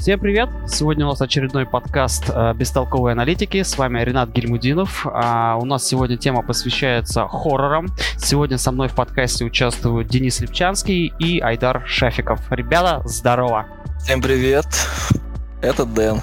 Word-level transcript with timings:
Всем 0.00 0.18
привет! 0.18 0.48
Сегодня 0.66 1.04
у 1.04 1.10
нас 1.10 1.20
очередной 1.20 1.66
подкаст 1.66 2.30
э, 2.30 2.54
«Бестолковые 2.54 3.12
аналитики». 3.12 3.62
С 3.62 3.76
вами 3.76 4.02
Ренат 4.02 4.30
Гельмудинов. 4.30 5.06
А 5.06 5.58
у 5.60 5.66
нас 5.66 5.86
сегодня 5.86 6.16
тема 6.16 6.40
посвящается 6.40 7.28
хоррорам. 7.28 7.88
Сегодня 8.16 8.56
со 8.56 8.72
мной 8.72 8.88
в 8.88 8.94
подкасте 8.94 9.44
участвуют 9.44 10.08
Денис 10.08 10.40
Липчанский 10.40 11.12
и 11.18 11.38
Айдар 11.40 11.82
Шафиков. 11.86 12.40
Ребята, 12.50 13.02
здорово! 13.04 13.66
Всем 13.98 14.22
привет! 14.22 14.64
Это 15.60 15.84
Дэн. 15.84 16.22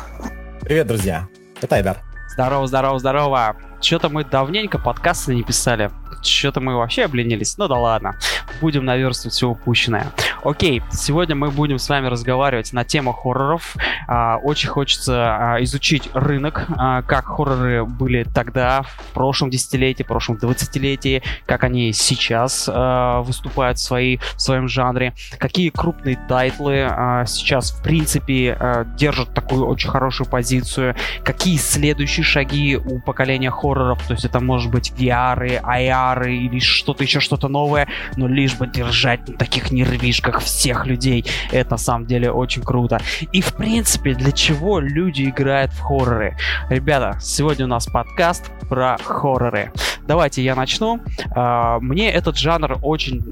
Привет, 0.62 0.88
друзья! 0.88 1.28
Это 1.62 1.76
Айдар. 1.76 1.98
Здорово, 2.30 2.66
здорово, 2.66 2.98
здорово! 2.98 3.58
Что-то 3.82 4.10
мы 4.10 4.24
давненько 4.24 4.80
подкасты 4.80 5.36
не 5.36 5.44
писали. 5.44 5.92
Что-то 6.24 6.60
мы 6.62 6.76
вообще 6.76 7.06
обленились. 7.06 7.58
Ну 7.58 7.68
да 7.68 7.76
ладно. 7.76 8.18
Будем 8.60 8.86
наверстывать 8.86 9.34
все 9.34 9.48
упущенное. 9.48 10.08
Окей, 10.44 10.82
сегодня 10.92 11.36
мы 11.36 11.52
будем 11.52 11.78
с 11.78 11.88
вами 11.90 12.08
разговаривать 12.08 12.74
на 12.74 12.84
тему 12.84 13.14
хорроров. 13.14 13.76
А, 14.08 14.38
очень 14.38 14.70
хочется 14.70 15.54
а, 15.56 15.64
изучить 15.64 16.10
рынок, 16.14 16.66
а, 16.76 17.02
как 17.04 17.26
хорроры 17.26 17.86
были 17.86 18.24
тогда, 18.24 18.84
в 18.84 19.14
прошлом 19.14 19.50
десятилетии, 19.50 20.04
в 20.04 20.08
прошлом 20.08 20.38
двадцатилетии, 20.38 21.22
как 21.46 21.64
они 21.64 21.92
сейчас 21.94 22.70
а, 22.72 23.22
выступают 23.22 23.78
в, 23.78 23.82
своей, 23.82 24.20
в 24.36 24.42
своем 24.42 24.68
жанре, 24.68 25.14
какие 25.38 25.70
крупные 25.70 26.18
тайтлы 26.28 26.88
а, 26.90 27.26
сейчас, 27.26 27.72
в 27.72 27.84
принципе, 27.84 28.58
а, 28.60 28.86
держат 28.86 29.34
такую 29.34 29.68
очень 29.68 29.90
хорошую 29.90 30.30
позицию, 30.30 30.96
какие 31.24 31.58
следующие 31.58 32.24
шаги 32.24 32.78
у 32.78 33.00
поколения 33.00 33.52
хорроров, 33.52 33.67
то 33.76 34.14
есть 34.14 34.26
это 34.26 34.40
может 34.40 34.72
быть 34.72 34.92
VR, 34.98 35.62
AR 35.62 36.30
или 36.30 36.60
что-то 36.60 37.04
еще, 37.04 37.20
что-то 37.20 37.48
новое, 37.48 37.88
но 38.16 38.28
лишь 38.28 38.56
бы 38.56 38.68
держать 38.68 39.28
на 39.28 39.34
таких 39.36 39.72
нервишках 39.72 40.40
всех 40.42 40.86
людей. 40.86 41.26
Это 41.52 41.72
на 41.72 41.78
самом 41.78 42.06
деле 42.06 42.32
очень 42.32 42.62
круто. 42.62 43.02
И 43.32 43.42
в 43.42 43.54
принципе, 43.54 44.14
для 44.14 44.32
чего 44.32 44.80
люди 44.80 45.24
играют 45.24 45.72
в 45.72 45.80
хорроры? 45.82 46.38
Ребята, 46.70 47.18
сегодня 47.22 47.66
у 47.66 47.70
нас 47.70 47.88
подкаст 47.88 48.52
про 48.70 48.98
хорроры. 49.04 49.72
Давайте 50.08 50.44
я 50.44 50.56
начну. 50.56 51.00
А, 51.36 51.80
мне 51.80 52.12
этот 52.12 52.38
жанр 52.38 52.78
очень 52.82 53.24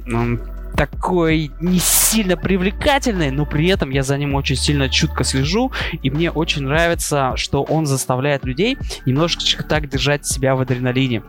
такой 0.76 1.52
не 1.60 1.80
сильно 1.80 2.38
привлекательный, 2.38 3.32
но 3.32 3.46
при 3.46 3.68
этом 3.68 3.90
я 3.90 4.04
за 4.04 4.18
ним 4.18 4.36
очень 4.36 4.56
сильно 4.56 4.90
чутко 4.90 5.24
слежу, 5.24 5.72
и 6.02 6.10
мне 6.10 6.32
очень 6.32 6.64
нравится, 6.64 7.34
что 7.36 7.64
он 7.64 7.86
заставляет 7.86 8.46
людей 8.46 8.78
немножечко 9.06 9.64
так 9.64 9.90
держать 9.90 10.26
себя 10.26 10.56
в 10.56 10.62
адреналине. 10.62 11.24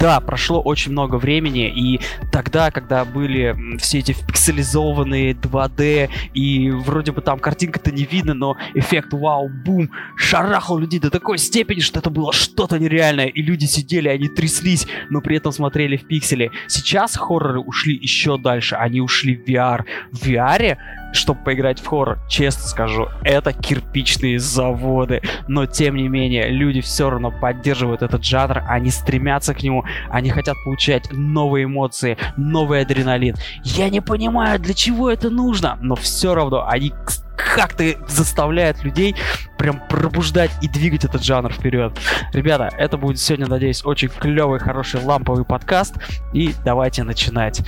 Да, 0.00 0.20
прошло 0.20 0.60
очень 0.60 0.92
много 0.92 1.16
времени, 1.16 1.68
и 1.68 2.00
тогда, 2.32 2.70
когда 2.70 3.04
были 3.04 3.76
все 3.78 3.98
эти 3.98 4.12
пикселизованные 4.12 5.32
2D, 5.32 6.10
и 6.32 6.70
вроде 6.70 7.12
бы 7.12 7.20
там 7.20 7.38
картинка-то 7.38 7.92
не 7.92 8.04
видно, 8.04 8.34
но 8.34 8.56
эффект 8.74 9.12
вау-бум 9.12 9.90
шарахал 10.16 10.78
людей 10.78 11.00
до 11.00 11.10
такой 11.10 11.38
степени, 11.38 11.80
что 11.80 12.00
это 12.00 12.10
было 12.10 12.32
что-то 12.32 12.78
нереальное, 12.78 13.26
и 13.26 13.42
люди 13.42 13.66
сидели, 13.66 14.08
они 14.08 14.28
тряслись, 14.28 14.86
но 15.10 15.20
при 15.20 15.36
этом 15.36 15.52
смотрели 15.52 15.96
в 15.96 16.06
пиксели. 16.06 16.50
Сейчас 16.66 17.16
хорроры 17.16 17.60
ушли 17.60 17.94
еще 17.94 18.38
дальше, 18.38 18.76
они 18.76 19.00
ушли 19.00 19.36
в 19.36 19.48
VR. 19.48 19.84
В 20.12 20.26
VR 20.26 20.76
чтобы 21.14 21.40
поиграть 21.42 21.80
в 21.80 21.86
хоррор, 21.86 22.18
честно 22.28 22.62
скажу, 22.64 23.08
это 23.22 23.52
кирпичные 23.52 24.38
заводы. 24.38 25.22
Но, 25.48 25.66
тем 25.66 25.96
не 25.96 26.08
менее, 26.08 26.48
люди 26.48 26.80
все 26.80 27.08
равно 27.08 27.30
поддерживают 27.30 28.02
этот 28.02 28.24
жанр, 28.24 28.62
они 28.68 28.90
стремятся 28.90 29.54
к 29.54 29.62
нему, 29.62 29.84
они 30.10 30.30
хотят 30.30 30.56
получать 30.64 31.10
новые 31.12 31.64
эмоции, 31.64 32.18
новый 32.36 32.82
адреналин. 32.82 33.36
Я 33.62 33.88
не 33.90 34.00
понимаю, 34.00 34.58
для 34.58 34.74
чего 34.74 35.10
это 35.10 35.30
нужно, 35.30 35.78
но 35.80 35.94
все 35.94 36.34
равно 36.34 36.66
они 36.66 36.92
как-то 37.36 37.84
заставляют 38.08 38.82
людей 38.82 39.14
прям 39.58 39.80
пробуждать 39.88 40.50
и 40.62 40.68
двигать 40.68 41.04
этот 41.04 41.22
жанр 41.22 41.52
вперед. 41.52 41.96
Ребята, 42.32 42.70
это 42.76 42.96
будет 42.96 43.20
сегодня, 43.20 43.46
надеюсь, 43.46 43.84
очень 43.84 44.08
клевый, 44.08 44.58
хороший 44.58 45.00
ламповый 45.00 45.44
подкаст. 45.44 45.94
И 46.32 46.54
давайте 46.64 47.04
начинать. 47.04 47.62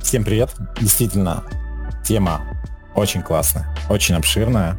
Всем 0.00 0.24
привет. 0.24 0.50
Действительно, 0.80 1.42
Тема 2.04 2.42
очень 2.94 3.22
классная, 3.22 3.66
очень 3.88 4.14
обширная. 4.14 4.76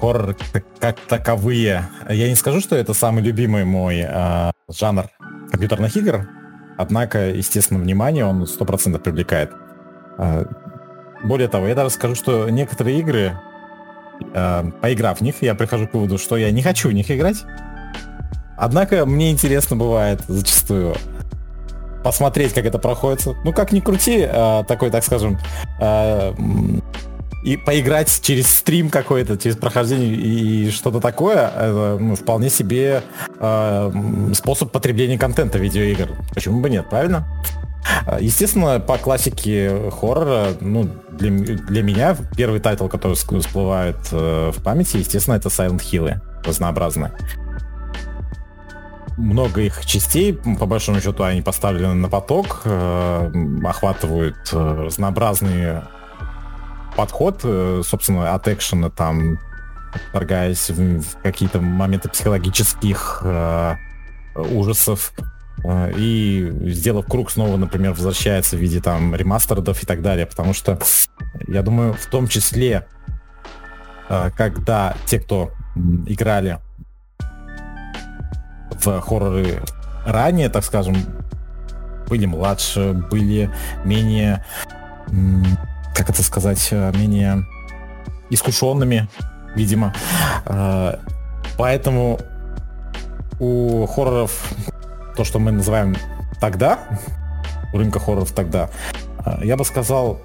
Хоррор 0.00 0.36
как 0.80 0.98
таковые. 1.00 1.88
Я 2.08 2.28
не 2.28 2.36
скажу, 2.36 2.60
что 2.60 2.74
это 2.74 2.94
самый 2.94 3.22
любимый 3.22 3.64
мой 3.64 4.04
э, 4.06 4.50
жанр 4.68 5.08
компьютерных 5.50 5.96
игр, 5.96 6.28
однако, 6.76 7.30
естественно, 7.30 7.80
внимание 7.80 8.24
он 8.24 8.44
100% 8.44 8.98
привлекает. 8.98 9.52
Э, 10.18 10.44
более 11.22 11.48
того, 11.48 11.66
я 11.66 11.74
даже 11.74 11.90
скажу, 11.90 12.14
что 12.14 12.48
некоторые 12.48 13.00
игры, 13.00 13.38
э, 14.32 14.70
поиграв 14.80 15.18
в 15.18 15.20
них, 15.20 15.42
я 15.42 15.54
прихожу 15.54 15.86
к 15.86 15.94
выводу, 15.94 16.16
что 16.16 16.36
я 16.36 16.50
не 16.50 16.62
хочу 16.62 16.88
в 16.88 16.92
них 16.92 17.10
играть. 17.10 17.44
Однако 18.56 19.04
мне 19.04 19.30
интересно 19.30 19.76
бывает 19.76 20.22
зачастую 20.28 20.96
посмотреть, 22.08 22.54
как 22.54 22.64
это 22.64 22.78
проходит. 22.78 23.26
Ну, 23.44 23.52
как 23.52 23.70
ни 23.70 23.80
крути, 23.80 24.26
э, 24.26 24.64
такой, 24.66 24.88
так 24.88 25.04
скажем, 25.04 25.38
э, 25.78 26.32
и 27.44 27.58
поиграть 27.58 28.20
через 28.22 28.48
стрим 28.48 28.88
какой-то, 28.88 29.36
через 29.36 29.56
прохождение 29.58 30.14
и 30.14 30.70
что-то 30.70 31.00
такое, 31.00 31.48
это 31.48 31.98
ну, 32.00 32.16
вполне 32.16 32.48
себе 32.48 33.02
э, 33.38 33.92
способ 34.32 34.72
потребления 34.72 35.18
контента 35.18 35.58
видеоигр. 35.58 36.08
Почему 36.34 36.62
бы 36.62 36.70
нет, 36.70 36.88
правильно? 36.88 37.28
Естественно, 38.18 38.80
по 38.80 38.96
классике 38.96 39.90
хоррора, 39.90 40.54
ну, 40.62 40.88
для, 41.10 41.30
для 41.30 41.82
меня 41.82 42.16
первый 42.38 42.60
title, 42.60 42.86
который 42.86 43.16
всплывает 43.16 43.98
э, 44.12 44.50
в 44.56 44.62
памяти, 44.62 44.96
естественно, 44.96 45.34
это 45.34 45.50
Silent 45.50 45.82
Hill 45.82 46.22
разнообразные 46.42 47.12
много 49.18 49.62
их 49.62 49.84
частей, 49.84 50.32
по 50.32 50.66
большому 50.66 51.00
счету 51.00 51.24
они 51.24 51.42
поставлены 51.42 51.94
на 51.94 52.08
поток, 52.08 52.62
э, 52.64 53.30
охватывают 53.64 54.36
э, 54.52 54.84
разнообразный 54.84 55.82
подход, 56.96 57.40
э, 57.42 57.82
собственно, 57.84 58.34
от 58.34 58.46
экшена 58.46 58.90
там, 58.90 59.38
торгаясь 60.12 60.70
в, 60.70 61.02
какие-то 61.22 61.60
моменты 61.60 62.08
психологических 62.08 63.24
ужасов, 64.34 65.12
и 65.96 66.52
сделав 66.66 67.06
круг 67.06 67.32
снова, 67.32 67.56
например, 67.56 67.92
возвращается 67.92 68.56
в 68.56 68.60
виде 68.60 68.80
там 68.80 69.16
ремастердов 69.16 69.82
и 69.82 69.86
так 69.86 70.02
далее, 70.02 70.26
потому 70.26 70.54
что 70.54 70.78
я 71.48 71.62
думаю, 71.62 71.94
в 71.94 72.06
том 72.06 72.28
числе, 72.28 72.86
когда 74.08 74.94
те, 75.06 75.18
кто 75.18 75.50
играли 76.06 76.60
в 78.80 79.00
хорроры 79.00 79.62
ранее, 80.04 80.48
так 80.48 80.64
скажем, 80.64 80.96
были 82.08 82.26
младше, 82.26 82.92
были 83.10 83.50
менее, 83.84 84.44
как 85.94 86.10
это 86.10 86.22
сказать, 86.22 86.68
э, 86.70 86.92
менее 86.96 87.44
искушенными, 88.30 89.08
видимо. 89.54 89.94
Э, 90.46 90.96
поэтому 91.56 92.18
у 93.38 93.86
хорроров, 93.86 94.52
то, 95.16 95.24
что 95.24 95.38
мы 95.38 95.52
называем 95.52 95.96
тогда, 96.40 96.78
у 97.72 97.78
рынка 97.78 97.98
хорроров 98.00 98.32
тогда, 98.32 98.70
э, 99.26 99.40
я 99.44 99.56
бы 99.56 99.64
сказал, 99.64 100.20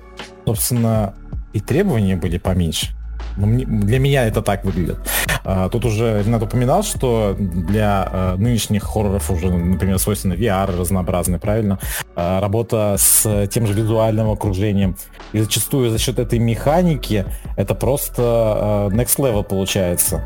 собственно, 0.46 1.14
и 1.54 1.60
требования 1.60 2.16
были 2.16 2.38
поменьше. 2.38 2.96
Для 3.38 4.00
меня 4.00 4.26
это 4.26 4.42
так 4.42 4.64
выглядит. 4.66 5.00
А, 5.44 5.70
тут 5.70 5.86
уже 5.86 6.24
Ренат 6.24 6.44
упоминал, 6.44 6.84
что 6.84 7.36
для 7.38 8.08
а, 8.10 8.36
нынешних 8.38 8.84
хорроров 8.84 9.30
уже, 9.30 9.52
например, 9.52 10.00
свойственно 10.00 10.34
VR 10.34 10.78
разнообразный, 10.78 11.40
правильно? 11.40 11.80
А, 12.16 12.40
работа 12.40 12.96
с 12.98 13.48
тем 13.48 13.68
же 13.68 13.74
визуальным 13.74 14.30
окружением. 14.30 14.96
И 15.34 15.40
зачастую 15.40 15.90
за 15.90 16.00
счет 16.00 16.20
этой 16.20 16.40
механики 16.40 17.26
это 17.58 17.76
просто 17.76 18.90
next 18.92 19.18
level 19.18 19.44
получается. 19.44 20.24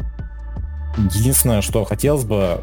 Единственное, 0.98 1.62
что 1.62 1.84
хотелось 1.86 2.26
бы, 2.26 2.60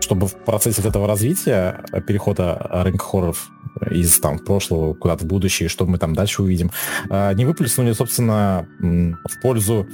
чтобы 0.00 0.28
в 0.28 0.34
процессе 0.34 0.82
этого 0.86 1.06
развития, 1.06 1.84
перехода 2.06 2.66
рынка 2.84 3.04
хорроров 3.04 3.50
из 3.90 4.18
там 4.20 4.38
прошлого 4.38 4.94
куда-то 4.94 5.24
в 5.24 5.26
будущее, 5.26 5.68
что 5.68 5.86
мы 5.86 5.98
там 5.98 6.14
дальше 6.14 6.42
увидим, 6.42 6.70
не 7.10 7.44
выплеснули, 7.44 7.92
собственно, 7.92 8.66
в 8.78 9.40
пользу 9.42 9.86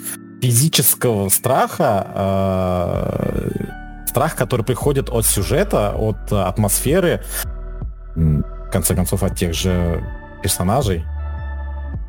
физического 0.42 1.28
страха, 1.28 2.06
э, 2.14 3.50
страх, 4.06 4.34
который 4.34 4.64
приходит 4.64 5.08
от 5.08 5.24
сюжета, 5.24 5.94
от 5.96 6.32
атмосферы, 6.32 7.22
в 8.16 8.70
конце 8.72 8.94
концов, 8.94 9.22
от 9.22 9.36
тех 9.36 9.54
же 9.54 10.04
персонажей. 10.42 11.04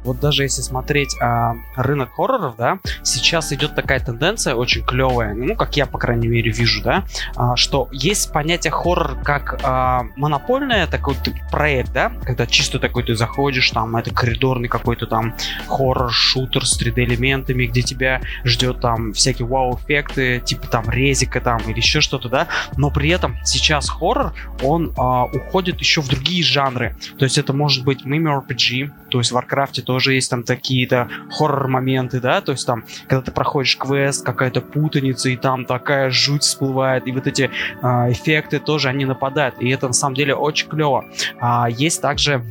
Вот 0.04 0.20
даже 0.20 0.44
если 0.44 0.62
смотреть 0.62 1.16
а, 1.20 1.56
рынок 1.76 2.14
хорроров, 2.16 2.56
да, 2.56 2.80
сейчас 3.04 3.52
идет 3.54 3.76
такая 3.76 4.00
тенденция 4.00 4.56
очень 4.56 4.84
клевая, 4.84 5.34
ну, 5.34 5.56
как 5.56 5.76
я, 5.78 5.86
по 5.86 5.98
крайней 5.98 6.28
мере, 6.28 6.52
вижу, 6.52 6.84
да, 6.84 7.04
а, 7.36 7.56
что 7.56 7.88
есть 7.92 8.32
понятие 8.32 8.72
хоррор 8.72 9.18
как 9.24 9.60
а, 9.64 10.06
монопольное 10.16 10.88
такой 10.88 11.16
проект, 11.52 11.92
да, 11.94 12.12
когда 12.26 12.46
чисто 12.46 12.80
такой 12.80 13.04
ты 13.04 13.16
заходишь, 13.16 13.72
там, 13.72 13.96
это 13.96 14.14
коридорный 14.14 14.68
какой-то 14.68 15.08
там 15.08 15.36
хоррор-шутер 15.68 16.66
с 16.66 16.82
3D-элементами, 16.82 17.66
где 17.66 17.82
тебя 17.82 18.22
ждет 18.44 18.82
там 18.82 19.14
всякие 19.14 19.48
вау-эффекты, 19.48 20.42
типа 20.44 20.68
там 20.68 20.90
резика 20.90 21.42
там 21.42 21.60
или 21.68 21.78
еще 21.78 22.02
что-то, 22.02 22.30
да, 22.30 22.48
но 22.78 22.92
при 22.92 23.10
этом 23.10 23.38
сейчас 23.46 23.90
хоррор, 23.90 24.34
он 24.62 24.94
а, 24.98 25.26
уходит 25.26 25.80
еще 25.80 26.02
в 26.02 26.08
другие 26.08 26.44
жанры, 26.44 26.96
то 27.18 27.26
есть 27.26 27.38
это 27.38 27.54
может 27.54 27.84
быть 27.84 28.06
MMORPG, 28.06 28.92
то 29.10 29.20
есть 29.20 29.32
в 29.32 29.38
Warcraft 29.38 29.84
тоже 29.94 30.16
есть 30.16 30.32
там 30.32 30.42
такие-то 30.42 31.08
хоррор-моменты, 31.30 32.20
да, 32.20 32.42
то 32.42 32.54
есть 32.54 32.66
там, 32.66 32.84
когда 33.08 33.22
ты 33.22 33.32
проходишь 33.32 33.78
квест, 33.78 34.26
какая-то 34.26 34.60
путаница, 34.60 35.30
и 35.30 35.36
там 35.36 35.66
такая 35.66 36.10
жуть 36.10 36.42
всплывает, 36.42 37.06
и 37.06 37.12
вот 37.12 37.28
эти 37.28 37.52
а, 37.84 38.12
эффекты 38.12 38.58
тоже, 38.58 38.90
они 38.90 39.06
нападают, 39.06 39.62
и 39.62 39.70
это 39.70 39.86
на 39.86 39.94
самом 39.94 40.16
деле 40.16 40.34
очень 40.34 40.68
клево. 40.68 41.06
А, 41.40 41.70
есть 41.70 42.02
также 42.02 42.44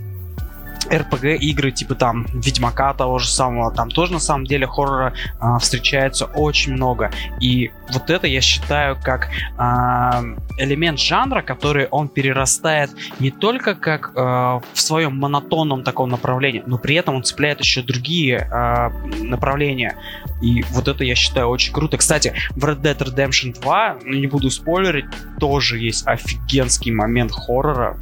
RPG 0.87 1.37
игры 1.39 1.71
типа 1.71 1.95
там 1.95 2.27
Ведьмака 2.33 2.95
того 2.95 3.19
же 3.19 3.29
самого, 3.29 3.73
там 3.73 3.91
тоже 3.91 4.13
на 4.13 4.21
самом 4.21 4.47
деле 4.47 4.67
хоррора 4.67 5.13
э, 5.41 5.59
встречается 5.61 6.27
очень 6.27 6.73
много. 6.73 7.11
И 7.41 7.71
вот 7.93 8.11
это 8.11 8.27
я 8.27 8.41
считаю 8.41 8.97
как 9.03 9.29
э, 9.29 9.63
элемент 10.59 10.99
жанра, 10.99 11.43
который 11.43 11.87
он 11.87 12.09
перерастает 12.09 12.91
не 13.19 13.31
только 13.31 13.75
как 13.75 14.13
э, 14.15 14.21
в 14.21 14.81
своем 14.81 15.17
монотонном 15.17 15.85
таком 15.85 16.11
направлении, 16.11 16.63
но 16.67 16.79
при 16.79 16.97
этом 16.97 17.17
он 17.17 17.23
цепляет 17.23 17.61
еще 17.61 17.83
другие 17.83 18.49
э, 18.51 18.91
направления. 19.23 19.97
И 20.41 20.63
вот 20.71 20.89
это 20.89 21.05
я 21.05 21.15
считаю 21.15 21.49
очень 21.49 21.73
круто. 21.73 21.97
Кстати, 21.97 22.35
в 22.51 22.65
Red 22.65 22.81
Dead 22.83 22.99
Redemption 22.99 23.61
2, 23.61 23.97
ну 24.05 24.13
не 24.15 24.27
буду 24.27 24.51
спойлерить, 24.51 25.07
тоже 25.39 25.79
есть 25.79 26.07
офигенский 26.07 26.93
момент 26.93 27.33
хоррора. 27.33 27.97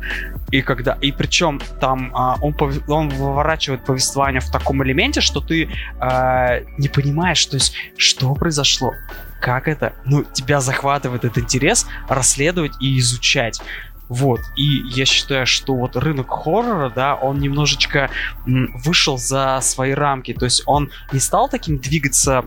И 0.50 0.62
когда, 0.62 0.99
и 1.00 1.12
причем 1.12 1.61
там 1.81 2.11
а, 2.15 2.37
он, 2.41 2.53
он 2.88 3.08
выворачивает 3.08 3.84
повествование 3.84 4.40
в 4.40 4.50
таком 4.50 4.82
элементе, 4.82 5.20
что 5.20 5.40
ты 5.40 5.69
а, 5.99 6.61
не 6.78 6.88
понимаешь, 6.88 7.44
то 7.46 7.56
есть, 7.56 7.75
что 7.96 8.34
произошло, 8.34 8.93
как 9.40 9.69
это, 9.69 9.94
ну, 10.05 10.25
тебя 10.25 10.61
захватывает 10.61 11.25
этот 11.25 11.38
интерес 11.38 11.87
расследовать 12.08 12.72
и 12.81 12.99
изучать. 12.99 13.61
Вот, 14.10 14.40
и 14.56 14.82
я 14.88 15.04
считаю, 15.04 15.46
что 15.46 15.72
вот 15.76 15.94
рынок 15.94 16.28
хоррора, 16.30 16.90
да, 16.90 17.14
он 17.14 17.38
немножечко 17.38 18.10
вышел 18.44 19.16
за 19.16 19.60
свои 19.62 19.92
рамки, 19.92 20.34
то 20.34 20.46
есть 20.46 20.64
он 20.66 20.90
не 21.12 21.20
стал 21.20 21.48
таким 21.48 21.78
двигаться 21.78 22.44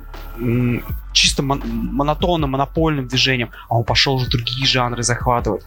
чисто 1.13 1.41
мон- 1.41 1.63
монотонным, 1.63 2.49
монопольным 2.49 3.07
движением, 3.07 3.51
а 3.69 3.77
он 3.77 3.85
пошел 3.85 4.15
уже 4.15 4.29
другие 4.29 4.67
жанры 4.67 5.03
захватывать. 5.03 5.63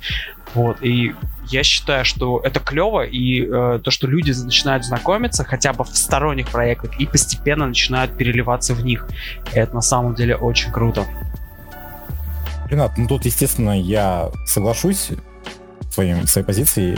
Вот, 0.53 0.83
и 0.83 1.15
я 1.47 1.63
считаю, 1.63 2.05
что 2.05 2.43
это 2.45 2.61
клево, 2.61 3.03
и 3.03 3.47
э, 3.47 3.81
то, 3.83 3.91
что 3.91 4.07
люди 4.07 4.33
начинают 4.33 4.85
знакомиться 4.85 5.45
хотя 5.45 5.73
бы 5.73 5.85
в 5.85 5.97
сторонних 5.97 6.49
проектах 6.49 7.01
и 7.01 7.07
постепенно 7.07 7.67
начинают 7.67 8.15
переливаться 8.19 8.75
в 8.75 8.85
них, 8.85 9.09
это 9.55 9.75
на 9.75 9.81
самом 9.81 10.15
деле 10.15 10.37
очень 10.37 10.71
круто. 10.71 11.07
Ренат, 12.69 12.99
ну 12.99 13.09
тут, 13.09 13.25
естественно, 13.25 13.81
я 13.81 14.31
соглашусь 14.45 15.13
своим, 15.97 16.27
своей 16.27 16.47
позиции. 16.47 16.95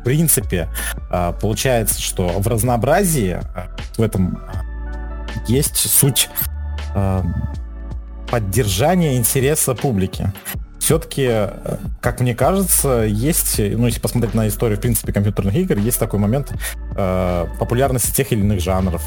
В 0.00 0.04
принципе, 0.04 0.68
а, 1.10 1.32
получается, 1.32 2.00
что 2.00 2.28
в 2.28 2.46
разнообразии 2.46 3.32
а, 3.32 3.74
в 3.96 4.02
этом 4.02 4.38
а, 4.46 4.62
есть 5.46 5.76
суть 5.76 6.28
поддержания 8.30 9.16
интереса 9.16 9.74
публики. 9.74 10.32
Все-таки, 10.78 11.30
как 12.00 12.20
мне 12.20 12.34
кажется, 12.34 13.02
есть, 13.02 13.58
ну, 13.58 13.86
если 13.86 14.00
посмотреть 14.00 14.34
на 14.34 14.48
историю, 14.48 14.78
в 14.78 14.80
принципе, 14.80 15.12
компьютерных 15.12 15.54
игр, 15.54 15.76
есть 15.76 15.98
такой 15.98 16.18
момент 16.18 16.52
э, 16.96 17.46
популярности 17.58 18.14
тех 18.14 18.32
или 18.32 18.40
иных 18.40 18.60
жанров. 18.60 19.02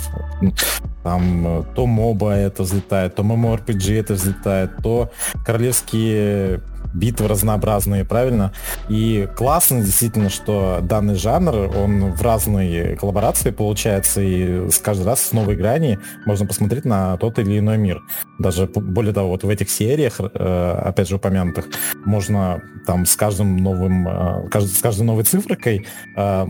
Там 1.04 1.66
то 1.76 1.88
моба 1.88 2.34
это 2.34 2.64
взлетает, 2.64 3.16
то 3.16 3.24
MMORPG 3.24 4.00
это 4.00 4.14
взлетает, 4.14 4.72
то 4.84 5.12
королевские 5.44 6.62
битвы 6.94 7.28
разнообразные, 7.28 8.06
правильно? 8.06 8.52
И 8.90 9.28
классно 9.36 9.82
действительно, 9.82 10.30
что 10.30 10.80
данный 10.82 11.16
жанр, 11.16 11.76
он 11.78 12.14
в 12.14 12.22
разные 12.22 12.96
коллаборации 12.96 13.52
получается, 13.52 14.22
и 14.22 14.70
с 14.70 14.78
каждый 14.80 15.06
раз 15.06 15.22
с 15.22 15.32
новой 15.32 15.56
грани 15.56 16.00
можно 16.26 16.46
посмотреть 16.46 16.86
на 16.86 17.18
тот 17.18 17.40
или 17.40 17.60
иной 17.60 17.78
мир. 17.78 18.02
Даже 18.40 18.68
более 18.68 19.14
того, 19.14 19.30
вот 19.30 19.44
в 19.44 19.50
этих 19.50 19.70
сериях, 19.70 20.20
э, 20.20 20.82
опять 20.86 21.08
же 21.10 21.16
упомянутых, 21.16 21.66
можно 22.06 22.62
там 22.86 23.06
с 23.06 23.16
каждым 23.16 23.58
новым, 23.58 24.08
э, 24.08 24.62
с 24.62 24.82
каждой 24.82 25.04
новой 25.04 25.24
цифрой 25.24 25.86
э, 26.18 26.46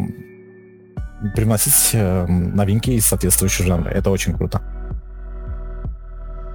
привносить 1.36 1.94
новинки 1.94 2.92
из 2.92 3.06
соответствующего 3.06 3.68
жанра. 3.68 3.90
Это 3.90 4.10
очень 4.10 4.34
круто. 4.34 4.62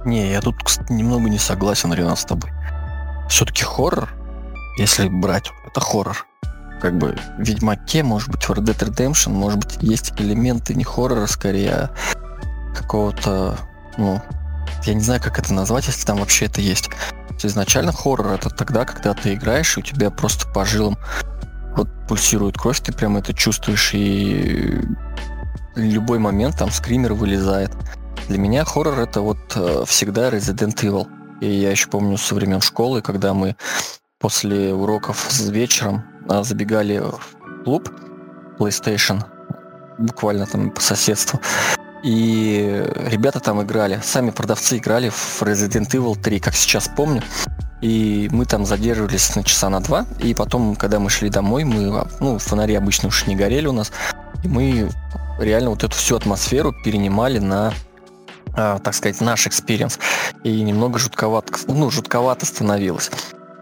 Не, 0.05 0.31
я 0.31 0.41
тут 0.41 0.55
немного 0.89 1.29
не 1.29 1.37
согласен, 1.37 1.93
Ренат, 1.93 2.19
с 2.19 2.25
тобой 2.25 2.51
все-таки 3.29 3.63
хоррор, 3.63 4.09
если 4.77 5.07
брать, 5.07 5.51
это 5.65 5.79
хоррор. 5.79 6.25
Как 6.81 6.97
бы 6.97 7.17
в 7.37 7.41
Ведьмаке, 7.41 8.03
может 8.03 8.29
быть, 8.29 8.43
в 8.43 8.51
Red 8.51 8.65
Dead 8.65 8.89
Redemption, 8.89 9.31
может 9.31 9.59
быть, 9.59 9.77
есть 9.81 10.13
элементы 10.17 10.75
не 10.75 10.83
хоррора, 10.83 11.25
скорее, 11.25 11.71
а 11.71 11.91
какого-то, 12.75 13.57
ну, 13.97 14.21
я 14.83 14.93
не 14.93 15.01
знаю, 15.01 15.21
как 15.21 15.39
это 15.39 15.53
назвать, 15.53 15.87
если 15.87 16.05
там 16.05 16.17
вообще 16.17 16.45
это 16.45 16.61
есть. 16.61 16.89
Изначально 17.41 17.91
хоррор 17.91 18.33
это 18.33 18.49
тогда, 18.49 18.85
когда 18.85 19.13
ты 19.13 19.33
играешь, 19.33 19.77
и 19.77 19.79
у 19.79 19.83
тебя 19.83 20.11
просто 20.11 20.47
по 20.47 20.65
жилам 20.65 20.97
вот 21.75 21.87
пульсирует 22.07 22.57
кровь, 22.57 22.79
ты 22.79 22.91
прям 22.91 23.17
это 23.17 23.33
чувствуешь, 23.33 23.91
и 23.93 24.81
любой 25.75 26.19
момент 26.19 26.57
там 26.57 26.71
скример 26.71 27.13
вылезает. 27.13 27.71
Для 28.27 28.37
меня 28.37 28.65
хоррор 28.65 28.99
это 28.99 29.21
вот 29.21 29.37
э, 29.55 29.83
всегда 29.87 30.29
Resident 30.29 30.75
Evil. 30.81 31.07
И 31.41 31.47
я 31.47 31.71
еще 31.71 31.87
помню 31.87 32.17
со 32.17 32.35
времен 32.35 32.61
школы, 32.61 33.01
когда 33.01 33.33
мы 33.33 33.55
после 34.19 34.73
уроков 34.73 35.27
с 35.29 35.47
вечером 35.49 36.03
а, 36.27 36.43
забегали 36.43 36.99
в 36.99 37.63
клуб 37.63 37.89
PlayStation, 38.57 39.23
буквально 39.97 40.45
там 40.45 40.71
по 40.71 40.81
соседству. 40.81 41.39
И 42.03 42.83
ребята 42.95 43.39
там 43.39 43.61
играли, 43.61 43.99
сами 44.03 44.29
продавцы 44.29 44.77
играли 44.77 45.09
в 45.09 45.41
Resident 45.41 45.89
Evil 45.91 46.19
3, 46.19 46.39
как 46.39 46.55
сейчас 46.55 46.87
помню. 46.87 47.21
И 47.81 48.27
мы 48.31 48.45
там 48.45 48.65
задерживались 48.65 49.35
на 49.35 49.43
часа 49.43 49.69
на 49.69 49.79
два. 49.79 50.05
И 50.19 50.33
потом, 50.33 50.75
когда 50.75 50.99
мы 50.99 51.09
шли 51.09 51.29
домой, 51.29 51.63
мы, 51.63 52.07
ну, 52.19 52.39
фонари 52.39 52.73
обычно 52.75 53.09
уж 53.09 53.27
не 53.27 53.35
горели 53.35 53.67
у 53.67 53.71
нас. 53.71 53.91
И 54.43 54.47
мы 54.47 54.89
реально 55.39 55.71
вот 55.71 55.83
эту 55.83 55.95
всю 55.95 56.15
атмосферу 56.15 56.73
перенимали 56.83 57.39
на 57.39 57.73
так 58.57 58.93
сказать, 58.93 59.21
наш 59.21 59.47
experience. 59.47 59.99
И 60.43 60.61
немного 60.61 60.99
жутковато, 60.99 61.53
ну, 61.67 61.91
жутковато 61.91 62.45
становилось. 62.45 63.11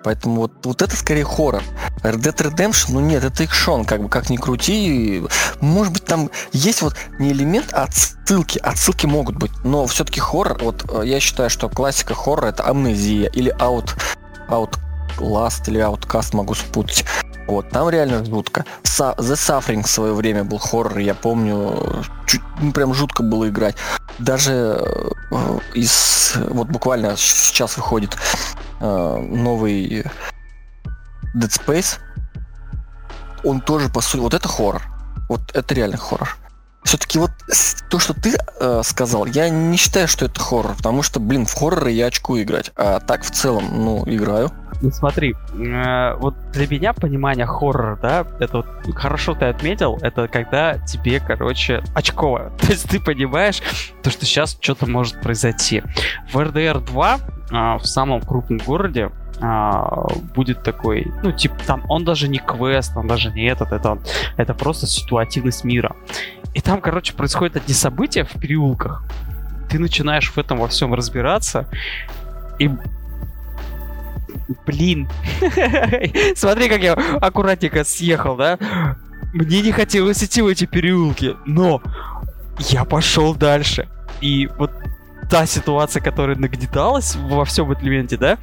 Поэтому 0.06 0.42
вот, 0.42 0.52
вот 0.64 0.82
это 0.82 0.96
скорее 0.96 1.26
хоррор. 1.26 1.64
Red 2.04 2.18
Dead 2.18 2.36
Redemption, 2.36 2.92
ну 2.92 3.00
нет, 3.00 3.24
это 3.24 3.44
экшен, 3.44 3.86
как 3.86 4.04
бы 4.04 4.08
как 4.08 4.30
ни 4.30 4.38
крути. 4.38 5.24
Может 5.62 5.94
быть, 5.94 6.06
там 6.06 6.30
есть 6.54 6.84
вот 6.84 6.96
не 7.18 7.32
элемент, 7.32 7.74
а 7.74 7.84
отсылки. 7.84 8.60
Отсылки 8.60 9.08
могут 9.08 9.36
быть. 9.36 9.52
Но 9.64 9.88
все-таки 9.88 10.20
хоррор, 10.20 10.64
вот 10.64 10.86
э, 10.92 11.08
я 11.08 11.20
считаю, 11.20 11.50
что 11.50 11.70
классика 11.70 12.14
хоррора 12.14 12.50
это 12.50 12.68
амнезия 12.68 13.30
или 13.30 13.52
out, 13.58 13.98
Outlast 14.48 15.64
или 15.68 15.82
Outcast 15.82 16.36
могу 16.36 16.54
спутать. 16.54 17.04
Вот, 17.48 17.70
там 17.70 17.90
реально 17.90 18.26
жутко. 18.26 18.66
The 18.84 19.16
Suffering 19.18 19.84
в 19.84 19.90
свое 19.90 20.14
время 20.14 20.44
был 20.44 20.58
хоррор, 20.58 20.98
я 20.98 21.14
помню, 21.14 22.04
чуть, 22.26 22.42
ну, 22.60 22.72
прям 22.72 22.94
жутко 22.94 23.24
было 23.24 23.50
играть 23.50 23.76
даже 24.20 24.52
э, 25.32 25.60
из 25.74 26.34
вот 26.50 26.68
буквально 26.68 27.16
сейчас 27.18 27.78
выходит 27.78 28.18
э, 28.80 29.18
новый 29.30 30.04
Dead 31.36 31.50
Space, 31.50 32.00
он 33.44 33.62
тоже 33.62 33.90
по 33.90 34.02
сути, 34.02 34.22
вот 34.22 34.34
это 34.34 34.48
хоррор, 34.48 34.84
вот 35.30 35.42
это 35.54 35.74
реально 35.74 35.98
хоррор. 35.98 36.38
Все-таки 36.84 37.18
вот 37.18 37.32
то, 37.90 38.00
что 38.00 38.14
ты 38.14 38.38
э, 38.60 38.82
сказал, 38.84 39.26
я 39.26 39.50
не 39.50 39.76
считаю, 39.76 40.08
что 40.08 40.26
это 40.26 40.40
хоррор, 40.40 40.76
потому 40.76 41.02
что, 41.02 41.20
блин, 41.20 41.46
в 41.46 41.54
хорроры 41.54 41.92
я 41.92 42.08
очку 42.08 42.40
играть, 42.40 42.72
а 42.76 43.00
так 43.00 43.24
в 43.24 43.32
целом, 43.32 43.70
ну, 43.72 44.04
играю. 44.06 44.52
Ну 44.82 44.92
смотри, 44.92 45.36
э, 45.54 46.16
вот 46.16 46.36
для 46.52 46.68
меня 46.68 46.94
понимание 46.94 47.46
хоррора, 47.46 47.98
да, 48.02 48.26
это 48.40 48.58
вот 48.58 48.96
хорошо 48.96 49.34
ты 49.34 49.46
отметил, 49.46 49.98
это 50.02 50.28
когда 50.28 50.78
тебе, 50.80 51.20
короче, 51.20 51.84
очково. 51.94 52.52
То 52.60 52.68
есть 52.68 52.90
ты 52.90 53.00
понимаешь, 53.00 53.62
то, 54.04 54.10
что 54.10 54.26
сейчас 54.26 54.58
что-то 54.60 54.86
может 54.88 55.22
произойти. 55.22 55.84
В 56.32 56.38
RDR 56.38 56.86
2 56.86 57.16
э, 57.16 57.78
в 57.78 57.86
самом 57.86 58.22
крупном 58.22 58.60
городе 58.60 59.12
а, 59.42 60.08
будет 60.36 60.64
такой, 60.64 61.08
ну, 61.24 61.32
типа, 61.32 61.56
там, 61.66 61.84
он 61.90 62.06
даже 62.06 62.28
не 62.28 62.40
квест, 62.40 62.96
он 62.96 63.08
даже 63.08 63.32
не 63.32 63.46
этот, 63.46 63.72
это, 63.72 63.98
это 64.38 64.54
просто 64.54 64.88
ситуативность 64.88 65.64
мира. 65.64 65.96
И 66.54 66.62
там, 66.62 66.80
короче, 66.80 67.14
происходят 67.14 67.58
одни 67.58 67.74
события 67.74 68.24
в 68.24 68.40
переулках. 68.40 69.04
Ты 69.70 69.78
начинаешь 69.78 70.32
в 70.32 70.38
этом 70.38 70.60
во 70.60 70.68
всем 70.68 70.94
разбираться. 70.94 71.68
И 72.60 72.72
Блин. 74.66 75.08
Смотри, 76.36 76.70
как 76.70 76.82
я 76.82 76.94
аккуратненько 76.94 77.84
съехал, 77.84 78.36
да? 78.36 78.58
Мне 79.34 79.62
не 79.62 79.72
хотелось 79.72 80.24
идти 80.24 80.42
в 80.42 80.48
эти 80.48 80.66
переулки, 80.66 81.36
но 81.46 81.82
я 82.60 82.86
пошел 82.86 83.36
дальше. 83.36 83.90
И 84.22 84.48
вот 84.58 84.72
та 85.30 85.46
ситуация, 85.46 86.02
которая 86.02 86.38
нагнеталась 86.38 87.16
во 87.16 87.46
всем 87.46 87.74
элементе, 87.74 88.18
да, 88.18 88.38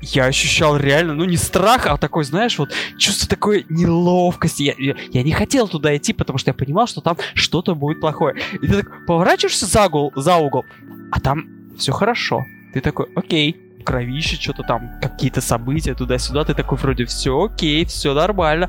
я 0.00 0.26
ощущал 0.26 0.76
реально, 0.76 1.14
ну 1.14 1.24
не 1.24 1.36
страх, 1.36 1.86
а 1.86 1.96
такой, 1.96 2.24
знаешь, 2.24 2.58
вот 2.58 2.72
чувство 2.98 3.28
такой 3.28 3.66
неловкости. 3.68 4.62
Я, 4.62 4.74
я, 4.78 4.94
я 5.10 5.22
не 5.22 5.32
хотел 5.32 5.68
туда 5.68 5.96
идти, 5.96 6.12
потому 6.12 6.38
что 6.38 6.50
я 6.50 6.54
понимал, 6.54 6.86
что 6.86 7.00
там 7.00 7.16
что-то 7.34 7.74
будет 7.74 8.00
плохое. 8.00 8.36
И 8.60 8.66
ты 8.66 8.82
так 8.82 9.06
поворачиваешься 9.06 9.66
за 9.66 9.86
угол, 9.86 10.12
за 10.14 10.36
угол, 10.36 10.64
а 11.10 11.20
там 11.20 11.48
все 11.76 11.92
хорошо. 11.92 12.44
Ты 12.74 12.80
такой, 12.80 13.06
окей, 13.16 13.67
кровище, 13.88 14.36
что-то 14.36 14.62
там, 14.64 14.90
какие-то 15.00 15.40
события 15.40 15.94
туда-сюда, 15.94 16.44
ты 16.44 16.52
такой 16.52 16.76
вроде 16.76 17.06
все 17.06 17.44
окей, 17.44 17.86
все 17.86 18.12
нормально, 18.12 18.68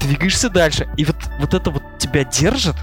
двигаешься 0.00 0.48
дальше. 0.48 0.88
И 0.96 1.04
вот, 1.04 1.16
вот 1.38 1.52
это 1.52 1.70
вот 1.70 1.82
тебя 1.98 2.24
держит, 2.24 2.74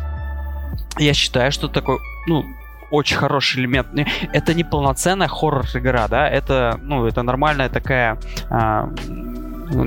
я 0.99 1.15
считаю, 1.15 1.51
что 1.51 1.67
такой, 1.67 1.97
ну, 2.27 2.45
очень 2.91 3.17
хороший 3.17 3.61
элемент. 3.61 3.87
Это 4.33 4.53
не 4.53 4.63
полноценная 4.63 5.27
хоррор-игра, 5.27 6.07
да, 6.07 6.29
это, 6.29 6.79
ну, 6.83 7.07
это 7.07 7.23
нормальная 7.23 7.69
такая 7.69 8.19
а, 8.51 8.87
ну, 9.07 9.83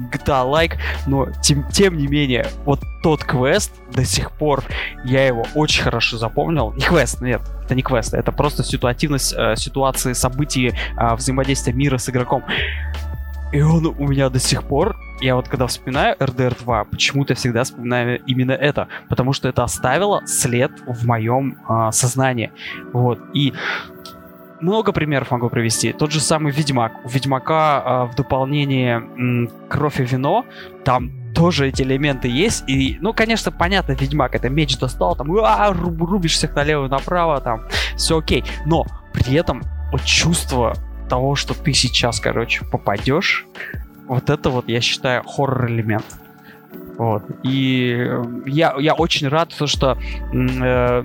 не 0.00 0.06
RPG, 0.06 0.30
GTA-like, 0.30 0.76
но 1.06 1.28
тем, 1.42 1.64
тем 1.70 1.96
не 1.96 2.06
менее, 2.06 2.46
вот 2.64 2.80
тот 3.02 3.24
квест 3.24 3.72
до 3.92 4.04
сих 4.04 4.32
пор, 4.32 4.64
я 5.04 5.26
его 5.26 5.46
очень 5.54 5.82
хорошо 5.82 6.18
запомнил. 6.18 6.72
Не 6.72 6.82
квест, 6.82 7.20
нет, 7.20 7.40
это 7.64 7.74
не 7.74 7.82
квест, 7.82 8.14
это 8.14 8.32
просто 8.32 8.62
ситуативность 8.62 9.34
э, 9.36 9.56
ситуации, 9.56 10.12
событий, 10.12 10.72
э, 10.98 11.14
взаимодействия 11.14 11.72
мира 11.72 11.98
с 11.98 12.08
игроком. 12.08 12.44
И 13.52 13.62
он 13.62 13.86
у 13.86 14.06
меня 14.06 14.28
до 14.28 14.38
сих 14.38 14.62
пор, 14.62 14.96
я 15.20 15.34
вот 15.34 15.48
когда 15.48 15.66
вспоминаю 15.66 16.16
RDR 16.18 16.56
2, 16.62 16.84
почему-то 16.84 17.34
всегда 17.34 17.64
вспоминаю 17.64 18.20
именно 18.24 18.52
это, 18.52 18.86
потому 19.08 19.32
что 19.32 19.48
это 19.48 19.64
оставило 19.64 20.24
след 20.26 20.70
в 20.86 21.04
моем 21.04 21.58
э, 21.68 21.90
сознании. 21.92 22.52
Вот. 22.92 23.18
И 23.34 23.52
много 24.60 24.92
примеров 24.92 25.30
могу 25.30 25.48
привести. 25.48 25.92
Тот 25.92 26.12
же 26.12 26.20
самый 26.20 26.52
Ведьмак. 26.52 27.04
У 27.04 27.08
Ведьмака 27.08 27.82
э, 28.08 28.12
в 28.12 28.16
дополнение 28.16 28.96
м, 28.96 29.50
кровь 29.68 30.00
и 30.00 30.04
вино, 30.04 30.44
там 30.84 31.32
тоже 31.34 31.68
эти 31.68 31.82
элементы 31.82 32.28
есть. 32.28 32.68
И, 32.68 32.98
ну, 33.00 33.12
конечно, 33.12 33.52
понятно, 33.52 33.92
Ведьмак 33.92 34.34
это 34.34 34.48
меч 34.48 34.78
достал, 34.78 35.16
там, 35.16 35.30
а, 35.42 35.72
рубишь 35.72 36.34
всех 36.34 36.54
налево 36.54 36.86
и 36.86 36.90
направо, 36.90 37.40
там, 37.40 37.62
все 37.96 38.18
окей. 38.18 38.44
Но 38.66 38.84
при 39.12 39.34
этом 39.34 39.62
вот 39.92 40.04
чувство 40.04 40.74
того, 41.08 41.34
что 41.34 41.54
ты 41.54 41.72
сейчас, 41.72 42.20
короче, 42.20 42.64
попадешь, 42.64 43.46
вот 44.06 44.30
это 44.30 44.50
вот, 44.50 44.68
я 44.68 44.80
считаю, 44.80 45.22
хоррор-элемент. 45.24 46.04
Вот. 47.00 47.22
И 47.42 47.96
э, 47.98 48.24
я, 48.44 48.74
я 48.78 48.92
очень 48.92 49.28
рад, 49.28 49.54
то, 49.56 49.66
что 49.66 49.96
э, 49.96 51.02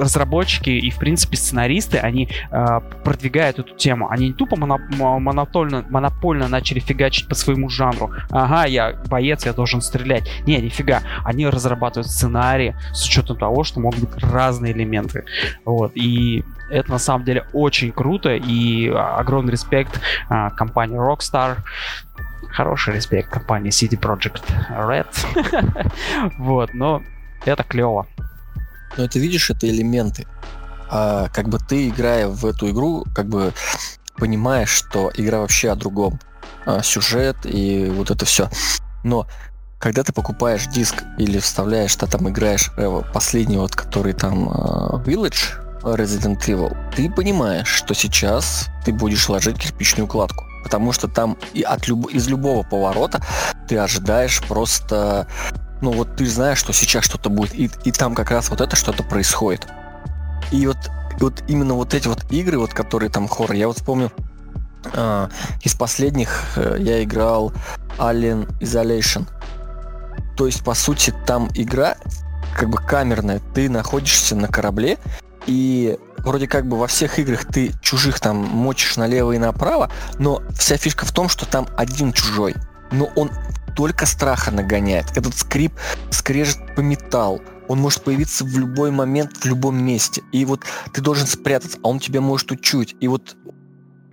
разработчики 0.00 0.70
и, 0.70 0.88
в 0.88 0.96
принципе, 0.96 1.36
сценаристы, 1.36 1.98
они 1.98 2.30
э, 2.50 2.80
продвигают 3.04 3.58
эту 3.58 3.74
тему. 3.74 4.08
Они 4.08 4.28
не 4.28 4.32
тупо 4.32 4.56
монопольно, 4.56 5.84
монопольно 5.90 6.48
начали 6.48 6.78
фигачить 6.78 7.28
по 7.28 7.34
своему 7.34 7.68
жанру. 7.68 8.10
Ага, 8.30 8.64
я 8.64 8.94
боец, 9.10 9.44
я 9.44 9.52
должен 9.52 9.82
стрелять. 9.82 10.26
Не, 10.46 10.62
нифига. 10.62 11.02
Они 11.26 11.46
разрабатывают 11.46 12.10
сценарии 12.10 12.74
с 12.94 13.06
учетом 13.06 13.36
того, 13.36 13.64
что 13.64 13.80
могут 13.80 14.00
быть 14.00 14.24
разные 14.24 14.72
элементы. 14.72 15.26
Вот. 15.66 15.92
И 15.94 16.42
это 16.70 16.90
на 16.90 16.98
самом 16.98 17.26
деле 17.26 17.44
очень 17.52 17.92
круто 17.92 18.34
и 18.34 18.88
огромный 18.88 19.52
респект 19.52 20.00
э, 20.30 20.50
компании 20.56 20.98
Rockstar 20.98 21.58
хороший 22.54 22.94
респект 22.94 23.30
компании 23.30 23.70
City 23.70 23.98
Project 23.98 24.42
Red. 24.70 25.06
вот, 26.38 26.72
но 26.72 27.02
это 27.44 27.64
клево. 27.64 28.06
Но 28.96 29.04
это 29.04 29.18
видишь, 29.18 29.50
это 29.50 29.68
элементы. 29.68 30.26
А, 30.88 31.28
как 31.28 31.48
бы 31.48 31.58
ты, 31.58 31.88
играя 31.88 32.28
в 32.28 32.46
эту 32.46 32.70
игру, 32.70 33.04
как 33.14 33.26
бы 33.26 33.52
понимаешь, 34.16 34.70
что 34.70 35.10
игра 35.16 35.40
вообще 35.40 35.70
о 35.70 35.74
другом. 35.74 36.20
А, 36.64 36.82
сюжет 36.82 37.36
и 37.44 37.86
вот 37.90 38.10
это 38.10 38.24
все. 38.24 38.48
Но 39.02 39.26
когда 39.78 40.02
ты 40.02 40.12
покупаешь 40.12 40.66
диск 40.66 41.02
или 41.18 41.38
вставляешь, 41.38 41.94
ты 41.96 42.06
там 42.06 42.28
играешь 42.30 42.70
э, 42.76 43.02
последний 43.12 43.58
вот, 43.58 43.74
который 43.74 44.14
там 44.14 44.48
э, 44.48 44.52
Village 45.04 45.60
Resident 45.82 46.38
Evil, 46.46 46.74
ты 46.94 47.10
понимаешь, 47.10 47.68
что 47.68 47.94
сейчас 47.94 48.68
ты 48.84 48.92
будешь 48.92 49.28
ложить 49.28 49.58
кирпичную 49.58 50.06
кладку 50.06 50.44
потому 50.64 50.92
что 50.92 51.06
там 51.06 51.36
и 51.52 51.62
от 51.62 51.86
люб... 51.86 52.10
из 52.10 52.26
любого 52.26 52.64
поворота 52.64 53.22
ты 53.68 53.78
ожидаешь 53.78 54.42
просто, 54.42 55.28
ну 55.80 55.92
вот 55.92 56.16
ты 56.16 56.26
знаешь, 56.26 56.58
что 56.58 56.72
сейчас 56.72 57.04
что-то 57.04 57.30
будет, 57.30 57.54
и, 57.54 57.70
и 57.84 57.92
там 57.92 58.16
как 58.16 58.32
раз 58.32 58.48
вот 58.50 58.60
это 58.60 58.74
что-то 58.74 59.04
происходит. 59.04 59.68
И 60.50 60.66
вот, 60.66 60.78
и 61.20 61.22
вот 61.22 61.44
именно 61.46 61.74
вот 61.74 61.94
эти 61.94 62.08
вот 62.08 62.24
игры, 62.32 62.58
вот 62.58 62.74
которые 62.74 63.10
там 63.10 63.28
хоррор, 63.28 63.52
я 63.52 63.68
вот 63.68 63.76
вспомню, 63.76 64.10
э, 64.92 65.28
из 65.62 65.74
последних 65.74 66.44
э, 66.56 66.78
я 66.80 67.04
играл 67.04 67.52
Alien 67.98 68.48
Isolation. 68.60 69.26
То 70.36 70.46
есть, 70.46 70.64
по 70.64 70.74
сути, 70.74 71.14
там 71.26 71.48
игра 71.54 71.96
как 72.56 72.70
бы 72.70 72.78
камерная, 72.78 73.40
ты 73.54 73.68
находишься 73.68 74.36
на 74.36 74.48
корабле, 74.48 74.98
и 75.46 75.98
вроде 76.18 76.48
как 76.48 76.66
бы 76.66 76.78
во 76.78 76.86
всех 76.86 77.18
играх 77.18 77.44
ты 77.44 77.72
чужих 77.80 78.20
там 78.20 78.36
мочишь 78.36 78.96
налево 78.96 79.32
и 79.32 79.38
направо, 79.38 79.90
но 80.18 80.42
вся 80.58 80.76
фишка 80.76 81.04
в 81.06 81.12
том, 81.12 81.28
что 81.28 81.46
там 81.46 81.66
один 81.76 82.12
чужой. 82.12 82.54
Но 82.90 83.10
он 83.16 83.30
только 83.76 84.06
страха 84.06 84.50
нагоняет. 84.50 85.16
Этот 85.16 85.36
скрип 85.36 85.72
скрежет 86.10 86.58
по 86.74 86.80
металлу. 86.80 87.42
Он 87.68 87.80
может 87.80 88.02
появиться 88.02 88.44
в 88.44 88.58
любой 88.58 88.90
момент, 88.90 89.38
в 89.38 89.44
любом 89.46 89.82
месте. 89.82 90.22
И 90.32 90.44
вот 90.44 90.62
ты 90.92 91.00
должен 91.00 91.26
спрятаться, 91.26 91.78
а 91.82 91.88
он 91.88 91.98
тебя 91.98 92.20
может 92.20 92.50
учуть. 92.52 92.94
И 93.00 93.08
вот 93.08 93.36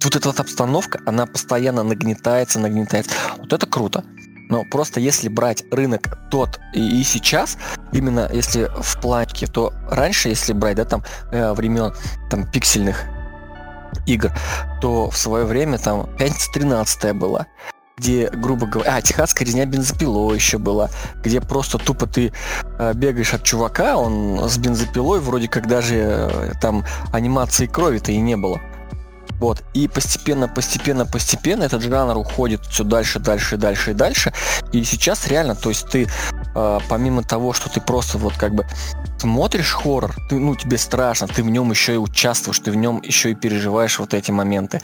вот 0.03 0.15
эта 0.15 0.29
вот 0.29 0.39
обстановка, 0.39 0.99
она 1.05 1.27
постоянно 1.27 1.83
нагнетается, 1.83 2.59
нагнетается. 2.59 3.11
Вот 3.37 3.53
это 3.53 3.67
круто. 3.67 4.03
Но 4.51 4.65
просто 4.65 4.99
если 4.99 5.29
брать 5.29 5.63
рынок 5.71 6.19
тот 6.29 6.59
и, 6.73 6.99
и 6.99 7.03
сейчас, 7.03 7.57
именно 7.93 8.29
если 8.31 8.69
в 8.79 8.99
планке, 9.01 9.47
то 9.47 9.73
раньше, 9.89 10.27
если 10.27 10.51
брать, 10.51 10.75
да, 10.75 10.83
там 10.83 11.03
э, 11.31 11.53
времен 11.53 11.93
там 12.29 12.45
пиксельных 12.45 13.05
игр, 14.05 14.31
то 14.81 15.09
в 15.09 15.17
свое 15.17 15.45
время 15.45 15.77
там 15.77 16.07
пятница 16.17 16.51
13 16.53 17.15
была 17.15 17.47
где, 17.97 18.31
грубо 18.31 18.65
говоря, 18.65 18.95
а, 18.95 19.01
техасская 19.01 19.45
резня 19.45 19.63
бензопилой 19.65 20.33
еще 20.35 20.57
была, 20.57 20.89
где 21.23 21.39
просто 21.39 21.77
тупо 21.77 22.07
ты 22.07 22.33
э, 22.79 22.93
бегаешь 22.95 23.35
от 23.35 23.43
чувака, 23.43 23.95
он 23.95 24.49
с 24.49 24.57
бензопилой, 24.57 25.19
вроде 25.19 25.47
как 25.47 25.67
даже 25.67 25.95
э, 25.97 26.51
там 26.59 26.83
анимации 27.13 27.67
крови-то 27.67 28.11
и 28.11 28.17
не 28.17 28.37
было. 28.37 28.59
Вот. 29.41 29.63
И 29.73 29.87
постепенно, 29.87 30.47
постепенно, 30.47 31.07
постепенно 31.07 31.63
этот 31.63 31.81
жанр 31.81 32.15
уходит 32.15 32.61
все 32.67 32.83
дальше, 32.83 33.17
дальше, 33.17 33.57
дальше 33.57 33.91
и 33.91 33.93
дальше. 33.95 34.31
И 34.71 34.83
сейчас 34.83 35.27
реально, 35.27 35.55
то 35.55 35.69
есть 35.69 35.89
ты 35.89 36.07
э, 36.55 36.79
помимо 36.87 37.23
того, 37.23 37.51
что 37.51 37.67
ты 37.67 37.81
просто 37.81 38.19
вот 38.19 38.33
как 38.37 38.53
бы 38.53 38.67
смотришь 39.17 39.71
хоррор, 39.71 40.13
ты, 40.29 40.35
ну, 40.35 40.55
тебе 40.55 40.77
страшно, 40.77 41.27
ты 41.27 41.41
в 41.41 41.49
нем 41.49 41.71
еще 41.71 41.95
и 41.95 41.97
участвуешь, 41.97 42.59
ты 42.59 42.69
в 42.69 42.75
нем 42.75 43.01
еще 43.03 43.31
и 43.31 43.35
переживаешь 43.35 43.97
вот 43.97 44.13
эти 44.13 44.29
моменты. 44.29 44.79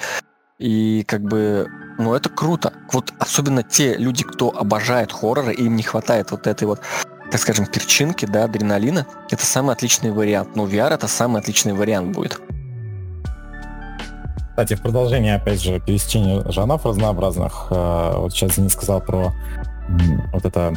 И 0.57 1.03
как 1.07 1.21
бы, 1.21 1.67
ну, 1.99 2.15
это 2.15 2.29
круто. 2.29 2.73
Вот 2.91 3.13
особенно 3.19 3.61
те 3.61 3.95
люди, 3.95 4.23
кто 4.23 4.49
обожает 4.49 5.11
хорроры, 5.11 5.53
им 5.53 5.75
не 5.75 5.83
хватает 5.83 6.31
вот 6.31 6.47
этой 6.47 6.63
вот 6.63 6.81
так 7.29 7.41
скажем, 7.41 7.65
перчинки, 7.65 8.25
да, 8.25 8.45
адреналина, 8.45 9.05
это 9.29 9.45
самый 9.45 9.73
отличный 9.73 10.11
вариант. 10.11 10.55
Ну, 10.55 10.65
VR 10.65 10.93
это 10.93 11.07
самый 11.07 11.41
отличный 11.41 11.73
вариант 11.73 12.15
будет. 12.15 12.39
Кстати, 14.57 14.73
в 14.73 14.81
продолжение, 14.81 15.35
опять 15.35 15.61
же, 15.61 15.79
пересечения 15.79 16.43
жанров 16.49 16.83
разнообразных, 16.83 17.67
э, 17.69 18.13
вот 18.17 18.33
сейчас 18.33 18.57
не 18.57 18.69
сказал 18.69 19.01
про 19.01 19.31
вот 20.33 20.45
это 20.45 20.73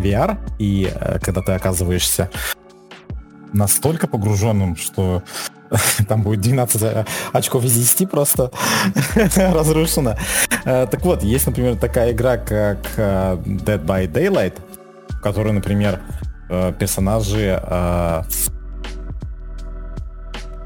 VR, 0.00 0.36
и 0.58 0.92
э, 0.92 1.20
когда 1.20 1.40
ты 1.40 1.52
оказываешься 1.52 2.30
настолько 3.52 4.08
погруженным, 4.08 4.74
что 4.74 5.22
там 6.08 6.22
будет 6.22 6.40
12 6.40 7.06
очков 7.32 7.64
из 7.64 7.74
10 7.74 8.10
просто 8.10 8.50
разрушено. 9.36 10.16
Э, 10.64 10.88
так 10.90 11.00
вот, 11.04 11.22
есть, 11.22 11.46
например, 11.46 11.76
такая 11.76 12.10
игра, 12.10 12.38
как 12.38 12.80
Dead 12.96 13.84
by 13.84 14.10
Daylight, 14.10 14.54
в 15.10 15.20
которой, 15.20 15.52
например, 15.52 16.00
персонажи, 16.48 17.62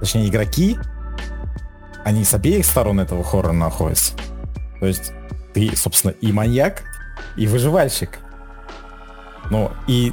точнее, 0.01 0.27
игроки 0.27 0.79
они 2.07 2.23
с 2.23 2.35
обеих 2.35 2.65
сторон 2.65 3.01
этого 3.01 3.25
хоррора 3.25 3.53
находятся. 3.53 4.13
То 4.79 4.87
есть 4.87 5.13
ты, 5.53 5.75
собственно, 5.75 6.13
и 6.13 6.31
маньяк, 6.31 6.85
и 7.37 7.49
выживальщик. 7.49 8.21
Ну, 9.51 9.73
и 9.89 10.13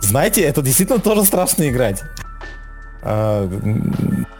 знаете, 0.00 0.42
это 0.42 0.60
действительно 0.60 0.98
тоже 0.98 1.24
страшно 1.24 1.68
играть. 1.68 2.02
А, 3.02 3.48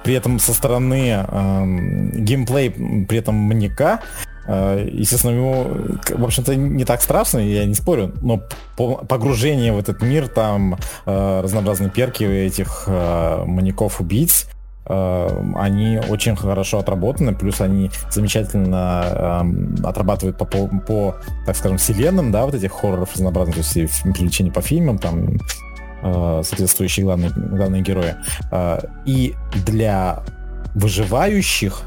при 0.02 0.14
этом 0.14 0.40
со 0.40 0.52
стороны 0.52 1.12
а, 1.12 1.64
геймплей, 1.64 2.70
при 3.06 3.18
этом 3.18 3.37
маньяка, 3.37 4.00
а, 4.49 4.85
естественно, 4.85 5.30
ему, 5.30 5.70
в 6.09 6.25
общем-то, 6.25 6.56
не 6.56 6.85
так 6.85 7.02
страшно, 7.02 7.38
я 7.38 7.66
не 7.66 7.75
спорю, 7.75 8.12
но 8.20 8.42
погружение 8.76 9.73
в 9.73 9.78
этот 9.78 10.02
мир, 10.02 10.26
там 10.26 10.76
разнообразные 11.06 11.90
перки 11.90 12.25
этих 12.25 12.88
маньяков-убийц, 12.88 14.49
они 14.90 16.00
очень 16.09 16.37
хорошо 16.37 16.78
отработаны, 16.78 17.35
плюс 17.35 17.61
они 17.61 17.90
замечательно 18.11 19.42
э, 19.82 19.87
отрабатывают 19.87 20.37
по, 20.37 20.47
по, 20.47 21.16
так 21.47 21.56
скажем, 21.56 21.78
вселенным, 21.78 22.32
да, 22.32 22.44
вот 22.44 22.54
этих 22.54 22.73
хорроров 22.73 23.12
разнообразных, 23.14 23.56
то 23.56 23.78
есть 23.78 24.02
привлечение 24.02 24.52
по 24.52 24.61
фильмам, 24.61 24.99
там, 24.99 25.37
э, 26.02 26.42
соответствующие 26.44 27.04
главные, 27.04 27.30
главные 27.30 27.82
герои. 27.82 28.16
Э, 28.50 28.80
и 29.04 29.35
для 29.64 30.23
выживающих 30.75 31.82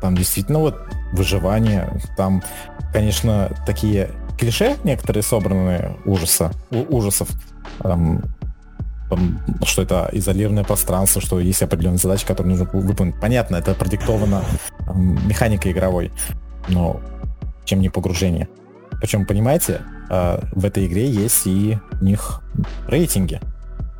там 0.00 0.16
действительно 0.16 0.58
вот 0.58 0.76
выживание, 1.12 2.00
там, 2.16 2.42
конечно, 2.92 3.50
такие 3.66 4.10
клише 4.38 4.76
некоторые 4.84 5.22
собранные 5.22 5.96
ужаса, 6.04 6.50
у, 6.70 6.96
ужасов, 6.96 7.28
там, 7.82 8.22
что 9.64 9.82
это 9.82 10.08
изолированное 10.12 10.64
пространство, 10.64 11.20
что 11.20 11.40
есть 11.40 11.62
определенные 11.62 11.98
задачи, 11.98 12.26
которые 12.26 12.56
нужно 12.56 12.70
выполнить. 12.72 13.14
Понятно, 13.20 13.56
это 13.56 13.74
продиктовано 13.74 14.42
там, 14.86 15.28
механикой 15.28 15.72
игровой, 15.72 16.12
но 16.68 17.00
чем 17.64 17.80
не 17.80 17.88
погружение. 17.88 18.48
Причем, 19.00 19.26
понимаете, 19.26 19.82
э, 20.10 20.38
в 20.52 20.64
этой 20.64 20.86
игре 20.86 21.08
есть 21.08 21.46
и 21.46 21.78
у 22.00 22.04
них 22.04 22.42
рейтинги. 22.88 23.40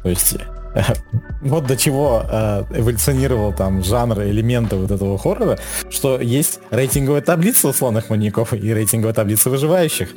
То 0.03 0.09
есть 0.09 0.37
вот 1.43 1.67
до 1.67 1.77
чего 1.77 2.23
э, 2.29 2.65
эволюционировал 2.75 3.53
там 3.53 3.83
жанр, 3.83 4.23
элементы 4.23 4.77
вот 4.77 4.91
этого 4.91 5.19
хоррора, 5.19 5.59
что 5.91 6.21
есть 6.21 6.61
рейтинговая 6.71 7.23
таблица 7.23 7.69
условных 7.69 8.11
маньяков 8.11 8.53
и 8.53 8.75
рейтинговая 8.75 9.15
таблица 9.15 9.51
выживающих. 9.51 10.11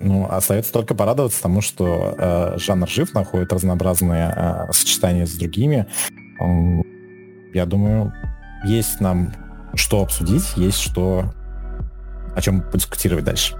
Ну, 0.00 0.28
остается 0.30 0.72
только 0.72 0.94
порадоваться 0.94 1.42
тому, 1.42 1.60
что 1.60 2.14
э, 2.16 2.58
жанр 2.58 2.88
жив, 2.88 3.14
находит 3.14 3.52
разнообразные 3.52 4.32
э, 4.34 4.72
сочетания 4.72 5.26
с 5.26 5.32
другими. 5.32 5.86
Э, 6.40 6.82
я 7.52 7.66
думаю, 7.66 8.12
есть 8.64 9.00
нам 9.00 9.32
что 9.74 10.02
обсудить, 10.02 10.56
есть 10.56 10.78
что 10.78 11.32
о 12.34 12.40
чем 12.40 12.62
подискутировать 12.62 13.24
дальше. 13.24 13.56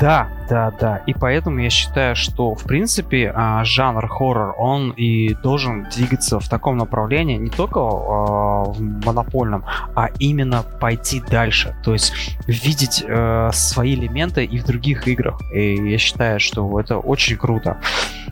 Да, 0.00 0.28
да, 0.48 0.72
да. 0.80 1.02
И 1.06 1.12
поэтому 1.12 1.58
я 1.58 1.68
считаю, 1.68 2.16
что 2.16 2.54
в 2.54 2.64
принципе 2.64 3.30
а, 3.34 3.62
жанр 3.64 4.08
хоррор, 4.08 4.54
он 4.58 4.90
и 4.90 5.34
должен 5.34 5.86
двигаться 5.94 6.40
в 6.40 6.48
таком 6.48 6.78
направлении 6.78 7.36
не 7.36 7.50
только 7.50 7.80
а, 7.80 8.64
в 8.64 8.80
монопольном, 8.80 9.64
а 9.94 10.08
именно 10.18 10.62
пойти 10.62 11.20
дальше. 11.20 11.76
То 11.84 11.92
есть 11.92 12.14
видеть 12.46 13.04
э, 13.06 13.50
свои 13.52 13.94
элементы 13.94 14.44
и 14.44 14.58
в 14.58 14.64
других 14.64 15.06
играх. 15.06 15.40
И 15.52 15.74
я 15.74 15.98
считаю, 15.98 16.40
что 16.40 16.80
это 16.80 16.98
очень 16.98 17.36
круто. 17.36 17.78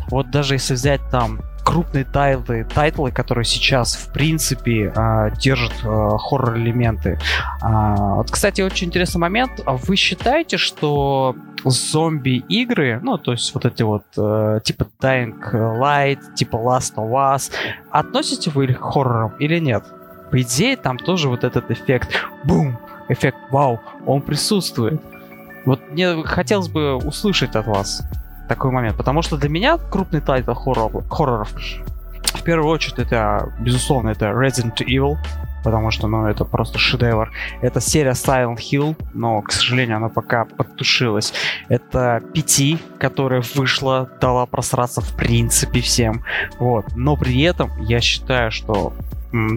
Вот 0.08 0.30
даже 0.30 0.54
если 0.54 0.74
взять 0.74 1.00
там 1.10 1.40
крупные 1.68 2.06
тайтлы, 2.06 2.64
тайтлы, 2.64 3.10
которые 3.10 3.44
сейчас, 3.44 3.94
в 3.94 4.10
принципе, 4.10 4.90
э, 4.96 5.30
держат 5.38 5.74
э, 5.84 6.16
хоррор-элементы. 6.18 7.18
А, 7.60 8.14
вот, 8.14 8.30
кстати, 8.30 8.62
очень 8.62 8.86
интересный 8.86 9.18
момент. 9.18 9.60
Вы 9.66 9.96
считаете, 9.96 10.56
что 10.56 11.36
зомби-игры, 11.66 13.00
ну, 13.02 13.18
то 13.18 13.32
есть 13.32 13.52
вот 13.52 13.66
эти 13.66 13.82
вот, 13.82 14.04
э, 14.16 14.60
типа 14.64 14.86
Dying 14.98 15.52
Light, 15.52 16.34
типа 16.34 16.56
Last 16.56 16.94
of 16.94 17.10
Us, 17.10 17.52
относите 17.90 18.48
вы 18.48 18.64
их 18.64 18.80
к 18.80 18.82
хоррорам 18.82 19.34
или 19.38 19.58
нет? 19.58 19.84
По 20.30 20.40
идее, 20.40 20.74
там 20.78 20.96
тоже 20.96 21.28
вот 21.28 21.44
этот 21.44 21.70
эффект 21.70 22.08
бум, 22.44 22.78
эффект 23.10 23.36
вау, 23.50 23.78
он 24.06 24.22
присутствует. 24.22 25.02
Вот 25.66 25.80
мне 25.90 26.22
хотелось 26.24 26.68
бы 26.68 26.96
услышать 26.96 27.56
от 27.56 27.66
вас 27.66 28.02
такой 28.48 28.70
момент. 28.70 28.96
Потому 28.96 29.22
что 29.22 29.36
для 29.36 29.48
меня 29.48 29.78
крупный 29.78 30.20
тайтл 30.20 30.52
хоррор, 30.52 31.04
хорроров 31.08 31.52
в 32.34 32.42
первую 32.42 32.70
очередь 32.70 32.98
это, 32.98 33.52
безусловно, 33.58 34.10
это 34.10 34.26
Resident 34.26 34.76
Evil, 34.78 35.16
потому 35.64 35.90
что, 35.90 36.06
ну, 36.08 36.26
это 36.26 36.44
просто 36.44 36.78
шедевр. 36.78 37.30
Это 37.62 37.80
серия 37.80 38.12
Silent 38.12 38.58
Hill, 38.58 38.96
но, 39.14 39.42
к 39.42 39.52
сожалению, 39.52 39.96
она 39.96 40.08
пока 40.08 40.44
подтушилась. 40.44 41.32
Это 41.68 42.22
PT, 42.34 42.78
которая 42.98 43.42
вышла, 43.54 44.08
дала 44.20 44.46
просраться 44.46 45.00
в 45.00 45.16
принципе 45.16 45.80
всем. 45.80 46.22
Вот. 46.58 46.86
Но 46.94 47.16
при 47.16 47.42
этом 47.42 47.70
я 47.82 48.00
считаю, 48.00 48.50
что 48.50 48.92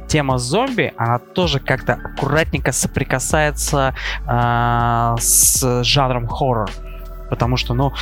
тема 0.07 0.37
зомби, 0.37 0.93
она 0.97 1.17
тоже 1.19 1.59
как-то 1.59 1.93
аккуратненько 1.93 2.73
соприкасается 2.73 3.95
э, 4.27 5.15
с 5.17 5.83
жанром 5.83 6.27
хоррор. 6.27 6.69
Потому 7.29 7.55
что, 7.55 7.73
ну, 7.73 7.93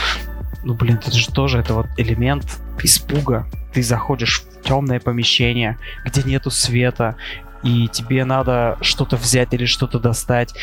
ну 0.63 0.73
блин, 0.73 0.99
это 1.01 1.11
же 1.11 1.31
тоже 1.31 1.59
это 1.59 1.73
вот 1.73 1.87
элемент 1.97 2.59
испуга. 2.83 3.47
Ты 3.73 3.83
заходишь 3.83 4.41
в 4.41 4.61
темное 4.61 4.99
помещение, 4.99 5.77
где 6.05 6.23
нету 6.23 6.49
света, 6.49 7.15
и 7.63 7.87
тебе 7.87 8.25
надо 8.25 8.77
что-то 8.81 9.17
взять 9.17 9.53
или 9.53 9.65
что-то 9.65 9.99
достать. 9.99 10.53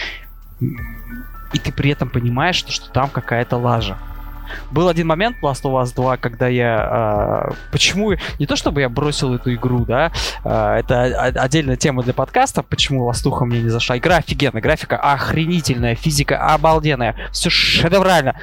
И 0.61 1.59
ты 1.59 1.72
при 1.72 1.90
этом 1.90 2.09
понимаешь, 2.09 2.56
что, 2.56 2.72
что 2.72 2.90
там 2.90 3.09
какая-то 3.09 3.56
лажа. 3.56 3.96
Был 4.70 4.88
один 4.88 5.06
момент 5.06 5.37
Last 5.42 5.62
of 5.62 5.82
Us 5.82 5.94
2, 5.94 6.16
когда 6.18 6.48
я... 6.48 7.48
Э, 7.50 7.54
почему... 7.72 8.12
Не 8.38 8.46
то, 8.46 8.56
чтобы 8.56 8.80
я 8.80 8.88
бросил 8.88 9.35
эту 9.35 9.52
игру, 9.54 9.85
да, 9.85 10.12
э, 10.44 10.76
это 10.78 11.04
отдельная 11.04 11.76
тема 11.76 12.02
для 12.02 12.12
подкаста, 12.12 12.62
почему 12.62 13.04
Ластуха 13.04 13.44
мне 13.44 13.62
не 13.62 13.68
зашла. 13.68 13.98
Игра 13.98 14.16
офигенная, 14.16 14.62
графика 14.62 14.96
охренительная, 14.96 15.94
физика 15.94 16.52
обалденная, 16.54 17.16
все 17.32 17.50
шедеврально. 17.50 18.37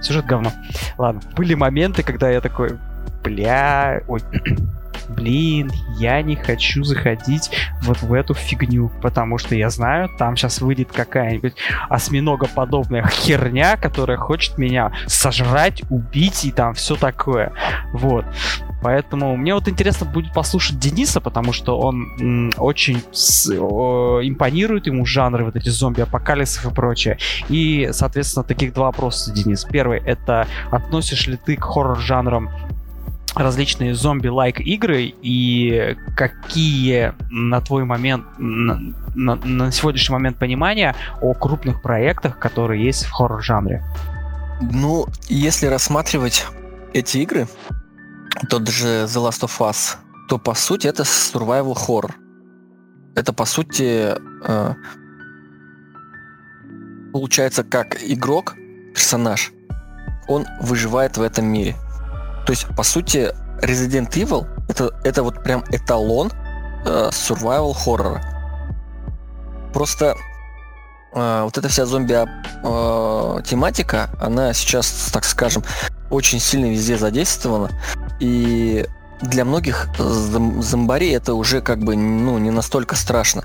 Сюжет 0.00 0.26
говно. 0.26 0.52
Ладно, 0.96 1.20
были 1.36 1.54
моменты, 1.54 2.02
когда 2.02 2.30
я 2.30 2.40
такой, 2.40 2.78
бля, 3.22 4.02
ой, 4.06 4.22
блин, 5.08 5.70
я 5.98 6.22
не 6.22 6.36
хочу 6.36 6.84
заходить 6.84 7.50
вот 7.82 8.02
в 8.02 8.12
эту 8.12 8.34
фигню, 8.34 8.90
потому 9.02 9.38
что 9.38 9.54
я 9.54 9.70
знаю, 9.70 10.08
там 10.18 10.36
сейчас 10.36 10.60
выйдет 10.60 10.92
какая-нибудь 10.92 11.54
осьминогоподобная 11.88 13.06
херня, 13.08 13.76
которая 13.76 14.16
хочет 14.16 14.58
меня 14.58 14.92
сожрать, 15.06 15.82
убить 15.90 16.44
и 16.44 16.52
там 16.52 16.74
все 16.74 16.96
такое. 16.96 17.52
Вот. 17.92 18.24
Поэтому 18.80 19.36
мне 19.36 19.54
вот 19.54 19.68
интересно 19.68 20.06
будет 20.06 20.32
послушать 20.32 20.78
Дениса, 20.78 21.20
потому 21.20 21.52
что 21.52 21.78
он 21.80 22.52
очень 22.58 23.02
с, 23.10 23.50
о, 23.58 24.20
импонирует 24.22 24.86
ему 24.86 25.04
жанры, 25.04 25.44
вот 25.44 25.56
эти 25.56 25.68
зомби-апокалипсов 25.68 26.66
и 26.66 26.74
прочее. 26.74 27.18
И, 27.48 27.88
соответственно, 27.92 28.44
таких 28.44 28.72
два 28.72 28.86
вопроса, 28.86 29.32
Денис. 29.32 29.64
Первый— 29.64 29.98
это 30.06 30.46
относишь 30.70 31.26
ли 31.26 31.36
ты 31.36 31.56
к 31.56 31.64
хоррор-жанрам 31.64 32.50
различные 33.38 33.94
зомби-лайк 33.94 34.60
игры 34.60 35.14
и 35.22 35.96
какие 36.16 37.14
на 37.30 37.60
твой 37.60 37.84
момент, 37.84 38.24
на, 38.38 38.94
на, 39.14 39.36
на 39.36 39.72
сегодняшний 39.72 40.12
момент 40.12 40.38
понимания 40.38 40.94
о 41.20 41.34
крупных 41.34 41.80
проектах, 41.80 42.38
которые 42.38 42.84
есть 42.84 43.04
в 43.04 43.10
хоррор-жанре? 43.12 43.82
Ну, 44.60 45.06
если 45.28 45.66
рассматривать 45.66 46.46
эти 46.92 47.18
игры, 47.18 47.46
тот 48.50 48.68
же 48.68 49.04
The 49.04 49.28
Last 49.28 49.42
of 49.42 49.58
Us, 49.60 49.96
то 50.28 50.38
по 50.38 50.54
сути 50.54 50.88
это 50.88 51.04
survival 51.04 51.76
horror. 51.76 52.12
Это 53.14 53.32
по 53.32 53.44
сути 53.44 54.14
э, 54.46 54.74
получается 57.12 57.64
как 57.64 58.02
игрок, 58.02 58.54
персонаж, 58.94 59.52
он 60.28 60.46
выживает 60.60 61.16
в 61.16 61.22
этом 61.22 61.46
мире. 61.46 61.76
То 62.48 62.52
есть 62.52 62.66
по 62.74 62.82
сути 62.82 63.30
Resident 63.60 64.08
Evil 64.12 64.46
это, 64.70 64.98
это 65.04 65.22
вот 65.22 65.42
прям 65.42 65.62
эталон 65.68 66.32
э, 66.86 67.10
survival 67.12 67.74
хоррора. 67.74 68.22
Просто 69.74 70.16
э, 71.12 71.42
вот 71.44 71.58
эта 71.58 71.68
вся 71.68 71.84
зомби 71.84 72.14
э, 72.14 74.06
она 74.18 74.54
сейчас, 74.54 75.10
так 75.12 75.24
скажем, 75.26 75.62
очень 76.08 76.40
сильно 76.40 76.70
везде 76.70 76.96
задействована. 76.96 77.68
И 78.18 78.86
для 79.20 79.44
многих 79.44 79.90
зомбарей 79.98 81.14
это 81.14 81.34
уже 81.34 81.60
как 81.60 81.80
бы 81.80 81.96
ну, 81.96 82.38
не 82.38 82.50
настолько 82.50 82.96
страшно. 82.96 83.44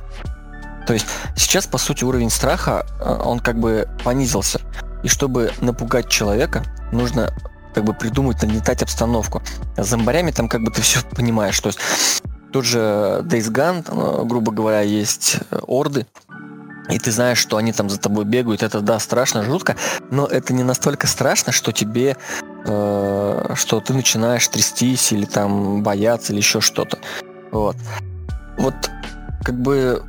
То 0.88 0.94
есть 0.94 1.08
сейчас, 1.36 1.68
по 1.68 1.78
сути, 1.78 2.06
уровень 2.06 2.30
страха, 2.30 2.86
э, 3.02 3.20
он 3.22 3.42
как 3.42 3.60
бы 3.60 3.86
понизился. 4.06 4.62
И 5.04 5.10
чтобы 5.10 5.52
напугать 5.60 6.08
человека, 6.08 6.64
нужно 6.94 7.34
как 7.74 7.84
бы 7.84 7.94
придумать, 7.94 8.42
нагнетать 8.42 8.82
обстановку. 8.84 9.42
с 9.78 9.88
зомбарями 9.88 10.32
там 10.32 10.48
как 10.48 10.62
бы 10.64 10.72
ты 10.72 10.82
все 10.82 11.00
понимаешь. 11.16 11.60
То 11.60 11.68
есть 11.68 11.80
тот 12.54 12.66
же 12.66 12.80
Days 13.24 13.52
Gone, 13.52 13.84
э, 13.88 14.26
грубо 14.26 14.52
говоря, 14.52 14.82
есть 14.82 15.38
э, 15.50 15.60
орды, 15.68 16.06
и 16.90 17.00
ты 17.00 17.12
знаешь, 17.12 17.40
что 17.40 17.58
они 17.58 17.74
там 17.74 17.90
за 17.90 18.00
тобой 18.00 18.26
бегают, 18.26 18.62
это 18.62 18.82
да, 18.82 19.00
страшно, 19.00 19.44
жутко, 19.44 19.76
но 20.12 20.28
это 20.28 20.54
не 20.54 20.64
настолько 20.64 21.08
страшно, 21.08 21.52
что 21.52 21.72
тебе 21.72 22.16
э, 22.66 23.54
что 23.56 23.80
ты 23.80 23.94
начинаешь 23.94 24.48
трястись 24.48 25.12
или 25.12 25.26
там 25.26 25.82
бояться 25.82 26.32
или 26.32 26.40
еще 26.40 26.62
что-то. 26.62 27.00
Вот. 27.52 27.76
Вот 28.58 28.76
как 29.44 29.60
бы 29.60 30.04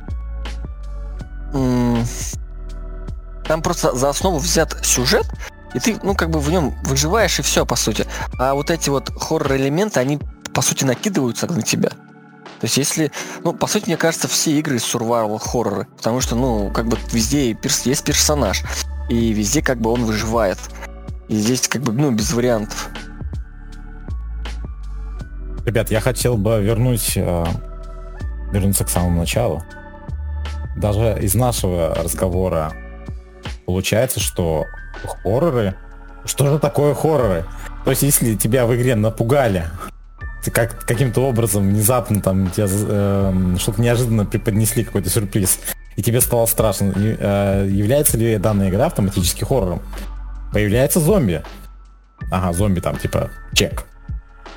там 3.47 3.61
просто 3.61 3.95
за 3.95 4.09
основу 4.09 4.37
взят 4.37 4.77
сюжет, 4.83 5.25
и 5.73 5.79
ты, 5.79 5.97
ну, 6.03 6.15
как 6.15 6.29
бы 6.29 6.39
в 6.39 6.49
нем 6.49 6.73
выживаешь, 6.83 7.39
и 7.39 7.41
все, 7.41 7.65
по 7.65 7.75
сути. 7.75 8.05
А 8.39 8.53
вот 8.53 8.71
эти 8.71 8.89
вот 8.89 9.09
хоррор-элементы, 9.09 9.99
они, 9.99 10.19
по 10.53 10.61
сути, 10.61 10.85
накидываются 10.85 11.47
на 11.47 11.61
тебя. 11.61 11.89
То 11.89 12.67
есть 12.67 12.77
если, 12.77 13.11
ну, 13.43 13.53
по 13.53 13.67
сути, 13.67 13.87
мне 13.87 13.97
кажется, 13.97 14.27
все 14.27 14.57
игры 14.57 14.77
survival 14.77 15.39
хорроры, 15.39 15.87
потому 15.97 16.21
что, 16.21 16.35
ну, 16.35 16.71
как 16.71 16.87
бы 16.87 16.97
везде 17.11 17.49
есть 17.49 18.03
персонаж, 18.03 18.63
и 19.09 19.33
везде 19.33 19.61
как 19.61 19.79
бы 19.79 19.91
он 19.91 20.05
выживает. 20.05 20.57
И 21.27 21.35
здесь 21.35 21.67
как 21.67 21.81
бы, 21.81 21.91
ну, 21.91 22.11
без 22.11 22.31
вариантов. 22.33 22.89
Ребят, 25.65 25.89
я 25.91 25.99
хотел 25.99 26.37
бы 26.37 26.61
вернуть, 26.61 27.13
э, 27.15 27.45
вернуться 28.51 28.85
к 28.85 28.89
самому 28.89 29.19
началу. 29.19 29.63
Даже 30.77 31.17
из 31.21 31.35
нашего 31.35 31.95
разговора 31.95 32.71
получается, 33.65 34.19
что 34.19 34.65
хорроры... 35.07 35.75
Что 36.25 36.49
же 36.49 36.57
такое 36.57 36.95
хорроры? 36.95 37.45
То 37.83 37.91
есть, 37.91 38.01
если 38.01 38.35
тебя 38.35 38.65
в 38.65 38.75
игре 38.75 38.95
напугали, 38.95 39.65
как, 40.51 40.83
каким-то 40.85 41.21
образом 41.21 41.67
внезапно 41.69 42.21
там 42.21 42.49
тебе 42.49 42.67
э, 42.67 43.55
что-то 43.59 43.81
неожиданно 43.81 44.25
преподнесли, 44.25 44.83
какой-то 44.83 45.09
сюрприз, 45.09 45.59
и 45.95 46.01
тебе 46.01 46.21
стало 46.21 46.45
страшно, 46.45 46.93
э, 46.95 47.67
является 47.69 48.17
ли 48.17 48.37
данная 48.37 48.69
игра 48.69 48.87
автоматически 48.87 49.43
хоррором? 49.43 49.81
Появляется 50.51 50.99
зомби. 50.99 51.43
Ага, 52.31 52.53
зомби 52.53 52.79
там, 52.79 52.97
типа, 52.97 53.29
чек. 53.53 53.85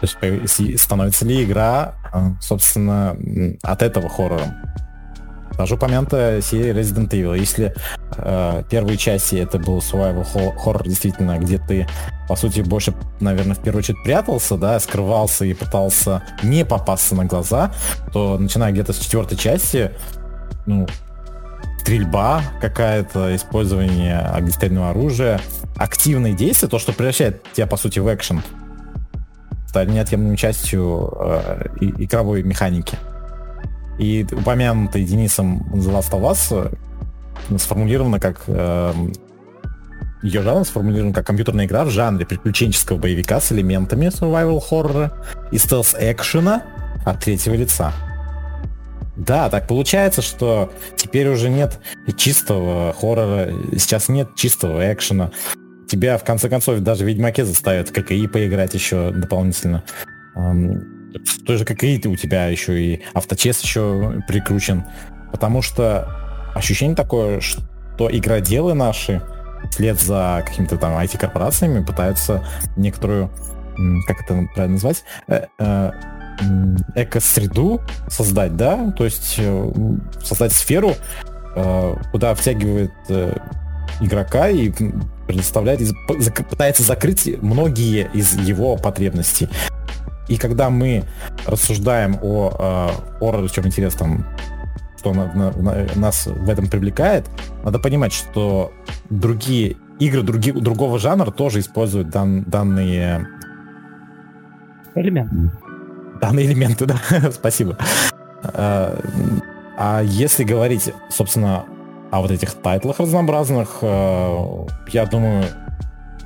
То 0.00 0.06
есть 0.22 0.80
становится 0.80 1.24
ли 1.24 1.44
игра, 1.44 1.94
э, 2.12 2.30
собственно, 2.40 3.16
от 3.62 3.82
этого 3.82 4.08
хоррором? 4.08 4.54
Даже 5.58 5.74
упомянутая 5.74 6.40
серия 6.40 6.72
Resident 6.72 7.08
Evil. 7.10 7.36
Если 7.36 7.74
э, 8.16 8.62
первые 8.70 8.96
части 8.96 9.34
это 9.34 9.58
был 9.58 9.78
survival 9.78 10.24
horror, 10.64 10.84
действительно, 10.84 11.36
где 11.38 11.58
ты, 11.58 11.88
по 12.28 12.36
сути, 12.36 12.60
больше, 12.60 12.94
наверное, 13.18 13.56
в 13.56 13.58
первую 13.58 13.80
очередь 13.80 14.00
прятался, 14.04 14.56
да, 14.56 14.78
скрывался 14.78 15.44
и 15.44 15.54
пытался 15.54 16.22
не 16.44 16.64
попасться 16.64 17.16
на 17.16 17.24
глаза, 17.24 17.72
то 18.12 18.38
начиная 18.38 18.70
где-то 18.70 18.92
с 18.92 18.98
четвертой 18.98 19.36
части, 19.36 19.90
ну, 20.64 20.86
стрельба 21.80 22.42
какая-то, 22.60 23.34
использование 23.34 24.18
огнестрельного 24.18 24.90
оружия, 24.90 25.40
активные 25.76 26.34
действия, 26.34 26.68
то, 26.68 26.78
что 26.78 26.92
превращает 26.92 27.42
тебя, 27.52 27.66
по 27.66 27.76
сути, 27.76 27.98
в 27.98 28.14
экшен, 28.14 28.42
стали 29.66 29.90
неотъемлемой 29.90 30.36
частью 30.36 31.12
э, 31.18 31.66
игровой 31.80 32.44
механики. 32.44 32.96
И 33.98 34.26
упомянутый 34.30 35.04
Денисом 35.04 35.68
The 35.72 35.90
Last 35.90 36.12
of 36.12 36.22
Us 36.22 36.72
э, 37.50 37.58
сформулировано 37.58 38.20
как 38.20 38.42
э, 38.46 38.92
ее 40.22 40.42
жанр 40.42 40.64
сформулирован 40.64 41.12
как 41.12 41.26
компьютерная 41.26 41.66
игра 41.66 41.84
в 41.84 41.90
жанре 41.90 42.26
приключенческого 42.26 42.98
боевика 42.98 43.40
с 43.40 43.52
элементами 43.52 44.06
survival 44.06 44.60
хоррора 44.60 45.12
и 45.52 45.58
стелс-экшена 45.58 46.62
от 47.04 47.24
третьего 47.24 47.54
лица. 47.54 47.92
Да, 49.16 49.48
так 49.50 49.66
получается, 49.66 50.22
что 50.22 50.72
теперь 50.96 51.28
уже 51.28 51.50
нет 51.50 51.80
чистого 52.16 52.92
хоррора, 52.92 53.52
сейчас 53.76 54.08
нет 54.08 54.34
чистого 54.36 54.92
экшена. 54.92 55.32
Тебя, 55.88 56.18
в 56.18 56.24
конце 56.24 56.48
концов, 56.48 56.80
даже 56.80 57.04
в 57.04 57.08
Ведьмаке 57.08 57.44
заставят 57.44 57.90
ККИ 57.90 58.28
поиграть 58.28 58.74
еще 58.74 59.10
дополнительно 59.10 59.82
в 61.24 61.44
той 61.44 61.56
же 61.56 61.64
как 61.64 61.82
и 61.84 62.00
у 62.06 62.16
тебя 62.16 62.46
еще 62.46 62.80
и 62.80 63.02
авточес 63.14 63.60
еще 63.60 64.22
прикручен. 64.28 64.84
Потому 65.32 65.62
что 65.62 66.08
ощущение 66.54 66.96
такое, 66.96 67.40
что 67.40 68.08
игроделы 68.10 68.74
наши 68.74 69.22
вслед 69.70 70.00
за 70.00 70.42
какими-то 70.46 70.76
там 70.76 70.92
IT-корпорациями 70.92 71.84
пытаются 71.84 72.44
некоторую, 72.76 73.30
как 74.06 74.22
это 74.22 74.46
правильно 74.54 74.74
назвать, 74.74 75.04
э, 75.26 75.46
э, 75.58 75.92
эко-среду 76.94 77.80
создать, 78.08 78.56
да, 78.56 78.92
то 78.92 79.04
есть 79.04 79.36
э, 79.38 79.72
создать 80.22 80.52
сферу, 80.52 80.94
куда 82.12 82.34
втягивает 82.36 82.92
игрока 84.00 84.48
и 84.48 84.70
предоставляет, 85.26 85.80
пытается 86.06 86.84
закрыть 86.84 87.26
многие 87.42 88.08
из 88.14 88.36
его 88.36 88.76
потребностей. 88.76 89.48
И 90.28 90.36
когда 90.36 90.70
мы 90.70 91.04
рассуждаем 91.46 92.18
о 92.22 92.52
э, 92.58 93.18
хорроре, 93.18 93.48
чем 93.48 93.66
интересном, 93.66 94.26
что 94.98 95.14
на, 95.14 95.32
на, 95.32 95.52
на, 95.52 95.86
нас 95.94 96.26
в 96.26 96.48
этом 96.48 96.68
привлекает, 96.68 97.26
надо 97.64 97.78
понимать, 97.78 98.12
что 98.12 98.72
другие 99.10 99.76
игры 99.98 100.22
други, 100.22 100.52
другого 100.52 100.98
жанра 100.98 101.30
тоже 101.30 101.60
используют 101.60 102.10
дан, 102.10 102.42
данные 102.44 103.26
элементы. 104.94 105.50
Данные 106.20 106.46
элементы, 106.46 106.86
да, 106.86 106.98
спасибо. 107.32 107.78
А, 108.42 108.98
а 109.78 110.02
если 110.02 110.44
говорить, 110.44 110.92
собственно, 111.08 111.64
о 112.10 112.20
вот 112.20 112.30
этих 112.30 112.54
тайтлах 112.54 112.98
разнообразных, 112.98 113.78
э, 113.82 114.66
я 114.88 115.06
думаю, 115.06 115.44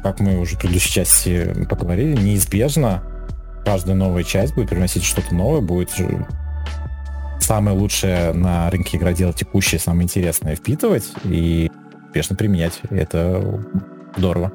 как 0.03 0.21
мы 0.21 0.39
уже 0.39 0.57
в 0.57 0.61
предыдущей 0.61 0.93
части 0.93 1.67
поговорили, 1.69 2.21
неизбежно 2.21 3.03
каждая 3.65 3.95
новая 3.97 4.25
часть 4.25 4.55
будет 4.55 4.69
приносить 4.69 5.05
что-то 5.05 5.35
новое, 5.35 5.61
будет 5.61 5.91
самое 7.41 7.77
лучшее 7.77 8.33
на 8.33 8.71
рынке 8.71 8.97
игродела 8.97 9.33
текущее, 9.33 9.79
самое 9.79 10.05
интересное 10.05 10.55
впитывать 10.55 11.13
и 11.25 11.71
успешно 12.07 12.37
применять. 12.37 12.81
Это 12.91 13.61
здорово 14.17 14.53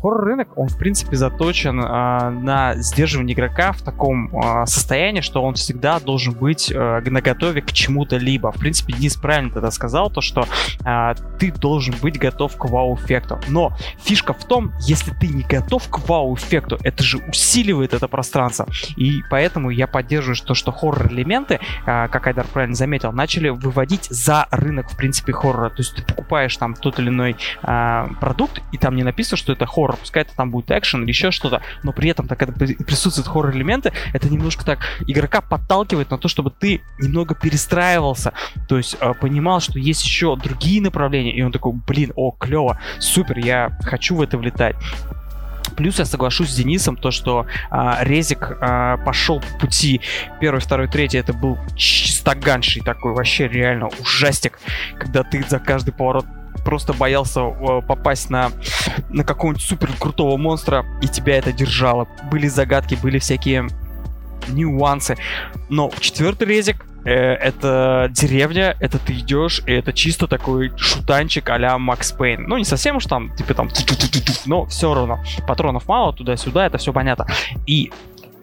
хоррор-рынок, 0.00 0.56
он, 0.56 0.68
в 0.68 0.78
принципе, 0.78 1.16
заточен 1.16 1.80
э, 1.80 2.30
на 2.30 2.74
сдерживание 2.76 3.34
игрока 3.34 3.72
в 3.72 3.82
таком 3.82 4.28
э, 4.34 4.66
состоянии, 4.66 5.20
что 5.20 5.42
он 5.42 5.54
всегда 5.54 5.98
должен 6.00 6.34
быть 6.34 6.70
э, 6.70 7.00
наготове 7.10 7.62
к 7.62 7.72
чему-то 7.72 8.16
либо. 8.16 8.52
В 8.52 8.56
принципе, 8.58 8.92
Денис 8.92 9.16
правильно 9.16 9.50
тогда 9.50 9.70
сказал, 9.70 10.10
то, 10.10 10.20
что 10.20 10.46
э, 10.84 11.14
ты 11.38 11.50
должен 11.50 11.94
быть 12.00 12.18
готов 12.18 12.56
к 12.56 12.66
вау-эффекту. 12.66 13.40
Но 13.48 13.72
фишка 14.02 14.32
в 14.32 14.44
том, 14.44 14.72
если 14.80 15.12
ты 15.12 15.28
не 15.28 15.42
готов 15.42 15.88
к 15.88 16.08
вау-эффекту, 16.08 16.78
это 16.82 17.02
же 17.02 17.18
усиливает 17.28 17.94
это 17.94 18.08
пространство. 18.08 18.66
И 18.96 19.22
поэтому 19.30 19.70
я 19.70 19.86
поддерживаю, 19.86 20.36
что, 20.36 20.54
что 20.54 20.70
хоррор-элементы, 20.70 21.60
э, 21.86 22.08
как 22.08 22.26
Айдар 22.26 22.46
правильно 22.46 22.76
заметил, 22.76 23.12
начали 23.12 23.48
выводить 23.48 24.06
за 24.10 24.46
рынок, 24.50 24.90
в 24.90 24.96
принципе, 24.96 25.32
хоррора. 25.32 25.70
То 25.70 25.78
есть 25.78 25.96
ты 25.96 26.02
покупаешь 26.02 26.56
там 26.56 26.74
тот 26.74 26.98
или 26.98 27.08
иной 27.08 27.36
э, 27.62 28.08
продукт, 28.20 28.62
и 28.72 28.78
там 28.78 28.94
не 28.94 29.02
написано, 29.02 29.36
что 29.36 29.52
это 29.52 29.66
хоррор 29.66 29.77
хоррор, 29.78 29.96
пускай 29.96 30.22
это 30.22 30.34
там 30.34 30.50
будет 30.50 30.70
экшен 30.70 31.02
или 31.02 31.08
еще 31.08 31.30
что-то, 31.30 31.62
но 31.82 31.92
при 31.92 32.10
этом, 32.10 32.26
так 32.26 32.42
это 32.42 32.52
присутствуют 32.52 33.28
хоррор-элементы, 33.28 33.92
это 34.12 34.28
немножко 34.28 34.64
так 34.64 34.80
игрока 35.06 35.40
подталкивает 35.40 36.10
на 36.10 36.18
то, 36.18 36.28
чтобы 36.28 36.50
ты 36.50 36.80
немного 36.98 37.34
перестраивался, 37.34 38.32
то 38.68 38.76
есть 38.76 38.96
э, 39.00 39.14
понимал, 39.14 39.60
что 39.60 39.78
есть 39.78 40.04
еще 40.04 40.36
другие 40.36 40.82
направления, 40.82 41.34
и 41.34 41.42
он 41.42 41.52
такой, 41.52 41.72
блин, 41.86 42.12
о, 42.16 42.32
клево, 42.32 42.80
супер, 42.98 43.38
я 43.38 43.78
хочу 43.82 44.16
в 44.16 44.22
это 44.22 44.36
влетать. 44.36 44.76
Плюс 45.76 45.98
я 46.00 46.04
соглашусь 46.06 46.50
с 46.50 46.56
Денисом, 46.56 46.96
то, 46.96 47.12
что 47.12 47.46
а, 47.70 48.02
Резик 48.02 48.56
а, 48.60 48.96
пошел 48.96 49.40
по 49.40 49.60
пути 49.60 50.00
первый, 50.40 50.58
второй, 50.58 50.88
третий, 50.88 51.18
это 51.18 51.32
был 51.32 51.56
чистоганший 51.76 52.82
такой, 52.82 53.12
вообще 53.12 53.46
реально 53.46 53.88
ужастик, 54.00 54.58
когда 54.98 55.22
ты 55.22 55.44
за 55.48 55.60
каждый 55.60 55.92
поворот 55.92 56.26
просто 56.64 56.92
боялся 56.92 57.40
э, 57.40 57.80
попасть 57.86 58.30
на, 58.30 58.50
на 59.10 59.24
какого-нибудь 59.24 59.62
супер 59.62 59.90
крутого 59.98 60.36
монстра, 60.36 60.84
и 61.02 61.08
тебя 61.08 61.38
это 61.38 61.52
держало. 61.52 62.08
Были 62.30 62.48
загадки, 62.48 62.98
были 63.00 63.18
всякие 63.18 63.68
нюансы. 64.48 65.16
Но 65.68 65.90
четвертый 66.00 66.48
резик 66.48 66.84
э, 67.04 67.12
это 67.12 68.08
деревня, 68.10 68.76
это 68.80 68.98
ты 68.98 69.14
идешь, 69.14 69.62
и 69.66 69.72
это 69.72 69.92
чисто 69.92 70.26
такой 70.26 70.72
шутанчик 70.76 71.48
а-ля 71.50 71.78
Макс 71.78 72.12
Пейн. 72.12 72.44
Ну, 72.44 72.56
не 72.56 72.64
совсем 72.64 72.96
уж 72.96 73.06
там, 73.06 73.34
типа 73.36 73.54
там, 73.54 73.68
но 74.46 74.66
все 74.66 74.94
равно. 74.94 75.18
Патронов 75.46 75.88
мало, 75.88 76.12
туда-сюда, 76.12 76.66
это 76.66 76.78
все 76.78 76.92
понятно. 76.92 77.26
И 77.66 77.92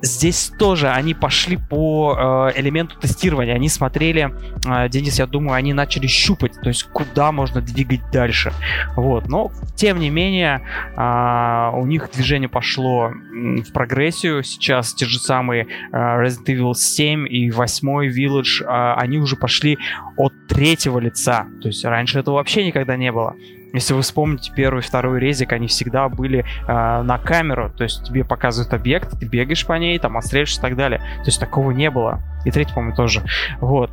Здесь 0.01 0.51
тоже 0.59 0.89
они 0.89 1.13
пошли 1.13 1.57
по 1.57 2.51
э, 2.55 2.59
элементу 2.59 2.99
тестирования. 2.99 3.55
Они 3.55 3.69
смотрели, 3.69 4.33
э, 4.67 4.89
Денис, 4.89 5.17
я 5.19 5.25
думаю, 5.25 5.55
они 5.55 5.73
начали 5.73 6.07
щупать, 6.07 6.53
то 6.61 6.69
есть 6.69 6.83
куда 6.83 7.31
можно 7.31 7.61
двигать 7.61 8.01
дальше. 8.11 8.53
Вот. 8.95 9.27
Но, 9.27 9.51
тем 9.75 9.99
не 9.99 10.09
менее, 10.09 10.61
э, 10.95 11.77
у 11.77 11.85
них 11.85 12.09
движение 12.13 12.49
пошло 12.49 13.11
в 13.11 13.71
прогрессию. 13.73 14.43
Сейчас 14.43 14.93
те 14.93 15.05
же 15.05 15.19
самые 15.19 15.67
э, 15.91 15.95
Resident 15.95 16.45
Evil 16.45 16.73
7 16.73 17.27
и 17.27 17.49
8 17.49 17.87
Village, 18.09 18.63
э, 18.63 18.93
они 18.97 19.17
уже 19.17 19.35
пошли 19.35 19.77
от 20.17 20.33
третьего 20.47 20.99
лица. 20.99 21.47
То 21.61 21.69
есть 21.69 21.83
раньше 21.85 22.19
этого 22.19 22.35
вообще 22.35 22.65
никогда 22.65 22.95
не 22.97 23.11
было. 23.11 23.35
Если 23.75 23.93
вы 23.93 24.01
вспомните 24.01 24.51
первый 24.55 24.79
и 24.79 24.83
второй 24.83 25.19
резик, 25.19 25.53
они 25.53 25.67
всегда 25.67 26.09
были 26.09 26.39
э, 26.67 27.01
на 27.01 27.17
камеру, 27.17 27.71
то 27.75 27.83
есть 27.83 28.05
тебе 28.05 28.23
показывают 28.23 28.73
объект, 28.73 29.19
ты 29.19 29.25
бегаешь 29.25 29.65
по 29.65 29.73
ней, 29.73 29.99
там 29.99 30.17
отстреливаешь 30.17 30.57
и 30.57 30.61
так 30.61 30.75
далее. 30.75 30.99
То 30.99 31.25
есть 31.27 31.39
такого 31.39 31.71
не 31.71 31.89
было. 31.89 32.21
И 32.45 32.51
третий, 32.51 32.73
по-моему, 32.73 32.95
тоже. 32.95 33.23
Вот. 33.59 33.91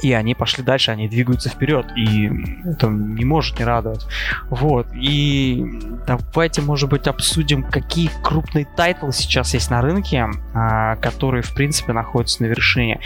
И 0.00 0.12
они 0.12 0.34
пошли 0.34 0.64
дальше, 0.64 0.90
они 0.90 1.08
двигаются 1.08 1.50
вперед, 1.50 1.86
и 1.96 2.30
это 2.64 2.86
не 2.86 3.24
может 3.24 3.58
не 3.58 3.64
радовать. 3.64 4.06
Вот, 4.48 4.86
и 4.94 5.64
давайте, 6.06 6.62
может 6.62 6.88
быть, 6.88 7.06
обсудим, 7.06 7.62
какие 7.62 8.10
крупные 8.22 8.66
тайтлы 8.76 9.12
сейчас 9.12 9.52
есть 9.52 9.70
на 9.70 9.82
рынке, 9.82 10.28
а, 10.54 10.96
которые, 10.96 11.42
в 11.42 11.52
принципе, 11.52 11.92
находятся 11.92 12.42
на 12.42 12.46
вершине. 12.46 13.00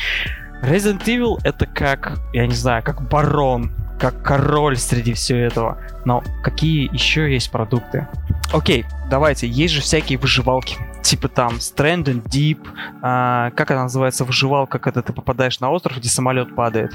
Resident 0.62 1.04
Evil 1.04 1.40
это 1.42 1.66
как, 1.66 2.18
я 2.32 2.46
не 2.46 2.54
знаю, 2.54 2.84
как 2.84 3.08
барон, 3.08 3.72
как 3.98 4.22
король 4.22 4.76
среди 4.76 5.12
всего 5.12 5.38
этого. 5.38 5.78
Но 6.04 6.22
какие 6.42 6.92
еще 6.92 7.32
есть 7.32 7.50
продукты? 7.50 8.06
Окей, 8.52 8.84
давайте, 9.10 9.48
есть 9.48 9.74
же 9.74 9.80
всякие 9.80 10.18
выживалки. 10.18 10.76
Типа 11.02 11.28
там 11.28 11.54
Stranded 11.54 12.22
Deep, 12.24 12.66
а, 13.02 13.50
как 13.52 13.70
она 13.70 13.84
называется, 13.84 14.24
выживалка, 14.24 14.78
когда 14.78 15.02
ты 15.02 15.12
попадаешь 15.12 15.60
на 15.60 15.70
остров, 15.70 15.98
где 15.98 16.08
самолет 16.08 16.54
падает. 16.54 16.92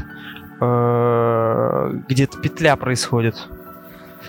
Э, 0.62 1.92
где-то 2.08 2.38
петля 2.38 2.76
происходит. 2.76 3.36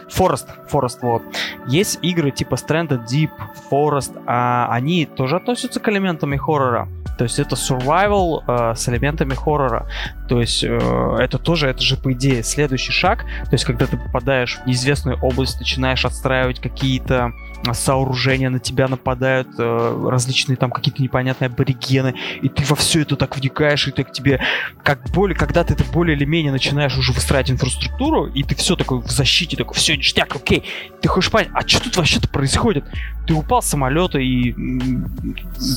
Forest, 0.09 0.49
Forest, 0.71 0.99
вот. 1.03 1.23
Есть 1.67 1.99
игры 2.03 2.31
типа 2.31 2.55
Stranded 2.55 3.07
Deep, 3.07 3.31
Forest, 3.71 4.23
а 4.27 4.69
они 4.71 5.07
тоже 5.07 5.37
относятся 5.37 5.81
к 5.81 5.89
элементам 5.89 6.37
хоррора. 6.39 6.89
То 7.19 7.25
есть 7.25 7.39
это 7.39 7.57
survival 7.57 8.43
э, 8.47 8.75
с 8.75 8.89
элементами 8.89 9.35
хоррора. 9.35 9.87
То 10.29 10.41
есть 10.41 10.65
э, 10.65 11.17
это 11.21 11.39
тоже, 11.39 11.69
это 11.69 11.83
же 11.83 11.97
по 11.97 12.13
идее 12.13 12.43
следующий 12.43 12.93
шаг. 12.93 13.25
То 13.45 13.53
есть 13.53 13.65
когда 13.65 13.87
ты 13.87 13.97
попадаешь 13.97 14.59
в 14.59 14.67
неизвестную 14.67 15.19
область, 15.21 15.59
начинаешь 15.59 16.05
отстраивать 16.05 16.61
какие-то 16.61 17.33
сооружения, 17.73 18.51
на 18.51 18.59
тебя 18.59 18.89
нападают 18.89 19.49
э, 19.59 20.09
различные 20.11 20.57
там 20.57 20.71
какие-то 20.71 21.03
непонятные 21.03 21.47
аборигены, 21.47 22.15
и 22.41 22.49
ты 22.49 22.65
во 22.65 22.75
все 22.75 23.03
это 23.03 23.17
так 23.17 23.37
вникаешь, 23.37 23.87
и 23.87 23.93
так 23.93 24.13
тебе 24.13 24.41
как 24.83 25.09
более, 25.11 25.37
когда 25.37 25.63
ты 25.63 25.75
это 25.75 25.85
более 25.85 26.17
или 26.17 26.25
менее 26.25 26.51
начинаешь 26.51 26.97
уже 26.99 27.13
выстраивать 27.13 27.53
инфраструктуру, 27.53 28.27
и 28.27 28.43
ты 28.43 28.57
все 28.57 28.75
такой 28.75 28.99
в 29.01 29.11
защите, 29.11 29.57
такой, 29.57 29.77
все, 29.77 29.97
ништяк, 29.97 30.35
окей, 30.35 30.65
ты 31.01 31.09
хочешь 31.09 31.31
понять, 31.31 31.51
а 31.55 31.67
что 31.67 31.85
тут 31.85 31.97
вообще-то 31.97 32.29
происходит? 32.29 32.85
Ты 33.27 33.35
упал 33.35 33.63
с 33.63 33.67
самолета, 33.67 34.19
и 34.19 34.55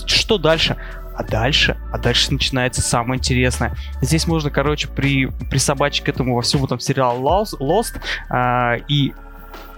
что 0.07 0.37
дальше? 0.37 0.77
А 1.17 1.23
дальше, 1.23 1.77
а 1.91 1.97
дальше 1.97 2.33
начинается 2.33 2.81
самое 2.81 3.19
интересное. 3.19 3.75
Здесь 4.01 4.27
можно, 4.27 4.49
короче, 4.49 4.87
при, 4.87 5.27
присобачить 5.49 6.03
к 6.03 6.09
этому 6.09 6.35
во 6.35 6.41
всему 6.41 6.67
там 6.67 6.79
сериал 6.79 7.21
Lost, 7.21 8.01
э, 8.29 8.83
и 8.87 9.13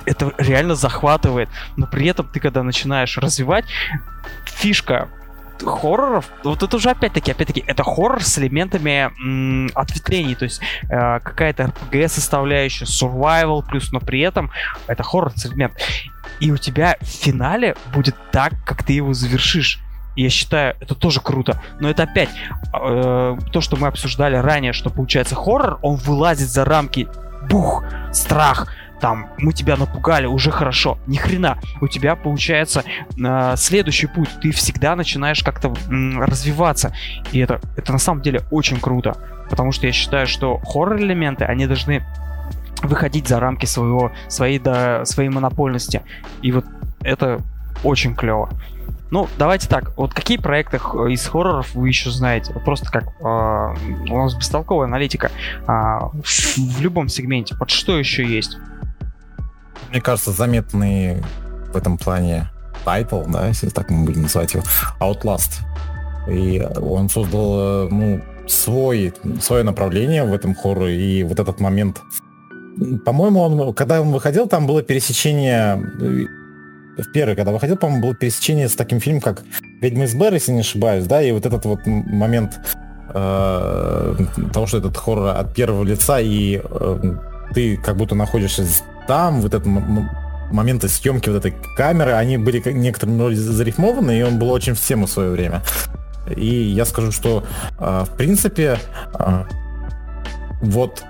это 0.06 0.34
реально 0.38 0.76
захватывает. 0.76 1.50
Но 1.76 1.86
при 1.86 2.08
этом 2.08 2.28
ты, 2.28 2.40
когда 2.40 2.64
начинаешь 2.64 3.18
развивать, 3.18 3.66
фишка 4.46 5.10
хорроров, 5.64 6.26
вот 6.44 6.64
это 6.64 6.76
уже 6.76 6.92
опять-таки, 6.92 7.32
опять-таки, 7.32 7.64
это 7.66 7.84
хоррор 7.84 8.24
с 8.24 8.38
элементами 8.38 9.12
м, 9.20 9.70
ответвлений, 9.76 10.36
то 10.36 10.46
есть 10.46 10.62
э, 10.90 11.20
какая-то 11.20 11.64
RPG 11.64 12.08
составляющая, 12.10 12.86
survival 12.86 13.64
плюс, 13.68 13.92
но 13.92 14.00
при 14.00 14.22
этом 14.22 14.52
это 14.88 15.04
хоррор 15.04 15.32
с 15.36 15.46
элемент. 15.46 15.74
И 16.40 16.52
у 16.52 16.58
тебя 16.58 16.98
в 17.02 17.06
финале 17.06 17.76
будет 17.94 18.16
так, 18.32 18.54
как 18.66 18.84
ты 18.84 18.94
его 18.94 19.14
завершишь. 19.14 19.80
Я 20.18 20.30
считаю, 20.30 20.76
это 20.82 20.96
тоже 20.96 21.22
круто. 21.22 21.62
Но 21.80 21.90
это 21.90 22.04
опять 22.04 22.30
э, 22.74 23.38
то, 23.52 23.62
что 23.62 23.78
мы 23.78 23.88
обсуждали 23.88 24.36
ранее, 24.36 24.74
что 24.74 24.90
получается 24.90 25.36
хоррор, 25.36 25.80
он 25.82 25.96
вылазит 25.96 26.50
за 26.50 26.66
рамки 26.66 27.08
бух, 27.50 27.84
страх, 28.12 28.68
там, 29.00 29.28
мы 29.38 29.54
тебя 29.54 29.78
напугали, 29.78 30.26
уже 30.26 30.50
хорошо. 30.50 30.98
Ни 31.06 31.18
хрена. 31.18 31.60
У 31.82 31.88
тебя 31.88 32.16
получается 32.16 32.84
э, 33.16 33.54
следующий 33.56 34.08
путь. 34.08 34.30
Ты 34.42 34.52
всегда 34.52 34.96
начинаешь 34.96 35.44
как-то 35.44 35.74
м, 35.88 36.20
развиваться. 36.20 36.94
И 37.32 37.40
это, 37.40 37.62
это 37.76 37.92
на 37.92 38.00
самом 38.00 38.22
деле 38.22 38.42
очень 38.50 38.80
круто. 38.80 39.16
Потому 39.50 39.72
что 39.72 39.86
я 39.86 39.94
считаю, 39.94 40.26
что 40.26 40.58
хоррор-элементы, 40.58 41.46
они 41.46 41.68
должны 41.68 42.04
выходить 42.82 43.28
за 43.28 43.40
рамки 43.40 43.66
своего, 43.68 44.12
своей, 44.28 44.58
да, 44.58 45.06
своей 45.06 45.30
монопольности. 45.30 46.02
И 46.42 46.52
вот 46.52 46.66
это 47.02 47.42
очень 47.84 48.16
клево. 48.16 48.50
Ну, 49.10 49.28
давайте 49.38 49.68
так. 49.68 49.96
Вот 49.98 50.14
какие 50.14 50.38
проекты 50.38 50.78
из 50.78 51.26
хорроров 51.26 51.74
вы 51.74 51.88
еще 51.88 52.12
знаете? 52.12 52.52
Вот 52.54 52.66
просто 52.66 52.92
как 52.92 53.06
э, 53.20 54.12
у 54.12 54.18
нас 54.18 54.36
бестолковая 54.36 54.88
аналитика 54.88 55.32
э, 55.62 55.66
в, 55.68 56.58
в 56.58 56.82
любом 56.82 57.08
сегменте. 57.08 57.56
Вот 57.58 57.70
что 57.70 57.98
еще 57.98 58.26
есть? 58.26 58.58
Мне 59.90 60.02
кажется, 60.02 60.32
заметный 60.32 61.24
в 61.72 61.78
этом 61.78 61.98
плане 61.98 62.50
тайтл, 62.84 63.24
да, 63.28 63.48
если 63.48 63.70
так 63.70 63.90
мы 63.90 64.06
будем 64.06 64.24
называть 64.24 64.54
его, 64.54 64.64
Outlast. 65.00 65.62
И 66.30 66.62
он 66.82 67.10
создал, 67.10 67.90
ну, 67.90 68.22
свой, 68.48 69.14
свое 69.42 69.64
направление 69.64 70.26
в 70.26 70.34
этом 70.34 70.56
хорроре, 70.56 71.20
и 71.20 71.24
вот 71.24 71.40
этот 71.40 71.60
момент... 71.60 72.02
По-моему, 73.06 73.42
он, 73.42 73.74
когда 73.74 74.02
он 74.02 74.12
выходил, 74.12 74.48
там 74.48 74.68
было 74.68 74.84
пересечение 74.84 75.82
в 76.98 77.12
первый, 77.12 77.36
когда 77.36 77.52
выходил, 77.52 77.78
по-моему, 77.78 78.04
было 78.04 78.16
пересечение 78.16 78.68
с 78.68 78.76
таким 78.76 79.00
фильмом, 79.00 79.22
как 79.22 79.44
«Ведьма 79.82 80.06
из 80.06 80.16
Бэр», 80.16 80.34
если 80.34 80.52
не 80.52 80.62
ошибаюсь, 80.62 81.06
да, 81.06 81.22
и 81.22 81.32
вот 81.32 81.46
этот 81.46 81.66
вот 81.66 81.86
момент 81.86 82.60
э, 83.14 84.16
того, 84.54 84.68
что 84.68 84.78
этот 84.78 84.98
хоррор 84.98 85.36
от 85.36 85.54
первого 85.54 85.84
лица, 85.84 86.20
и 86.20 86.62
э, 86.64 87.14
ты 87.54 87.78
как 87.78 87.98
будто 87.98 88.16
находишься 88.16 88.66
там, 89.08 89.42
вот 89.42 89.54
этот 89.54 89.68
моменты 90.52 90.88
съемки 90.88 91.30
вот 91.30 91.38
этой 91.38 91.56
камеры, 91.76 92.14
они 92.14 92.38
были 92.38 92.62
некоторым 92.72 93.20
роде 93.20 93.36
зарифмованы, 93.36 94.20
и 94.20 94.24
он 94.24 94.40
был 94.40 94.52
очень 94.52 94.74
в 94.74 94.82
тему 94.82 95.06
в 95.06 95.12
свое 95.12 95.30
время. 95.30 95.62
И 96.36 96.46
я 96.46 96.86
скажу, 96.86 97.12
что 97.12 97.44
э, 97.80 98.06
в 98.06 98.18
принципе 98.18 98.80
э, 99.18 99.44
вот 100.62 101.04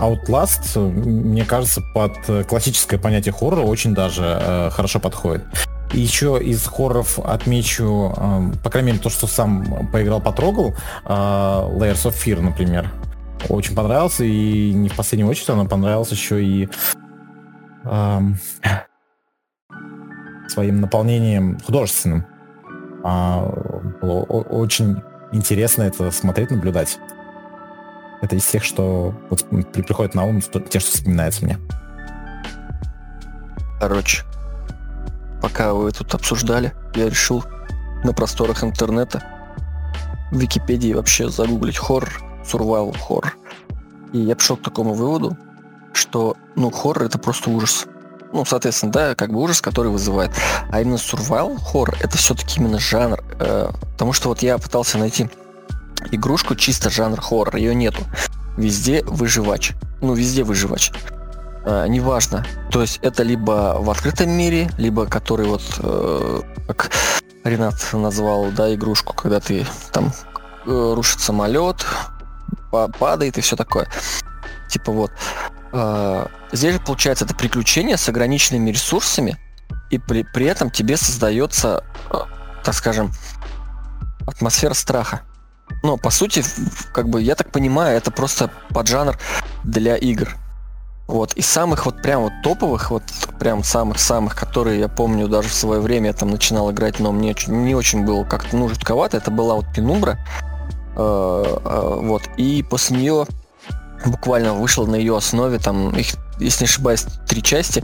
Outlast, 0.00 0.78
мне 0.78 1.44
кажется, 1.44 1.82
под 1.94 2.46
классическое 2.46 2.98
понятие 2.98 3.32
хоррора 3.32 3.62
очень 3.62 3.94
даже 3.94 4.38
э, 4.40 4.70
хорошо 4.70 5.00
подходит. 5.00 5.44
Еще 5.92 6.42
из 6.42 6.66
хорроров 6.66 7.18
отмечу, 7.18 8.14
э, 8.16 8.40
по 8.62 8.70
крайней 8.70 8.92
мере, 8.92 9.02
то, 9.02 9.10
что 9.10 9.26
сам 9.26 9.88
поиграл, 9.92 10.20
потрогал, 10.20 10.74
э, 11.04 11.08
Layers 11.08 12.04
of 12.06 12.14
Fear, 12.14 12.40
например. 12.40 12.90
Очень 13.48 13.74
понравился, 13.74 14.24
и 14.24 14.72
не 14.72 14.88
в 14.88 14.96
последнюю 14.96 15.28
очередь 15.28 15.50
он 15.50 15.68
понравился 15.68 16.14
еще 16.14 16.42
и 16.42 16.68
э, 17.84 18.20
своим 20.48 20.80
наполнением 20.80 21.58
художественным. 21.60 22.26
А, 23.04 23.42
было 24.00 24.22
очень 24.22 25.02
интересно 25.32 25.82
это 25.82 26.10
смотреть, 26.10 26.50
наблюдать. 26.50 26.98
Это 28.22 28.36
из 28.36 28.46
тех, 28.46 28.62
что 28.62 29.14
вот 29.28 29.44
приходит 29.72 30.14
на 30.14 30.24
ум, 30.24 30.40
те, 30.40 30.78
что 30.78 30.92
вспоминается 30.92 31.44
мне. 31.44 31.58
Короче, 33.80 34.22
пока 35.42 35.74
вы 35.74 35.90
тут 35.90 36.14
обсуждали, 36.14 36.72
я 36.94 37.10
решил 37.10 37.44
на 38.04 38.12
просторах 38.12 38.62
интернета 38.62 39.22
в 40.30 40.38
Википедии 40.38 40.94
вообще 40.94 41.28
загуглить 41.28 41.76
хоррор, 41.76 42.22
survival 42.44 42.96
хоррор. 42.96 43.36
И 44.12 44.18
я 44.18 44.36
пришел 44.36 44.56
к 44.56 44.62
такому 44.62 44.94
выводу, 44.94 45.36
что, 45.92 46.36
ну, 46.54 46.70
хоррор 46.70 47.04
это 47.04 47.18
просто 47.18 47.50
ужас. 47.50 47.86
Ну, 48.32 48.44
соответственно, 48.44 48.92
да, 48.92 49.14
как 49.14 49.32
бы 49.32 49.40
ужас, 49.40 49.60
который 49.60 49.90
вызывает. 49.90 50.30
А 50.70 50.80
именно 50.80 50.94
survival 50.94 51.58
хоррор 51.60 51.96
это 52.00 52.16
все-таки 52.16 52.60
именно 52.60 52.78
жанр. 52.78 53.22
Э, 53.40 53.72
потому 53.92 54.12
что 54.12 54.28
вот 54.28 54.42
я 54.42 54.58
пытался 54.58 54.96
найти 54.96 55.28
игрушку 56.10 56.54
чисто 56.54 56.90
жанр 56.90 57.20
хоррор, 57.20 57.56
ее 57.56 57.74
нету. 57.74 58.02
Везде 58.56 59.02
выживач. 59.04 59.72
Ну, 60.00 60.14
везде 60.14 60.44
выживач. 60.44 60.92
А, 61.64 61.86
неважно. 61.86 62.44
То 62.70 62.82
есть 62.82 62.98
это 63.02 63.22
либо 63.22 63.76
в 63.78 63.90
открытом 63.90 64.30
мире, 64.30 64.70
либо 64.78 65.06
который 65.06 65.46
вот, 65.46 65.62
э, 65.78 66.40
как 66.66 66.90
Ренат 67.44 67.74
назвал, 67.92 68.50
да, 68.50 68.74
игрушку, 68.74 69.14
когда 69.14 69.40
ты 69.40 69.66
там 69.92 70.12
э, 70.66 70.92
рушит 70.94 71.20
самолет, 71.20 71.84
падает 72.70 73.38
и 73.38 73.40
все 73.40 73.56
такое. 73.56 73.88
Типа 74.68 74.92
вот. 74.92 75.12
Э, 75.72 76.26
здесь 76.52 76.74
же 76.74 76.80
получается 76.80 77.24
это 77.24 77.34
приключение 77.34 77.96
с 77.96 78.08
ограниченными 78.08 78.70
ресурсами, 78.70 79.38
и 79.90 79.98
при, 79.98 80.22
при 80.22 80.46
этом 80.46 80.70
тебе 80.70 80.96
создается, 80.96 81.84
э, 82.10 82.16
так 82.64 82.74
скажем, 82.74 83.12
атмосфера 84.26 84.74
страха. 84.74 85.22
Но, 85.82 85.96
по 85.96 86.10
сути, 86.10 86.44
как 86.92 87.08
бы, 87.08 87.22
я 87.22 87.34
так 87.34 87.50
понимаю, 87.50 87.96
это 87.96 88.10
просто 88.10 88.50
поджанр 88.70 89.18
для 89.64 89.96
игр. 89.96 90.36
Вот, 91.08 91.34
из 91.34 91.46
самых 91.46 91.84
вот 91.86 92.00
прям 92.00 92.22
вот 92.22 92.32
топовых, 92.42 92.90
вот 92.90 93.02
прям 93.38 93.64
самых-самых, 93.64 94.34
которые 94.34 94.78
я 94.80 94.88
помню 94.88 95.28
даже 95.28 95.48
в 95.48 95.54
свое 95.54 95.80
время 95.80 96.08
я 96.08 96.12
там 96.12 96.30
начинал 96.30 96.70
играть, 96.70 97.00
но 97.00 97.12
мне 97.12 97.34
не 97.48 97.74
очень 97.74 98.04
было 98.04 98.24
как-то, 98.24 98.56
ну, 98.56 98.68
жутковато, 98.68 99.16
это 99.16 99.30
была 99.30 99.56
вот 99.56 99.66
Пенумбра. 99.74 100.18
Э, 100.96 101.44
э, 101.64 101.98
вот, 102.02 102.22
и 102.36 102.62
после 102.62 102.96
нее 102.96 103.26
буквально 104.06 104.54
вышел 104.54 104.86
на 104.86 104.96
ее 104.96 105.16
основе 105.16 105.58
там 105.58 105.90
их 105.90 106.14
если 106.42 106.64
не 106.64 106.68
ошибаюсь, 106.68 107.06
три 107.26 107.42
части, 107.42 107.82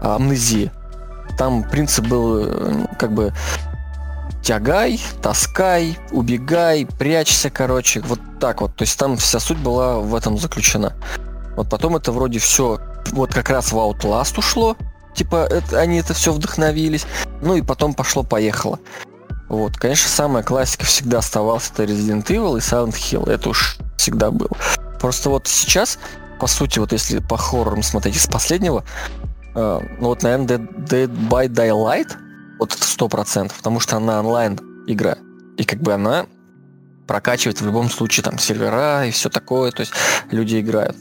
амнезии. 0.00 0.70
Там 1.38 1.64
принцип 1.64 2.06
был 2.06 2.44
э, 2.44 2.86
как 2.98 3.12
бы 3.12 3.32
тягай, 4.42 5.00
таскай, 5.22 5.98
убегай, 6.10 6.86
прячься, 6.98 7.50
короче, 7.50 8.00
вот 8.00 8.20
так 8.40 8.60
вот. 8.60 8.74
То 8.76 8.82
есть 8.82 8.98
там 8.98 9.16
вся 9.16 9.40
суть 9.40 9.58
была 9.58 9.98
в 9.98 10.14
этом 10.14 10.36
заключена. 10.36 10.94
Вот 11.56 11.70
потом 11.70 11.96
это 11.96 12.12
вроде 12.12 12.38
все 12.38 12.80
вот 13.12 13.32
как 13.32 13.50
раз 13.50 13.72
в 13.72 13.76
Outlast 13.76 14.38
ушло, 14.38 14.76
типа 15.14 15.46
это, 15.50 15.78
они 15.80 15.98
это 15.98 16.14
все 16.14 16.32
вдохновились, 16.32 17.06
ну 17.40 17.54
и 17.54 17.62
потом 17.62 17.94
пошло-поехало. 17.94 18.78
Вот, 19.48 19.76
конечно, 19.76 20.08
самая 20.08 20.42
классика 20.42 20.86
всегда 20.86 21.18
оставалась 21.18 21.70
это 21.70 21.84
Resident 21.84 22.24
Evil 22.26 22.56
и 22.56 22.60
Silent 22.60 22.94
Hill, 22.94 23.30
это 23.30 23.50
уж 23.50 23.76
всегда 23.98 24.30
было. 24.30 24.56
Просто 24.98 25.28
вот 25.28 25.46
сейчас, 25.46 25.98
по 26.40 26.46
сути, 26.46 26.78
вот 26.78 26.92
если 26.92 27.18
по 27.18 27.36
хоррорам 27.36 27.82
смотреть 27.82 28.16
из 28.16 28.26
последнего, 28.26 28.82
э, 29.54 29.80
ну 30.00 30.06
вот, 30.06 30.22
наверное, 30.22 30.46
Dead, 30.46 30.86
Dead 30.86 31.28
by 31.28 31.48
Daylight, 31.48 32.16
вот 32.62 32.72
сто 32.72 33.08
процентов, 33.08 33.56
потому 33.58 33.80
что 33.80 33.96
она 33.96 34.20
онлайн 34.20 34.58
игра, 34.86 35.16
и 35.56 35.64
как 35.64 35.80
бы 35.80 35.92
она 35.92 36.26
прокачивает 37.06 37.60
в 37.60 37.66
любом 37.66 37.90
случае 37.90 38.24
там 38.24 38.38
сервера 38.38 39.04
и 39.04 39.10
все 39.10 39.28
такое, 39.28 39.72
то 39.72 39.80
есть 39.80 39.92
люди 40.30 40.60
играют. 40.60 40.96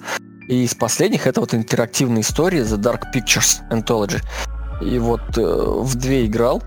И 0.48 0.64
из 0.64 0.74
последних 0.74 1.28
это 1.28 1.40
вот 1.40 1.54
интерактивная 1.54 2.22
история 2.22 2.62
The 2.62 2.78
Dark 2.78 3.04
Pictures 3.14 3.62
Anthology. 3.70 4.22
И 4.82 4.98
вот 4.98 5.22
э, 5.38 5.42
в 5.42 5.96
две 5.96 6.26
играл. 6.26 6.64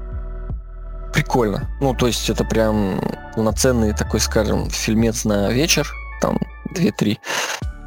Прикольно. 1.13 1.69
Ну, 1.81 1.95
то 1.95 2.07
есть 2.07 2.31
это 2.31 2.45
прям 2.45 3.01
полноценный 3.35 3.93
такой, 3.93 4.21
скажем, 4.21 4.71
фильмец 4.71 5.25
на 5.25 5.51
вечер. 5.51 5.93
Там 6.21 6.39
2-3. 6.77 7.19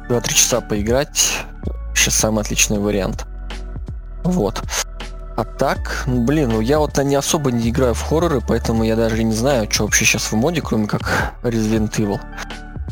2-3 0.08 0.28
часа 0.28 0.60
поиграть. 0.60 1.38
Сейчас 1.94 2.14
самый 2.14 2.42
отличный 2.42 2.78
вариант. 2.78 3.26
Вот. 4.24 4.62
А 5.38 5.44
так, 5.44 6.02
ну, 6.08 6.24
блин, 6.24 6.48
ну 6.48 6.60
я 6.60 6.80
вот 6.80 6.98
не 6.98 7.14
особо 7.14 7.52
не 7.52 7.70
играю 7.70 7.94
в 7.94 8.02
хорроры, 8.02 8.40
поэтому 8.40 8.82
я 8.82 8.96
даже 8.96 9.22
не 9.22 9.32
знаю, 9.32 9.70
что 9.70 9.84
вообще 9.84 10.04
сейчас 10.04 10.32
в 10.32 10.34
моде, 10.34 10.60
кроме 10.60 10.88
как 10.88 11.32
Resident 11.44 11.92
Evil. 11.92 12.18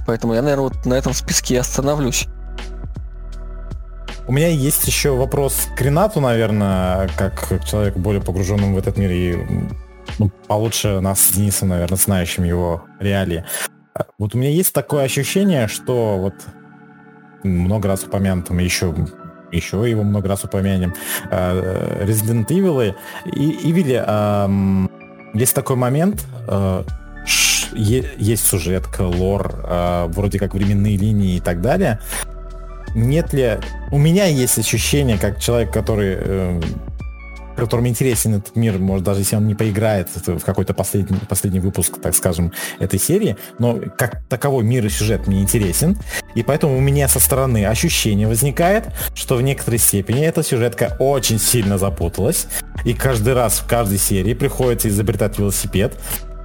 Поэтому 0.07 0.33
я, 0.33 0.43
наверное, 0.43 0.69
вот 0.69 0.87
на 0.87 0.95
этом 0.95 1.13
списке 1.13 1.55
и 1.55 1.57
остановлюсь. 1.57 2.29
У 4.29 4.33
меня 4.33 4.47
есть 4.47 4.87
еще 4.87 5.17
вопрос 5.17 5.67
к 5.77 5.81
Ренату, 5.83 6.21
наверное, 6.21 7.11
как 7.17 7.49
к 7.49 7.65
человеку 7.65 7.99
более 7.99 8.23
погруженному 8.23 8.77
в 8.77 8.79
этот 8.79 8.97
мир 8.97 9.11
и 9.11 9.37
ну, 10.21 10.31
получше 10.47 11.01
нас 11.01 11.23
с 11.23 11.31
Денисом, 11.31 11.71
наверное, 11.71 11.99
знающим 11.99 12.45
его 12.45 12.85
реалии. 13.01 13.45
Вот 14.19 14.37
у 14.37 14.39
меня 14.39 14.51
есть 14.51 14.73
такое 14.73 15.03
ощущение, 15.03 15.67
что 15.67 16.19
вот 16.19 16.35
много 17.43 17.89
раз 17.89 18.05
упомянутым, 18.05 18.59
еще 18.59 18.95
еще 19.53 19.89
его 19.89 20.03
много 20.03 20.29
раз 20.29 20.45
упомянем, 20.45 20.95
э, 21.31 22.05
Resident 22.07 22.47
Evil 22.49 22.95
и 23.27 23.71
Evil 23.71 24.91
есть 25.35 25.55
такой 25.55 25.77
момент, 25.77 26.25
э, 26.49 26.83
есть 27.75 28.47
сюжетка, 28.47 29.03
лор, 29.03 29.55
э, 29.65 30.07
вроде 30.09 30.39
как 30.39 30.55
временные 30.55 30.97
линии 30.97 31.37
и 31.37 31.41
так 31.41 31.61
далее, 31.61 31.99
нет 32.95 33.33
ли... 33.35 33.59
У 33.91 33.99
меня 33.99 34.25
есть 34.27 34.59
ощущение, 34.59 35.19
как 35.19 35.39
человек, 35.39 35.73
который 35.73 36.61
которому 37.57 37.89
интересен 37.89 38.35
этот 38.35 38.57
мир, 38.57 38.79
может, 38.79 39.05
даже 39.05 39.21
если 39.21 39.37
он 39.37 39.47
не 39.47 39.55
поиграет 39.55 40.09
в 40.15 40.41
какой-то 40.41 40.75
последний, 40.75 41.19
последний 41.29 41.61
выпуск, 41.61 41.99
так 42.01 42.15
скажем, 42.15 42.53
этой 42.79 42.99
серии, 42.99 43.37
но 43.59 43.81
как 43.97 44.23
таковой 44.29 44.65
мир 44.65 44.85
и 44.87 44.89
сюжет 44.89 45.27
мне 45.27 45.43
интересен, 45.43 45.99
и 46.35 46.43
поэтому 46.43 46.77
у 46.77 46.81
меня 46.81 47.09
со 47.09 47.21
стороны 47.21 47.67
ощущение 47.67 48.29
возникает, 48.29 48.89
что 49.15 49.37
в 49.37 49.43
некоторой 49.43 49.79
степени 49.79 50.25
эта 50.25 50.43
сюжетка 50.43 50.97
очень 50.99 51.39
сильно 51.39 51.79
запуталась, 51.79 52.47
и 52.85 52.95
каждый 52.95 53.35
раз 53.35 53.59
в 53.59 53.67
каждой 53.67 53.99
серии 53.99 54.35
приходится 54.35 54.89
изобретать 54.89 55.39
велосипед, 55.39 55.95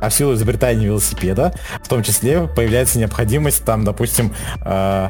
а 0.01 0.09
в 0.09 0.13
силу 0.13 0.33
изобретания 0.33 0.85
велосипеда, 0.85 1.53
в 1.83 1.87
том 1.87 2.01
числе 2.03 2.47
появляется 2.47 2.97
необходимость 2.97 3.63
там, 3.63 3.83
допустим, 3.83 4.33
э, 4.65 5.09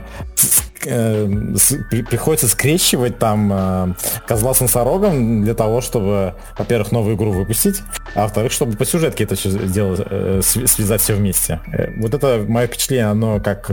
приходится 0.81 2.47
скрещивать 2.47 3.17
там 3.19 3.51
э, 3.53 3.93
козла 4.27 4.53
с 4.53 4.61
носорогом 4.61 5.43
для 5.43 5.53
того, 5.53 5.81
чтобы, 5.81 6.35
во-первых, 6.57 6.91
новую 6.91 7.15
игру 7.15 7.31
выпустить, 7.31 7.81
а 8.15 8.23
во-вторых, 8.23 8.51
чтобы 8.51 8.75
по 8.77 8.85
сюжетке 8.85 9.23
это 9.23 9.35
все 9.35 9.51
дело, 9.51 9.95
э, 9.99 10.41
связать 10.43 11.01
все 11.01 11.15
вместе. 11.15 11.59
Э, 11.71 11.91
вот 11.97 12.13
это 12.13 12.45
мое 12.47 12.67
впечатление, 12.67 13.07
оно 13.07 13.39
как 13.39 13.71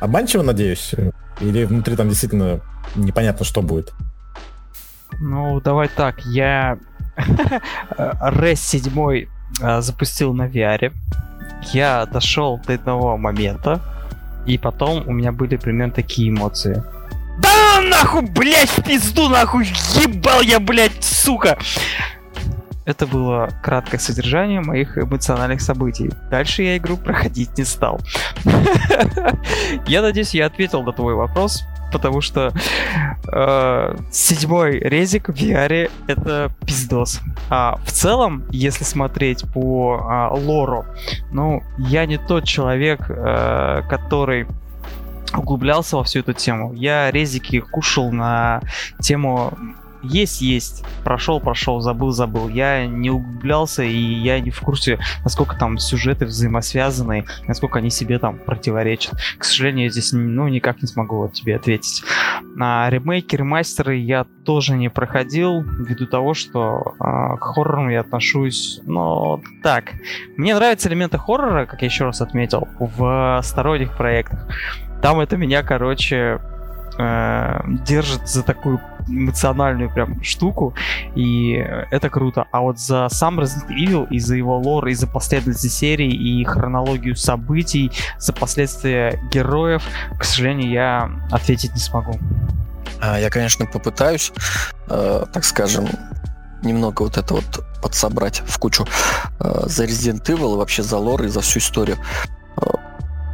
обманчиво, 0.00 0.42
надеюсь, 0.42 0.92
или 1.40 1.64
внутри 1.64 1.96
там 1.96 2.08
действительно 2.08 2.60
непонятно, 2.96 3.44
что 3.44 3.62
будет. 3.62 3.92
Ну, 5.20 5.60
давай 5.60 5.88
так, 5.88 6.20
я 6.24 6.78
Res 7.96 8.60
7 8.60 9.26
э, 9.60 9.80
запустил 9.80 10.34
на 10.34 10.46
VR. 10.46 10.92
Я 11.72 12.06
дошел 12.06 12.58
до 12.66 12.74
одного 12.74 13.16
момента, 13.16 13.80
и 14.50 14.58
потом 14.58 15.06
у 15.06 15.12
меня 15.12 15.30
были 15.30 15.56
примерно 15.56 15.92
такие 15.92 16.30
эмоции. 16.30 16.82
Да 17.38 17.80
нахуй, 17.82 18.22
блядь, 18.22 18.84
пизду, 18.84 19.28
нахуй, 19.28 19.64
ебал 19.94 20.40
я, 20.40 20.58
блядь, 20.58 21.04
сука! 21.04 21.56
Это 22.84 23.06
было 23.06 23.48
краткое 23.62 23.98
содержание 23.98 24.60
моих 24.60 24.98
эмоциональных 24.98 25.60
событий. 25.60 26.10
Дальше 26.30 26.64
я 26.64 26.76
игру 26.78 26.96
проходить 26.96 27.56
не 27.56 27.64
стал. 27.64 28.00
Я 29.86 30.02
надеюсь, 30.02 30.34
я 30.34 30.46
ответил 30.46 30.82
на 30.82 30.92
твой 30.92 31.14
вопрос 31.14 31.62
потому 31.92 32.20
что 32.20 32.52
э, 33.32 33.96
седьмой 34.10 34.78
резик 34.78 35.28
в 35.28 35.32
VR 35.32 35.90
это 36.06 36.50
пиздос. 36.66 37.20
А 37.48 37.78
в 37.84 37.92
целом, 37.92 38.44
если 38.50 38.84
смотреть 38.84 39.44
по 39.52 40.00
э, 40.00 40.38
лору, 40.38 40.84
ну, 41.32 41.62
я 41.78 42.06
не 42.06 42.18
тот 42.18 42.44
человек, 42.44 43.00
э, 43.08 43.82
который 43.88 44.46
углублялся 45.36 45.96
во 45.96 46.04
всю 46.04 46.20
эту 46.20 46.32
тему. 46.32 46.72
Я 46.74 47.10
резики 47.10 47.60
кушал 47.60 48.10
на 48.10 48.62
тему 49.00 49.52
есть, 50.02 50.40
есть. 50.40 50.84
Прошел, 51.04 51.40
прошел, 51.40 51.80
забыл, 51.80 52.10
забыл. 52.10 52.48
Я 52.48 52.86
не 52.86 53.10
углублялся, 53.10 53.82
и 53.82 53.96
я 53.96 54.40
не 54.40 54.50
в 54.50 54.60
курсе, 54.60 54.98
насколько 55.24 55.56
там 55.56 55.78
сюжеты 55.78 56.26
взаимосвязаны, 56.26 57.24
насколько 57.46 57.78
они 57.78 57.90
себе 57.90 58.18
там 58.18 58.38
противоречат. 58.38 59.14
К 59.38 59.44
сожалению, 59.44 59.84
я 59.84 59.90
здесь 59.90 60.12
ну, 60.12 60.48
никак 60.48 60.82
не 60.82 60.88
смогу 60.88 61.28
тебе 61.28 61.56
ответить. 61.56 62.02
На 62.54 62.88
ремейки, 62.90 63.36
ремастеры 63.36 63.96
я 63.96 64.24
тоже 64.44 64.76
не 64.76 64.88
проходил, 64.88 65.62
ввиду 65.62 66.06
того, 66.06 66.34
что 66.34 66.94
э, 66.98 67.36
к 67.36 67.40
хоррорам 67.40 67.88
я 67.88 68.00
отношусь, 68.00 68.80
ну, 68.84 69.42
так. 69.62 69.92
Мне 70.36 70.54
нравятся 70.54 70.88
элементы 70.88 71.18
хоррора, 71.18 71.66
как 71.66 71.82
я 71.82 71.86
еще 71.86 72.04
раз 72.04 72.20
отметил, 72.20 72.68
в 72.78 73.40
сторонних 73.42 73.96
проектах. 73.96 74.46
Там 75.02 75.20
это 75.20 75.36
меня, 75.36 75.62
короче, 75.62 76.40
э, 77.00 77.60
держит 77.86 78.28
за 78.28 78.42
такую 78.42 78.80
эмоциональную 79.08 79.92
прям 79.92 80.22
штуку, 80.22 80.74
и 81.14 81.52
это 81.90 82.10
круто. 82.10 82.46
А 82.52 82.60
вот 82.60 82.78
за 82.78 83.08
сам 83.08 83.40
Resident 83.40 83.68
Evil, 83.70 84.06
и 84.10 84.18
за 84.18 84.36
его 84.36 84.58
лор, 84.58 84.88
и 84.88 84.94
за 84.94 85.06
последовательность 85.06 85.76
серии, 85.76 86.10
и 86.10 86.44
хронологию 86.44 87.16
событий, 87.16 87.90
за 88.18 88.32
последствия 88.32 89.20
героев, 89.32 89.82
к 90.18 90.24
сожалению, 90.24 90.70
я 90.70 91.10
ответить 91.30 91.72
не 91.72 91.80
смогу. 91.80 92.18
А, 93.00 93.18
я, 93.18 93.30
конечно, 93.30 93.66
попытаюсь, 93.66 94.32
э, 94.88 95.24
так 95.32 95.44
скажем, 95.44 95.88
немного 96.62 97.02
вот 97.02 97.16
это 97.16 97.34
вот 97.34 97.64
подсобрать 97.82 98.42
в 98.46 98.58
кучу 98.58 98.86
э, 99.38 99.62
за 99.66 99.84
Resident 99.84 100.24
Evil 100.26 100.56
вообще 100.56 100.82
за 100.82 100.98
лор 100.98 101.22
и 101.22 101.28
за 101.28 101.40
всю 101.40 101.60
историю. 101.60 101.96
Э, 102.56 102.66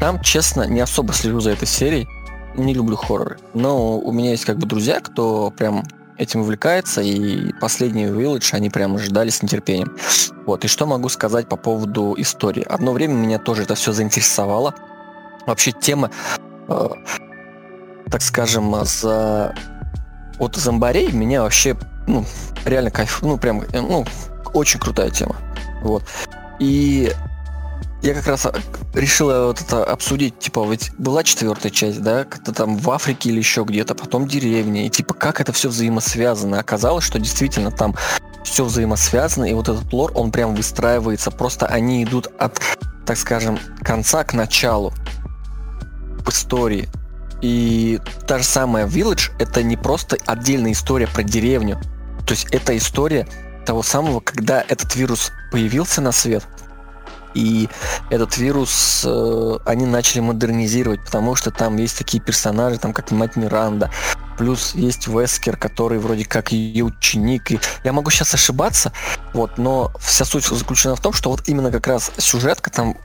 там, 0.00 0.20
честно, 0.20 0.62
не 0.62 0.80
особо 0.80 1.12
слежу 1.12 1.40
за 1.40 1.50
этой 1.50 1.66
серией 1.66 2.08
не 2.56 2.74
люблю 2.74 2.96
хорроры. 2.96 3.38
Но 3.54 3.98
у 3.98 4.12
меня 4.12 4.30
есть 4.30 4.44
как 4.44 4.58
бы 4.58 4.66
друзья, 4.66 5.00
кто 5.00 5.50
прям 5.50 5.84
этим 6.18 6.40
увлекается, 6.40 7.02
и 7.02 7.52
последний 7.60 8.06
Village 8.06 8.48
они 8.52 8.70
прям 8.70 8.98
ждали 8.98 9.30
с 9.30 9.42
нетерпением. 9.42 9.96
Вот, 10.46 10.64
и 10.64 10.68
что 10.68 10.86
могу 10.86 11.08
сказать 11.08 11.48
по 11.48 11.56
поводу 11.56 12.14
истории? 12.16 12.62
Одно 12.62 12.92
время 12.92 13.14
меня 13.14 13.38
тоже 13.38 13.62
это 13.62 13.74
все 13.74 13.92
заинтересовало. 13.92 14.74
Вообще 15.46 15.72
тема, 15.72 16.10
э, 16.68 16.88
так 18.10 18.22
скажем, 18.22 18.74
за 18.84 19.54
от 20.38 20.56
зомбарей 20.56 21.12
меня 21.12 21.42
вообще, 21.42 21.76
ну, 22.06 22.24
реально 22.64 22.90
кайф, 22.90 23.20
ну, 23.22 23.38
прям, 23.38 23.62
э, 23.62 23.80
ну, 23.80 24.04
очень 24.54 24.80
крутая 24.80 25.10
тема. 25.10 25.36
Вот. 25.82 26.02
И 26.58 27.12
я 28.06 28.14
как 28.14 28.28
раз 28.28 28.46
а, 28.46 28.54
решила 28.94 29.46
вот 29.46 29.60
это 29.60 29.84
обсудить, 29.84 30.38
типа, 30.38 30.64
ведь 30.70 30.92
была 30.96 31.24
четвертая 31.24 31.72
часть, 31.72 32.00
да, 32.00 32.24
как-то 32.24 32.52
там 32.52 32.76
в 32.76 32.88
Африке 32.90 33.30
или 33.30 33.38
еще 33.38 33.64
где-то, 33.64 33.96
потом 33.96 34.28
деревня, 34.28 34.86
и 34.86 34.90
типа, 34.90 35.12
как 35.12 35.40
это 35.40 35.52
все 35.52 35.68
взаимосвязано. 35.68 36.60
Оказалось, 36.60 37.04
что 37.04 37.18
действительно 37.18 37.72
там 37.72 37.96
все 38.44 38.64
взаимосвязано, 38.64 39.46
и 39.46 39.54
вот 39.54 39.68
этот 39.68 39.92
лор, 39.92 40.12
он 40.14 40.30
прям 40.30 40.54
выстраивается, 40.54 41.32
просто 41.32 41.66
они 41.66 42.04
идут 42.04 42.28
от, 42.38 42.60
так 43.04 43.16
скажем, 43.16 43.58
конца 43.82 44.22
к 44.22 44.34
началу 44.34 44.94
в 46.24 46.28
истории. 46.28 46.88
И 47.42 48.00
та 48.28 48.38
же 48.38 48.44
самая 48.44 48.86
Village— 48.86 49.32
это 49.40 49.64
не 49.64 49.76
просто 49.76 50.16
отдельная 50.26 50.72
история 50.72 51.08
про 51.08 51.24
деревню. 51.24 51.80
То 52.24 52.34
есть 52.34 52.46
это 52.52 52.76
история 52.76 53.26
того 53.66 53.82
самого, 53.82 54.20
когда 54.20 54.64
этот 54.66 54.94
вирус 54.94 55.32
появился 55.50 56.00
на 56.00 56.12
свет, 56.12 56.44
и 57.36 57.68
этот 58.10 58.38
вирус 58.38 59.02
э, 59.04 59.58
они 59.66 59.84
начали 59.84 60.20
модернизировать, 60.20 61.04
потому 61.04 61.34
что 61.34 61.50
там 61.50 61.76
есть 61.76 61.98
такие 61.98 62.22
персонажи, 62.22 62.78
там 62.78 62.94
как 62.94 63.10
мать 63.10 63.36
Миранда, 63.36 63.90
плюс 64.38 64.74
есть 64.74 65.06
Вескер, 65.06 65.56
который 65.56 65.98
вроде 65.98 66.24
как 66.24 66.52
ее 66.52 66.84
ученик. 66.84 67.50
И 67.50 67.60
я 67.84 67.92
могу 67.92 68.10
сейчас 68.10 68.32
ошибаться, 68.32 68.92
вот, 69.34 69.58
но 69.58 69.92
вся 70.00 70.24
суть 70.24 70.46
заключена 70.46 70.96
в 70.96 71.00
том, 71.00 71.12
что 71.12 71.30
вот 71.30 71.42
именно 71.46 71.70
как 71.70 71.86
раз 71.86 72.10
сюжетка 72.16 72.70
там 72.70 72.96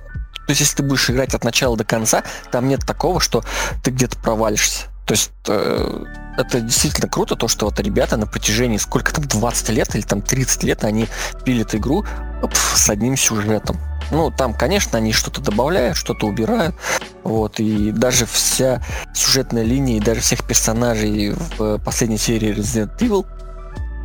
то 0.47 0.53
есть, 0.53 0.61
если 0.61 0.77
ты 0.77 0.83
будешь 0.83 1.09
играть 1.09 1.33
от 1.35 1.43
начала 1.43 1.77
до 1.77 1.85
конца, 1.85 2.23
там 2.51 2.67
нет 2.67 2.85
такого, 2.85 3.21
что 3.21 3.43
ты 3.83 3.91
где-то 3.91 4.17
провалишься. 4.17 4.87
То 5.05 5.13
есть 5.13 5.31
э, 5.47 6.03
это 6.37 6.61
действительно 6.61 7.07
круто, 7.07 7.35
то, 7.35 7.47
что 7.47 7.65
вот 7.67 7.79
ребята 7.79 8.17
на 8.17 8.25
протяжении 8.25 8.77
сколько 8.77 9.13
там, 9.13 9.25
20 9.25 9.69
лет 9.69 9.95
или 9.95 10.01
там 10.01 10.21
30 10.21 10.63
лет 10.63 10.83
они 10.83 11.07
пилят 11.45 11.75
игру 11.75 12.05
пф, 12.41 12.73
с 12.75 12.89
одним 12.89 13.15
сюжетом. 13.17 13.79
Ну, 14.11 14.29
там, 14.29 14.53
конечно, 14.53 14.97
они 14.97 15.13
что-то 15.13 15.41
добавляют, 15.41 15.97
что-то 15.97 16.27
убирают. 16.27 16.75
Вот, 17.23 17.59
и 17.59 17.91
даже 17.91 18.25
вся 18.25 18.81
сюжетная 19.13 19.63
линия, 19.63 19.97
и 19.97 20.01
даже 20.01 20.21
всех 20.21 20.45
персонажей 20.45 21.33
в 21.57 21.79
последней 21.79 22.17
серии 22.17 22.55
Resident 22.55 22.97
Evil 22.99 23.25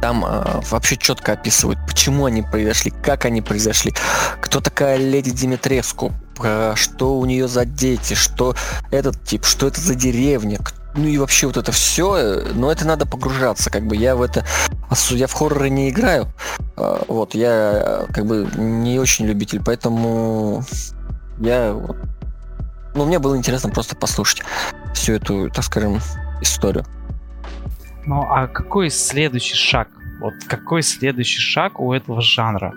там 0.00 0.24
э, 0.24 0.60
вообще 0.70 0.96
четко 0.96 1.32
описывают, 1.32 1.78
почему 1.86 2.26
они 2.26 2.42
произошли, 2.42 2.90
как 2.90 3.24
они 3.24 3.40
произошли, 3.40 3.94
кто 4.40 4.60
такая 4.60 4.98
леди 4.98 5.30
Димитреску, 5.30 6.12
что 6.74 7.18
у 7.18 7.24
нее 7.24 7.48
за 7.48 7.64
дети, 7.64 8.12
что 8.14 8.54
этот 8.90 9.24
тип, 9.24 9.46
что 9.46 9.66
это 9.68 9.80
за 9.80 9.94
деревня, 9.94 10.58
ну 10.96 11.04
и 11.06 11.18
вообще 11.18 11.46
вот 11.46 11.56
это 11.56 11.72
все, 11.72 12.16
э, 12.16 12.52
но 12.54 12.72
это 12.72 12.86
надо 12.86 13.06
погружаться, 13.06 13.70
как 13.70 13.86
бы 13.86 13.96
я 13.96 14.16
в 14.16 14.22
это, 14.22 14.44
я 15.10 15.26
в 15.26 15.32
хорроры 15.32 15.68
не 15.68 15.90
играю, 15.90 16.26
а, 16.76 17.04
вот, 17.08 17.34
я 17.34 18.06
как 18.12 18.26
бы 18.26 18.48
не 18.56 18.98
очень 18.98 19.26
любитель, 19.26 19.62
поэтому 19.64 20.64
я 21.38 21.76
ну 22.96 23.04
мне 23.04 23.18
было 23.18 23.36
интересно 23.36 23.70
просто 23.70 23.94
послушать 23.94 24.42
всю 24.94 25.12
эту, 25.12 25.50
так 25.50 25.64
скажем, 25.64 26.00
историю. 26.40 26.84
Ну 28.06 28.22
а 28.22 28.46
какой 28.46 28.90
следующий 28.90 29.56
шаг? 29.56 29.88
Вот 30.20 30.34
какой 30.48 30.82
следующий 30.82 31.40
шаг 31.40 31.78
у 31.78 31.92
этого 31.92 32.22
жанра? 32.22 32.72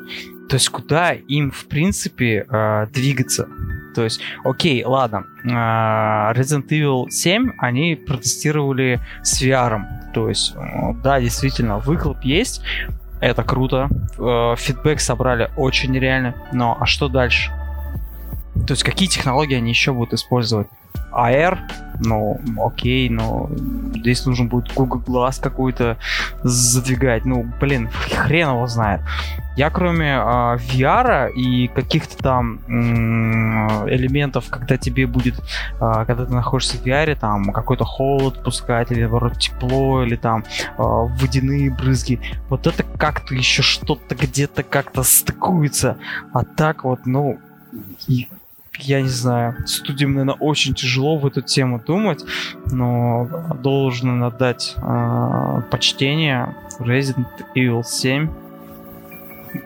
То 0.49 0.55
есть 0.55 0.69
куда 0.69 1.13
им, 1.13 1.51
в 1.51 1.65
принципе, 1.65 2.45
э, 2.49 2.87
двигаться? 2.91 3.47
То 3.95 4.03
есть, 4.03 4.21
окей, 4.43 4.83
ладно, 4.83 5.25
э, 5.43 5.49
Resident 5.49 6.67
Evil 6.67 7.09
7 7.09 7.51
они 7.57 7.95
протестировали 7.95 8.99
с 9.23 9.41
VR. 9.41 9.81
То 10.13 10.29
есть, 10.29 10.53
э, 10.55 10.93
да, 11.03 11.19
действительно, 11.19 11.77
выхлоп 11.77 12.21
есть, 12.23 12.61
это 13.21 13.43
круто. 13.43 13.89
Э, 14.17 14.55
фидбэк 14.57 14.99
собрали 14.99 15.49
очень 15.57 15.91
нереально. 15.91 16.35
Но 16.51 16.77
а 16.79 16.85
что 16.85 17.09
дальше? 17.09 17.51
То 18.65 18.73
есть 18.73 18.83
какие 18.83 19.07
технологии 19.07 19.55
они 19.55 19.69
еще 19.69 19.93
будут 19.93 20.13
использовать? 20.13 20.67
AR, 21.11 21.57
ну, 21.99 22.39
окей, 22.57 23.09
но 23.09 23.49
здесь 23.95 24.25
нужен 24.25 24.47
будет 24.47 24.73
Google 24.73 25.01
Glass 25.05 25.41
какой-то 25.41 25.97
задвигать. 26.43 27.25
Ну, 27.25 27.45
блин, 27.59 27.89
хрен 27.89 28.49
его 28.49 28.67
знает. 28.67 29.01
Я 29.57 29.69
кроме 29.69 30.11
э, 30.11 30.57
VR 30.57 31.31
и 31.33 31.67
каких-то 31.67 32.17
там 32.17 32.61
м- 32.69 33.89
элементов, 33.89 34.45
когда 34.49 34.77
тебе 34.77 35.05
будет, 35.05 35.35
э, 35.81 36.05
когда 36.07 36.25
ты 36.25 36.33
находишься 36.33 36.77
в 36.77 36.85
VR, 36.85 37.15
там 37.19 37.51
какой-то 37.51 37.83
холод 37.83 38.41
пускать, 38.41 38.91
или 38.91 39.01
наоборот 39.01 39.37
тепло, 39.37 40.03
или 40.03 40.15
там 40.15 40.45
э, 40.45 40.73
водяные 40.77 41.71
брызги, 41.71 42.21
вот 42.47 42.67
это 42.67 42.83
как-то 42.83 43.35
еще 43.35 43.61
что-то 43.61 44.15
где-то 44.15 44.63
как-то 44.63 45.03
стыкуется. 45.03 45.97
А 46.33 46.45
так 46.45 46.85
вот, 46.85 47.05
ну, 47.05 47.37
я 48.81 49.01
не 49.01 49.09
знаю, 49.09 49.55
студиям, 49.65 50.11
наверное, 50.13 50.35
очень 50.35 50.73
тяжело 50.73 51.17
в 51.17 51.25
эту 51.25 51.41
тему 51.41 51.81
думать, 51.85 52.23
но 52.71 53.55
должен 53.61 54.23
отдать 54.23 54.75
э, 54.77 55.61
почтение 55.69 56.55
Resident 56.79 57.27
Evil 57.55 57.83
7 57.83 58.29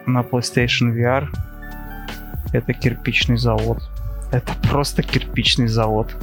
на 0.06 0.20
PlayStation 0.20 0.94
VR. 0.94 1.28
Это 2.52 2.72
кирпичный 2.72 3.36
завод. 3.36 3.78
Это 4.32 4.52
просто 4.68 5.02
кирпичный 5.02 5.68
завод. 5.68 6.14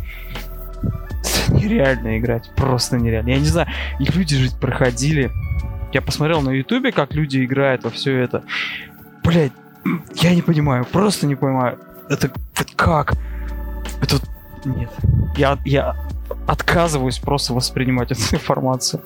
Это 0.82 1.54
нереально 1.54 2.18
играть, 2.18 2.50
просто 2.56 2.98
нереально. 2.98 3.30
Я 3.30 3.39
не 3.39 3.46
знаю, 3.46 3.68
их 4.00 4.16
люди 4.16 4.38
же 4.38 4.52
проходили. 4.56 5.32
Я 5.94 6.02
посмотрел 6.02 6.42
на 6.42 6.52
ютубе, 6.52 6.92
как 6.92 7.14
люди 7.14 7.44
играют 7.44 7.84
во 7.84 7.89
все 7.89 8.18
это. 8.18 8.44
Блять, 9.24 9.52
я 10.16 10.34
не 10.34 10.42
понимаю, 10.42 10.86
просто 10.86 11.28
не 11.28 11.36
понимаю 11.36 11.78
это, 12.12 12.32
это 12.55 12.76
как? 12.76 13.14
Это... 14.01 14.18
Нет. 14.66 14.89
Я, 15.38 15.57
я 15.66 15.95
отказываюсь 16.47 17.20
просто 17.20 17.53
воспринимать 17.53 18.12
эту 18.12 18.22
информацию. 18.36 19.01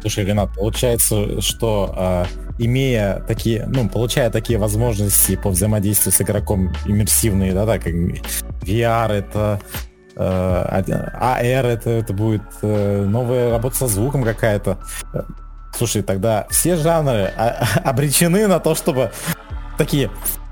Слушай, 0.00 0.24
Ренат, 0.24 0.54
получается, 0.54 1.42
что 1.42 1.94
э, 1.94 2.24
имея 2.58 3.22
такие, 3.28 3.66
ну, 3.66 3.86
получая 3.88 4.30
такие 4.30 4.58
возможности 4.58 5.36
по 5.36 5.50
взаимодействию 5.50 6.12
с 6.12 6.22
игроком 6.22 6.72
иммерсивные, 6.86 7.52
да, 7.52 7.66
так 7.66 7.86
VR 7.86 9.12
это 9.12 9.60
э, 10.16 10.22
AR 10.22 11.66
это, 11.66 11.90
это 11.90 12.12
будет 12.14 12.42
э, 12.62 13.04
новая 13.06 13.50
работа 13.50 13.76
со 13.76 13.88
звуком 13.88 14.22
какая-то. 14.22 14.78
Слушай, 15.76 16.02
тогда 16.02 16.46
все 16.48 16.76
жанры 16.76 17.24
обречены 17.84 18.46
на 18.46 18.58
то, 18.58 18.74
чтобы 18.74 19.12
такие, 19.76 20.10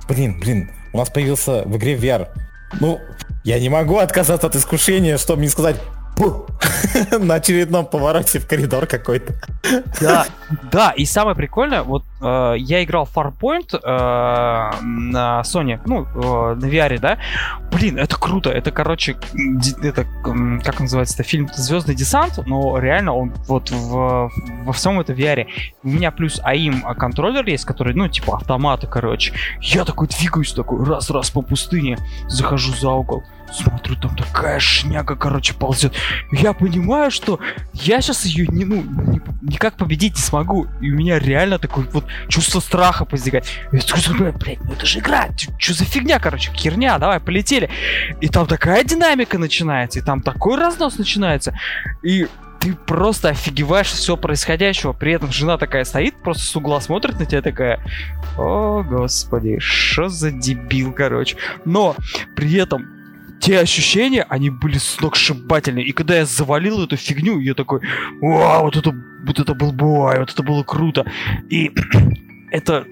блин, 0.08 0.38
блин, 0.40 0.70
у 0.92 0.98
нас 0.98 1.10
появился 1.10 1.62
в 1.64 1.76
игре 1.76 1.96
VR. 1.96 2.28
Ну, 2.80 3.00
я 3.44 3.58
не 3.58 3.68
могу 3.68 3.98
отказаться 3.98 4.46
от 4.46 4.56
искушения, 4.56 5.16
чтобы 5.18 5.42
не 5.42 5.48
сказать 5.48 5.76
на 7.18 7.34
очередном 7.34 7.86
повороте 7.86 8.38
в 8.38 8.46
коридор 8.46 8.86
какой-то. 8.86 9.34
Да, 10.00 10.26
да, 10.70 10.90
и 10.90 11.04
самое 11.04 11.36
прикольное, 11.36 11.82
вот 11.82 12.04
э, 12.20 12.54
я 12.58 12.82
играл 12.84 13.08
Farpoint 13.12 13.74
э, 13.74 14.82
на 14.82 15.42
Sony, 15.44 15.80
ну, 15.86 16.04
э, 16.04 16.54
на 16.54 16.66
VR, 16.66 16.98
да. 16.98 17.18
Блин, 17.70 17.98
это 17.98 18.16
круто, 18.18 18.50
это, 18.50 18.70
короче, 18.70 19.16
это, 19.82 20.06
как 20.64 20.80
называется, 20.80 21.14
это 21.14 21.22
фильм 21.22 21.48
«Звездный 21.54 21.94
десант», 21.94 22.38
но 22.46 22.78
реально 22.78 23.14
он 23.14 23.34
вот 23.46 23.70
в, 23.70 24.30
во 24.64 24.72
всем 24.72 25.00
это 25.00 25.12
VR. 25.12 25.46
У 25.82 25.88
меня 25.88 26.10
плюс 26.10 26.40
АИМ 26.42 26.82
контроллер 26.94 27.46
есть, 27.46 27.64
который, 27.64 27.94
ну, 27.94 28.08
типа 28.08 28.36
автоматы, 28.36 28.86
короче. 28.86 29.32
Я 29.60 29.84
такой 29.84 30.08
двигаюсь, 30.08 30.52
такой 30.52 30.84
раз-раз 30.84 31.30
по 31.30 31.42
пустыне, 31.42 31.98
захожу 32.28 32.74
за 32.74 32.90
угол, 32.90 33.22
Смотрю, 33.52 33.96
там 33.96 34.16
такая 34.16 34.60
шняга, 34.60 35.16
короче, 35.16 35.54
ползет. 35.54 35.94
Я 36.30 36.52
понимаю, 36.52 37.10
что 37.10 37.40
я 37.72 38.00
сейчас 38.00 38.24
ее 38.24 38.46
не, 38.46 38.64
ну, 38.64 38.84
никак 39.42 39.76
победить 39.76 40.16
не 40.16 40.22
смогу. 40.22 40.66
И 40.80 40.90
у 40.90 40.94
меня 40.94 41.18
реально 41.18 41.58
такое 41.58 41.86
вот 41.92 42.04
чувство 42.28 42.60
страха 42.60 43.06
возникает. 43.10 43.46
Я 43.72 43.80
такой, 43.80 44.32
блядь, 44.32 44.60
ну 44.64 44.72
это 44.72 44.86
же 44.86 44.98
игра. 44.98 45.28
Что 45.58 45.74
за 45.74 45.84
фигня, 45.84 46.18
короче, 46.18 46.52
херня, 46.52 46.98
давай, 46.98 47.20
полетели. 47.20 47.70
И 48.20 48.28
там 48.28 48.46
такая 48.46 48.84
динамика 48.84 49.38
начинается, 49.38 49.98
и 49.98 50.02
там 50.02 50.22
такой 50.22 50.58
разнос 50.58 50.98
начинается. 50.98 51.58
И 52.02 52.26
ты 52.60 52.74
просто 52.74 53.30
офигеваешь 53.30 53.88
все 53.88 54.16
происходящего. 54.16 54.92
При 54.92 55.12
этом 55.12 55.32
жена 55.32 55.58
такая 55.58 55.84
стоит, 55.84 56.20
просто 56.22 56.44
с 56.44 56.56
угла 56.56 56.80
смотрит 56.80 57.18
на 57.18 57.26
тебя 57.26 57.42
такая. 57.42 57.80
О, 58.36 58.82
господи, 58.82 59.58
что 59.58 60.08
за 60.08 60.30
дебил, 60.30 60.92
короче. 60.92 61.36
Но 61.64 61.96
при 62.36 62.54
этом 62.54 62.97
те 63.40 63.60
ощущения, 63.60 64.26
они 64.28 64.50
были 64.50 64.78
сногсшибательные. 64.78 65.84
И 65.84 65.92
когда 65.92 66.16
я 66.16 66.26
завалил 66.26 66.84
эту 66.84 66.96
фигню, 66.96 67.38
я 67.40 67.54
такой, 67.54 67.80
вау, 68.20 68.64
вот 68.64 68.76
это, 68.76 68.94
вот 69.24 69.38
это 69.38 69.54
был 69.54 69.72
бой, 69.72 70.18
вот 70.18 70.30
это 70.30 70.42
было 70.42 70.62
круто. 70.62 71.06
И 71.48 71.72
это 72.50 72.86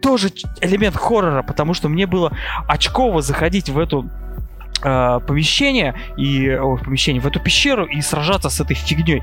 тоже 0.00 0.30
элемент 0.60 0.96
хоррора, 0.96 1.42
потому 1.42 1.74
что 1.74 1.88
мне 1.88 2.06
было 2.06 2.36
очково 2.68 3.22
заходить 3.22 3.68
в 3.68 3.78
эту 3.78 4.10
э, 4.82 5.20
помещение 5.26 5.94
и 6.16 6.50
о, 6.50 6.76
помещение 6.76 7.22
в 7.22 7.26
эту 7.26 7.40
пещеру 7.40 7.86
и 7.86 8.00
сражаться 8.02 8.50
с 8.50 8.60
этой 8.60 8.74
фигней. 8.74 9.22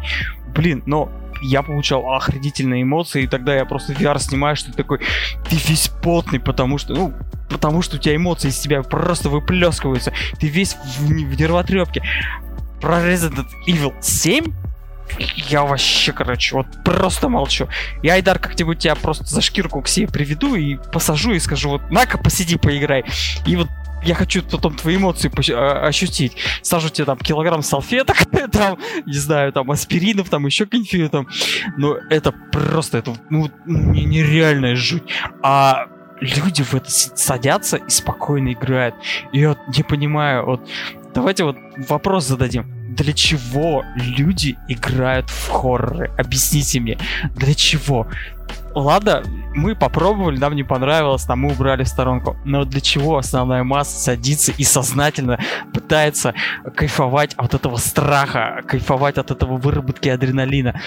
Блин, 0.56 0.84
но 0.86 1.12
я 1.42 1.62
получал 1.64 2.14
охренительные 2.14 2.84
эмоции, 2.84 3.24
и 3.24 3.28
тогда 3.28 3.56
я 3.56 3.66
просто 3.66 3.94
VR 3.94 4.20
снимаю, 4.20 4.56
что 4.56 4.72
ты 4.72 4.78
такой, 4.78 5.00
ты 5.50 5.56
весь 5.68 5.90
потный, 6.02 6.40
потому 6.40 6.78
что, 6.78 6.94
ну, 6.94 7.14
потому 7.50 7.82
что 7.82 7.98
у 7.98 8.00
тебя 8.00 8.16
эмоции 8.16 8.50
из 8.50 8.60
тебя 8.60 8.82
просто 8.84 9.30
выплескиваются, 9.30 10.14
ты 10.40 10.48
весь 10.48 10.76
в, 10.76 11.08
в 11.08 11.40
нервотрепке. 11.40 12.04
Про 12.80 13.00
Resident 13.00 13.48
Evil 13.68 13.94
7 14.02 14.54
я 15.50 15.64
вообще, 15.64 16.14
короче, 16.14 16.56
вот 16.56 16.68
просто 16.84 17.30
молчу. 17.30 17.68
Я, 18.02 18.14
Айдар, 18.14 18.40
как-нибудь 18.40 18.80
тебя 18.80 18.96
просто 18.96 19.26
за 19.26 19.42
шкирку 19.42 19.82
к 19.82 19.88
себе 19.88 20.08
приведу 20.08 20.56
и 20.56 20.78
посажу 20.92 21.32
и 21.32 21.40
скажу, 21.40 21.70
вот, 21.70 21.90
на-ка, 21.92 22.18
посиди, 22.18 22.58
поиграй. 22.58 23.04
И 23.46 23.56
вот 23.56 23.68
я 24.04 24.16
хочу 24.16 24.44
потом 24.44 24.76
твои 24.76 24.98
эмоции 24.98 25.32
а, 25.54 25.88
ощутить. 25.88 26.36
Сажу 26.62 26.90
тебе 26.90 27.06
там 27.06 27.18
килограмм 27.18 27.62
салфеток, 27.62 28.18
там, 28.52 28.78
не 29.06 29.18
знаю, 29.18 29.54
там 29.54 29.70
аспиринов, 29.72 30.30
там 30.30 30.46
еще 30.46 30.66
какие-нибудь 30.66 31.12
там. 31.12 31.28
Но 31.78 31.98
это 32.10 32.32
просто, 32.32 32.98
это 32.98 33.16
ну, 33.30 33.50
нереальная 33.66 34.76
жуть. 34.76 35.04
А 35.44 35.88
люди 36.20 36.64
в 36.64 36.74
это 36.74 36.90
садятся 36.90 37.78
и 37.78 37.90
спокойно 37.90 38.54
играют. 38.54 38.96
И 39.32 39.46
вот 39.46 39.58
не 39.76 39.84
понимаю, 39.84 40.46
вот 40.46 40.70
давайте 41.14 41.44
вот 41.44 41.58
вопрос 41.90 42.26
зададим. 42.26 42.81
Для 42.92 43.14
чего 43.14 43.86
люди 43.96 44.58
играют 44.68 45.30
в 45.30 45.50
хорроры? 45.50 46.12
Объясните 46.18 46.82
мне, 46.82 46.98
для 47.36 47.54
чего? 47.54 48.06
Ладно, 48.76 49.24
мы 49.56 49.76
попробовали, 49.76 50.38
нам 50.38 50.56
не 50.56 50.64
понравилось, 50.64 51.24
там 51.24 51.40
мы 51.40 51.52
убрали 51.52 51.86
в 51.86 51.88
сторонку. 51.88 52.36
Но 52.44 52.66
для 52.66 52.82
чего 52.82 53.18
основная 53.18 53.64
масса 53.64 53.98
садится 53.98 54.52
и 54.52 54.66
сознательно 54.66 55.40
пытается 55.74 56.34
кайфовать 56.76 57.34
от 57.36 57.54
этого 57.54 57.78
страха, 57.78 58.62
кайфовать 58.68 59.18
от 59.18 59.32
этого 59.32 59.56
выработки 59.56 60.10
адреналина? 60.10 60.82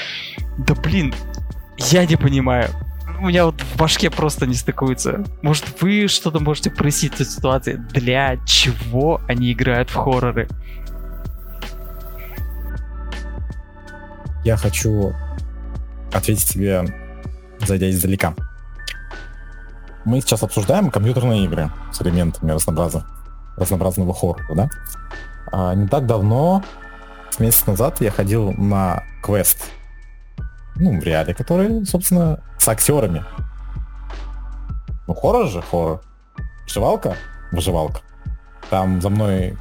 Да 0.58 0.74
блин, 0.74 1.14
я 1.78 2.04
не 2.04 2.16
понимаю 2.16 2.68
у 3.20 3.26
меня 3.28 3.46
вот 3.46 3.60
в 3.60 3.76
башке 3.78 4.10
просто 4.10 4.46
не 4.46 4.54
стыкуется. 4.54 5.24
Может, 5.40 5.80
вы 5.80 6.08
что-то 6.08 6.40
можете 6.40 6.70
прояснить 6.70 7.14
эту 7.14 7.24
ситуацию? 7.24 7.78
Для 7.90 8.36
чего 8.44 9.20
они 9.28 9.52
играют 9.52 9.88
в 9.88 9.94
хорроры? 9.94 10.48
Я 14.44 14.56
хочу 14.56 15.14
ответить 16.12 16.48
тебе, 16.48 16.84
зайдя 17.60 17.90
издалека. 17.90 18.34
Мы 20.04 20.20
сейчас 20.20 20.42
обсуждаем 20.42 20.90
компьютерные 20.90 21.44
игры 21.44 21.70
с 21.92 22.02
элементами 22.02 22.52
разнообразного, 22.52 23.06
разнообразного 23.56 24.12
хоррора, 24.12 24.54
да? 24.54 24.68
А 25.50 25.74
не 25.74 25.88
так 25.88 26.06
давно, 26.06 26.62
месяц 27.38 27.66
назад, 27.66 28.02
я 28.02 28.10
ходил 28.10 28.52
на 28.52 29.02
квест 29.22 29.70
ну, 30.76 31.00
в 31.00 31.04
реале, 31.04 31.32
которые, 31.34 31.84
собственно, 31.86 32.40
с 32.58 32.68
актерами. 32.68 33.24
Ну, 35.06 35.14
хоррор 35.14 35.48
же, 35.48 35.62
хоррор. 35.62 36.02
Выживалка? 36.66 37.16
Выживалка. 37.52 38.00
Там 38.68 39.00
за 39.00 39.08
мной 39.08 39.56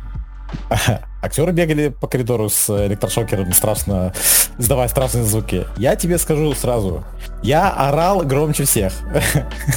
актеры 1.24 1.52
бегали 1.52 1.88
по 1.88 2.08
коридору 2.08 2.50
с 2.50 2.70
электрошокером, 2.86 3.54
страшно, 3.54 4.14
издавая 4.58 4.88
страшные 4.88 5.24
звуки. 5.24 5.66
Я 5.78 5.96
тебе 5.96 6.18
скажу 6.18 6.54
сразу, 6.54 7.04
я 7.42 7.70
орал 7.70 8.22
громче 8.22 8.66
всех. 8.66 8.94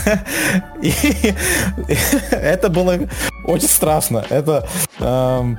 И 0.83 0.93
это 2.31 2.69
было 2.69 2.99
очень 3.45 3.69
страшно. 3.69 4.25
Это 4.29 4.69
эм, 4.99 5.59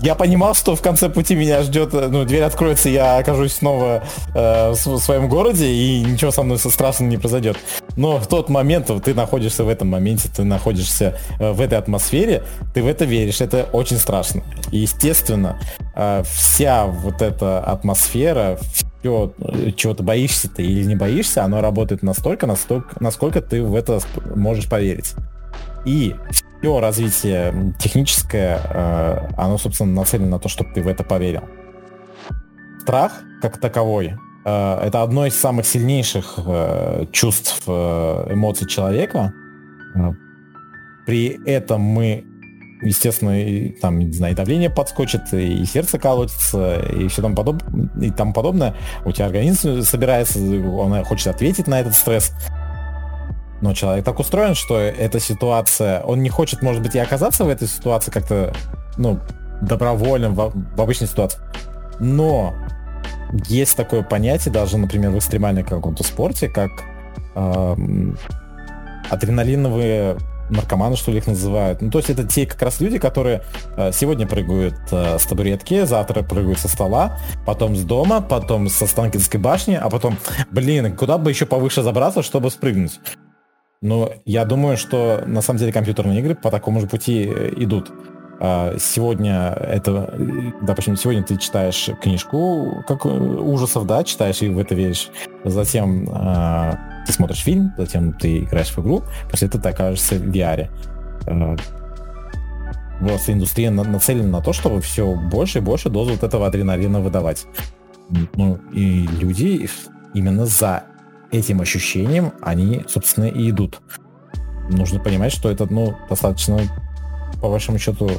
я 0.00 0.14
понимал, 0.14 0.54
что 0.54 0.76
в 0.76 0.82
конце 0.82 1.08
пути 1.08 1.34
меня 1.34 1.62
ждет, 1.62 1.94
э, 1.94 2.08
ну, 2.08 2.24
дверь 2.24 2.42
откроется, 2.42 2.88
я 2.88 3.18
окажусь 3.18 3.54
снова 3.54 4.02
э, 4.34 4.70
в 4.70 4.98
своем 4.98 5.28
городе, 5.28 5.66
и 5.66 6.02
ничего 6.02 6.30
со 6.30 6.42
мной 6.42 6.58
страшного 6.58 7.08
не 7.10 7.16
произойдет. 7.16 7.56
Но 7.96 8.18
в 8.18 8.26
тот 8.26 8.48
момент 8.48 8.90
ты 9.04 9.14
находишься 9.14 9.64
в 9.64 9.68
этом 9.68 9.88
моменте, 9.88 10.28
ты 10.34 10.44
находишься 10.44 11.18
э, 11.38 11.52
в 11.52 11.60
этой 11.60 11.78
атмосфере, 11.78 12.42
ты 12.74 12.82
в 12.82 12.86
это 12.86 13.04
веришь, 13.04 13.40
это 13.40 13.68
очень 13.72 13.98
страшно. 13.98 14.42
И, 14.70 14.78
естественно, 14.78 15.58
э, 15.94 16.22
вся 16.30 16.86
вот 16.86 17.22
эта 17.22 17.60
атмосфера, 17.60 18.58
все, 19.06 19.32
э, 19.38 19.72
чего 19.76 19.94
ты 19.94 20.02
боишься 20.02 20.48
ты 20.48 20.62
или 20.62 20.84
не 20.84 20.96
боишься, 20.96 21.44
оно 21.44 21.60
работает 21.60 22.02
настолько, 22.02 22.46
настолько, 22.46 22.96
насколько 23.00 23.40
ты 23.40 23.62
в 23.62 23.74
это 23.74 24.00
можешь 24.34 24.68
поверить. 24.68 25.14
И 25.84 26.14
все 26.60 26.80
развитие 26.80 27.74
техническое, 27.78 28.60
э, 28.64 29.28
оно, 29.36 29.58
собственно, 29.58 29.92
нацелено 29.92 30.30
на 30.30 30.38
то, 30.38 30.48
чтобы 30.48 30.72
ты 30.72 30.82
в 30.82 30.88
это 30.88 31.04
поверил. 31.04 31.42
Страх, 32.82 33.22
как 33.42 33.58
таковой, 33.58 34.14
э, 34.44 34.80
это 34.82 35.02
одно 35.02 35.26
из 35.26 35.38
самых 35.38 35.66
сильнейших 35.66 36.34
э, 36.46 37.06
чувств, 37.12 37.62
эмоций 37.68 38.66
человека. 38.66 39.32
При 41.06 41.38
этом 41.46 41.80
мы, 41.80 42.24
естественно, 42.82 43.40
и, 43.40 43.70
там, 43.80 43.98
не 43.98 44.12
знаю, 44.12 44.32
и 44.32 44.36
давление 44.36 44.70
подскочит, 44.70 45.32
и 45.32 45.64
сердце 45.64 45.98
колотится, 45.98 46.80
и 46.80 47.06
все 47.08 47.22
там, 47.22 47.34
подоб... 47.34 47.62
и 48.00 48.10
тому 48.10 48.32
подобное. 48.32 48.74
У 49.04 49.12
тебя 49.12 49.26
организм 49.26 49.82
собирается, 49.82 50.40
он 50.40 51.04
хочет 51.04 51.28
ответить 51.28 51.68
на 51.68 51.80
этот 51.80 51.94
стресс. 51.94 52.32
Но 53.60 53.72
человек 53.74 54.04
так 54.04 54.18
устроен, 54.18 54.54
что 54.54 54.78
эта 54.78 55.18
ситуация, 55.18 56.02
он 56.02 56.22
не 56.22 56.28
хочет, 56.28 56.62
может 56.62 56.82
быть, 56.82 56.94
и 56.94 56.98
оказаться 56.98 57.44
в 57.44 57.48
этой 57.48 57.68
ситуации 57.68 58.10
как-то, 58.10 58.52
ну, 58.98 59.18
добровольным 59.62 60.34
в, 60.34 60.52
в 60.54 60.80
обычной 60.80 61.06
ситуации. 61.06 61.40
Но 61.98 62.54
есть 63.48 63.76
такое 63.76 64.02
понятие, 64.02 64.52
даже, 64.52 64.78
например, 64.78 65.10
в 65.10 65.18
экстремальном 65.18 65.64
каком-то 65.64 66.04
спорте, 66.04 66.48
как 66.48 66.70
э, 67.34 67.76
адреналиновые 69.10 70.18
наркоманы, 70.50 70.96
что 70.96 71.10
ли, 71.10 71.18
их 71.18 71.26
называют. 71.26 71.82
Ну, 71.82 71.90
то 71.90 71.98
есть 71.98 72.10
это 72.10 72.24
те 72.24 72.46
как 72.46 72.62
раз 72.62 72.80
люди, 72.80 72.98
которые 72.98 73.42
э, 73.76 73.90
сегодня 73.92 74.26
прыгают 74.26 74.76
э, 74.90 75.18
с 75.18 75.24
табуретки, 75.24 75.84
завтра 75.84 76.22
прыгают 76.22 76.58
со 76.58 76.68
стола, 76.68 77.18
потом 77.44 77.74
с 77.74 77.82
дома, 77.82 78.20
потом 78.20 78.68
со 78.68 78.86
Станкинской 78.86 79.40
башни, 79.40 79.74
а 79.74 79.90
потом, 79.90 80.16
блин, 80.50 80.96
куда 80.96 81.18
бы 81.18 81.30
еще 81.30 81.46
повыше 81.46 81.82
забраться, 81.82 82.22
чтобы 82.22 82.50
спрыгнуть. 82.50 83.00
Но 83.86 84.10
я 84.24 84.44
думаю, 84.44 84.76
что 84.76 85.22
на 85.26 85.40
самом 85.42 85.60
деле 85.60 85.72
компьютерные 85.72 86.18
игры 86.18 86.34
по 86.34 86.50
такому 86.50 86.80
же 86.80 86.88
пути 86.88 87.30
э, 87.32 87.52
идут. 87.56 87.92
А, 88.40 88.74
сегодня 88.80 89.52
это, 89.52 90.12
допустим, 90.60 90.96
сегодня 90.96 91.22
ты 91.22 91.36
читаешь 91.38 91.88
книжку 92.02 92.84
как 92.88 93.06
э, 93.06 93.08
ужасов, 93.08 93.86
да, 93.86 94.02
читаешь 94.02 94.42
и 94.42 94.48
в 94.48 94.58
это 94.58 94.74
веришь. 94.74 95.08
Затем 95.44 96.08
а, 96.10 96.76
ты 97.06 97.12
смотришь 97.12 97.44
фильм, 97.44 97.72
затем 97.78 98.12
ты 98.12 98.40
играешь 98.40 98.70
в 98.70 98.78
игру, 98.80 99.04
после 99.30 99.46
этого 99.46 99.62
ты 99.62 99.68
окажешься 99.68 100.16
в 100.16 100.30
VR. 100.30 100.68
А, 101.28 101.54
просто 102.98 103.34
индустрия 103.34 103.70
нацелена 103.70 104.38
на 104.38 104.42
то, 104.42 104.52
чтобы 104.52 104.80
все 104.80 105.14
больше 105.14 105.58
и 105.58 105.62
больше 105.62 105.90
дозу 105.90 106.10
вот 106.14 106.24
этого 106.24 106.48
адреналина 106.48 107.00
выдавать. 107.00 107.46
Ну 108.34 108.58
и 108.72 109.06
люди 109.06 109.68
именно 110.12 110.44
за 110.44 110.84
этим 111.30 111.60
ощущением 111.60 112.32
они, 112.42 112.84
собственно, 112.88 113.26
и 113.26 113.50
идут. 113.50 113.80
Нужно 114.70 115.00
понимать, 115.00 115.32
что 115.32 115.50
это, 115.50 115.66
ну, 115.70 115.94
достаточно, 116.08 116.60
по 117.40 117.48
вашему 117.48 117.78
счету, 117.78 118.10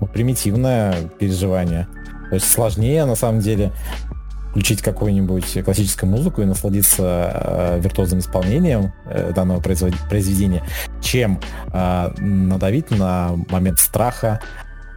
ну, 0.00 0.06
примитивное 0.06 0.96
переживание. 1.18 1.86
То 2.28 2.36
есть 2.36 2.50
сложнее, 2.50 3.04
на 3.04 3.16
самом 3.16 3.40
деле, 3.40 3.72
включить 4.50 4.82
какую-нибудь 4.82 5.64
классическую 5.64 6.10
музыку 6.10 6.42
и 6.42 6.44
насладиться 6.44 7.32
э, 7.34 7.80
виртуозным 7.80 8.20
исполнением 8.20 8.92
э, 9.06 9.32
данного 9.32 9.60
произведения, 9.60 10.64
чем 11.00 11.40
э, 11.72 12.10
надавить 12.18 12.90
на 12.90 13.36
момент 13.48 13.78
страха, 13.78 14.40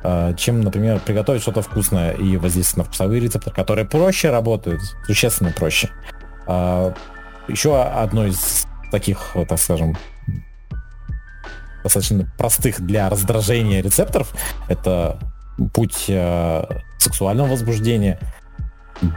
э, 0.03 0.33
чем, 0.37 0.61
например, 0.61 0.99
приготовить 1.05 1.41
что-то 1.43 1.61
вкусное 1.61 2.13
и 2.13 2.37
воздействовать 2.37 2.77
на 2.77 2.83
вкусовые 2.91 3.21
рецепторы, 3.21 3.55
которые 3.55 3.85
проще 3.85 4.31
работают, 4.31 4.81
существенно 5.05 5.51
проще. 5.55 5.89
Э, 6.47 6.93
еще 7.47 7.81
одно 7.81 8.25
из 8.25 8.65
таких, 8.91 9.35
так 9.47 9.59
скажем, 9.59 9.97
достаточно 11.83 12.31
простых 12.37 12.81
для 12.81 13.09
раздражения 13.09 13.81
рецепторов 13.81 14.33
это 14.69 15.19
путь 15.73 16.05
э, 16.07 16.65
сексуального 16.97 17.49
возбуждения. 17.49 18.19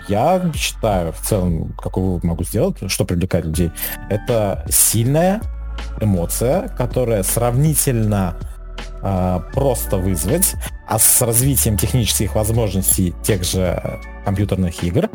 Я 0.08 0.50
считаю, 0.54 1.12
в 1.12 1.20
целом, 1.20 1.74
вывод 1.84 2.24
могу 2.24 2.44
сделать, 2.44 2.76
что 2.90 3.04
привлекает 3.04 3.46
людей, 3.46 3.70
это 4.10 4.66
сильная 4.68 5.40
эмоция, 6.00 6.68
которая 6.68 7.22
сравнительно 7.22 8.36
э, 9.02 9.40
просто 9.54 9.96
вызвать, 9.98 10.54
а 10.88 10.98
с 10.98 11.22
развитием 11.22 11.76
технических 11.76 12.34
возможностей 12.34 13.14
тех 13.22 13.44
же 13.44 14.00
компьютерных 14.24 14.82
игр 14.82 15.08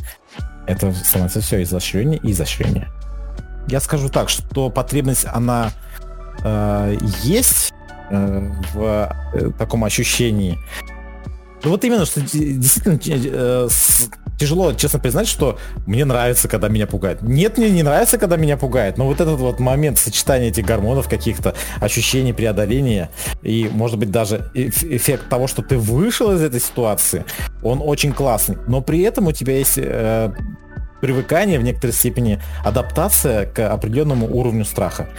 это 0.67 0.93
становится 0.93 1.41
все 1.41 1.61
изощрение 1.63 2.19
и 2.23 2.31
изощрение 2.31 2.87
я 3.67 3.79
скажу 3.79 4.09
так, 4.09 4.29
что 4.29 4.69
потребность, 4.69 5.25
она 5.31 5.71
э, 6.43 6.97
есть 7.23 7.73
э, 8.09 8.51
в 8.73 9.15
э, 9.33 9.51
таком 9.57 9.83
ощущении. 9.83 10.57
Ну 11.63 11.71
вот 11.71 11.83
именно, 11.83 12.05
что 12.05 12.21
действительно 12.21 12.99
э, 13.05 13.67
с, 13.69 14.09
тяжело, 14.41 14.73
честно 14.73 14.97
признать, 14.97 15.27
что 15.27 15.59
мне 15.85 16.03
нравится, 16.03 16.47
когда 16.47 16.67
меня 16.67 16.87
пугает. 16.87 17.21
Нет, 17.21 17.59
мне 17.59 17.69
не 17.69 17.83
нравится, 17.83 18.17
когда 18.17 18.37
меня 18.37 18.57
пугает, 18.57 18.97
но 18.97 19.05
вот 19.05 19.21
этот 19.21 19.39
вот 19.39 19.59
момент 19.59 19.99
сочетания 19.99 20.49
этих 20.49 20.65
гормонов, 20.65 21.07
каких-то 21.07 21.53
ощущений 21.79 22.33
преодоления 22.33 23.11
и, 23.43 23.69
может 23.71 23.99
быть, 23.99 24.09
даже 24.09 24.49
эффект 24.55 25.29
того, 25.29 25.45
что 25.45 25.61
ты 25.61 25.77
вышел 25.77 26.31
из 26.31 26.41
этой 26.41 26.59
ситуации, 26.59 27.23
он 27.61 27.81
очень 27.83 28.13
классный. 28.13 28.57
Но 28.67 28.81
при 28.81 29.01
этом 29.01 29.27
у 29.27 29.31
тебя 29.31 29.57
есть 29.59 29.77
э, 29.77 30.31
привыкание, 31.01 31.59
в 31.59 31.63
некоторой 31.63 31.93
степени 31.93 32.39
адаптация 32.63 33.45
к 33.45 33.73
определенному 33.73 34.27
уровню 34.27 34.63
страха. 34.63 35.09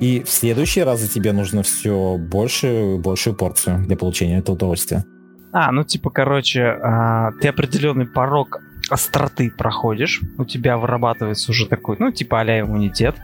И 0.00 0.22
в 0.22 0.28
следующие 0.28 0.84
разы 0.84 1.08
тебе 1.08 1.32
нужно 1.32 1.62
все 1.62 2.16
больше, 2.18 2.96
большую 2.98 3.34
порцию 3.34 3.84
для 3.86 3.96
получения 3.96 4.38
этого 4.38 4.54
удовольствия. 4.54 5.04
А, 5.52 5.72
ну 5.72 5.84
типа, 5.84 6.10
короче, 6.10 6.64
а, 6.64 7.32
ты 7.40 7.48
определенный 7.48 8.06
порог 8.06 8.60
остроты 8.88 9.50
проходишь, 9.50 10.20
у 10.38 10.44
тебя 10.44 10.76
вырабатывается 10.78 11.50
уже 11.50 11.66
такой, 11.66 11.96
ну, 11.98 12.10
типа 12.12 12.40
а 12.40 12.60
иммунитет, 12.60 13.16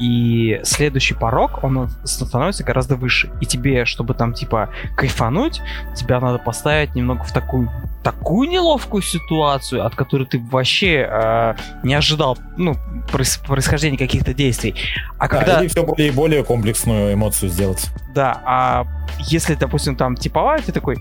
и 0.00 0.60
следующий 0.64 1.14
порог, 1.14 1.62
он 1.62 1.88
становится 2.04 2.64
гораздо 2.64 2.96
выше. 2.96 3.30
И 3.40 3.46
тебе, 3.46 3.84
чтобы 3.84 4.14
там, 4.14 4.32
типа, 4.32 4.70
кайфануть, 4.96 5.62
тебя 5.94 6.20
надо 6.20 6.38
поставить 6.38 6.94
немного 6.94 7.22
в 7.22 7.32
такую 7.32 7.70
такую 8.02 8.48
неловкую 8.48 9.02
ситуацию, 9.02 9.84
от 9.84 9.96
которой 9.96 10.26
ты 10.26 10.38
вообще 10.38 11.08
э, 11.10 11.54
не 11.82 11.92
ожидал, 11.92 12.38
ну, 12.56 12.76
проис- 13.10 13.44
происхождения 13.44 13.98
каких-то 13.98 14.32
действий. 14.32 14.76
А 15.18 15.26
да, 15.26 15.28
когда... 15.28 15.60
Или 15.60 15.66
все 15.66 15.82
более 15.84 16.08
и 16.08 16.10
более 16.12 16.44
комплексную 16.44 17.14
эмоцию 17.14 17.50
сделать. 17.50 17.90
Да, 18.14 18.40
а 18.44 18.86
если, 19.18 19.54
допустим, 19.54 19.96
там 19.96 20.14
типовая, 20.14 20.62
ты 20.62 20.70
такой... 20.70 20.98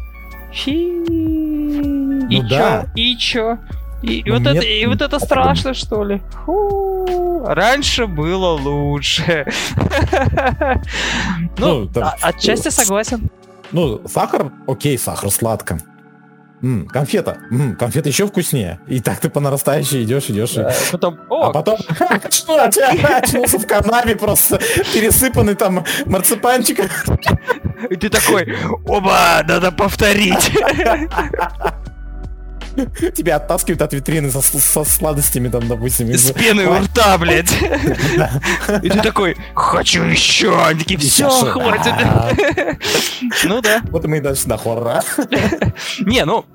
Фи... 0.51 1.06
Ну, 1.08 2.28
и 2.28 2.41
да. 2.41 2.86
чё? 2.86 2.91
И 2.95 3.18
чё? 3.18 3.60
И, 4.02 4.20
и, 4.20 4.32
вот, 4.32 4.41
это, 4.41 4.62
и 4.66 4.86
вот 4.86 5.02
это 5.02 5.20
страшно, 5.20 5.74
что 5.74 6.04
ли? 6.04 6.22
Фу, 6.46 7.43
раньше 7.46 8.08
было 8.08 8.50
лучше. 8.52 9.46
Ну, 11.58 11.89
ну 11.96 12.02
а, 12.02 12.16
отчасти 12.22 12.70
согласен. 12.70 13.30
Ну, 13.72 14.02
сахар, 14.08 14.52
окей, 14.68 14.98
сахар 14.98 15.32
сладко. 15.32 15.80
М, 16.62 16.88
конфета. 16.88 17.38
М, 17.52 17.76
конфета 17.76 18.10
еще 18.10 18.26
вкуснее. 18.28 18.80
И 18.88 19.00
так 19.00 19.20
ты 19.20 19.30
по 19.30 19.39
нарастающей 19.39 20.04
идешь, 20.04 20.30
идешь. 20.30 20.54
Да, 20.54 20.72
и... 20.72 20.91
потом, 20.91 21.20
о! 21.30 21.43
А 21.43 21.52
потом 21.52 21.78
очнулся 22.00 23.60
в 23.60 23.68
канаве 23.68 24.16
просто 24.16 24.58
пересыпанный 24.93 25.56
там 25.56 25.86
марципанчиком. 26.06 26.88
И 27.89 27.96
ты 27.96 28.10
такой, 28.10 28.58
оба, 28.86 29.43
надо 29.48 29.72
повторить. 29.72 30.52
Тебя 33.13 33.38
оттаскивают 33.38 33.82
от 33.82 33.93
витрины 33.93 34.32
со, 34.32 34.41
со 34.41 34.84
сладостями, 34.84 35.49
там, 35.49 35.67
допустим. 35.67 36.13
С 36.13 36.32
пеной 36.32 36.65
у 36.65 36.80
рта, 36.80 37.17
блядь. 37.17 37.51
И 38.84 38.89
ты 38.89 39.01
такой, 39.01 39.38
хочу 39.53 40.03
еще. 40.03 40.57
Они 40.63 40.80
такие, 40.80 40.99
все, 40.99 41.30
хватит. 41.30 41.93
Ну 43.43 43.61
да. 43.61 43.82
Вот 43.89 44.05
мы 44.05 44.17
и 44.17 44.19
дальше 44.19 44.47
до 44.47 44.57
хоррора. 44.57 45.03
Не, 45.99 46.26
ну, 46.26 46.45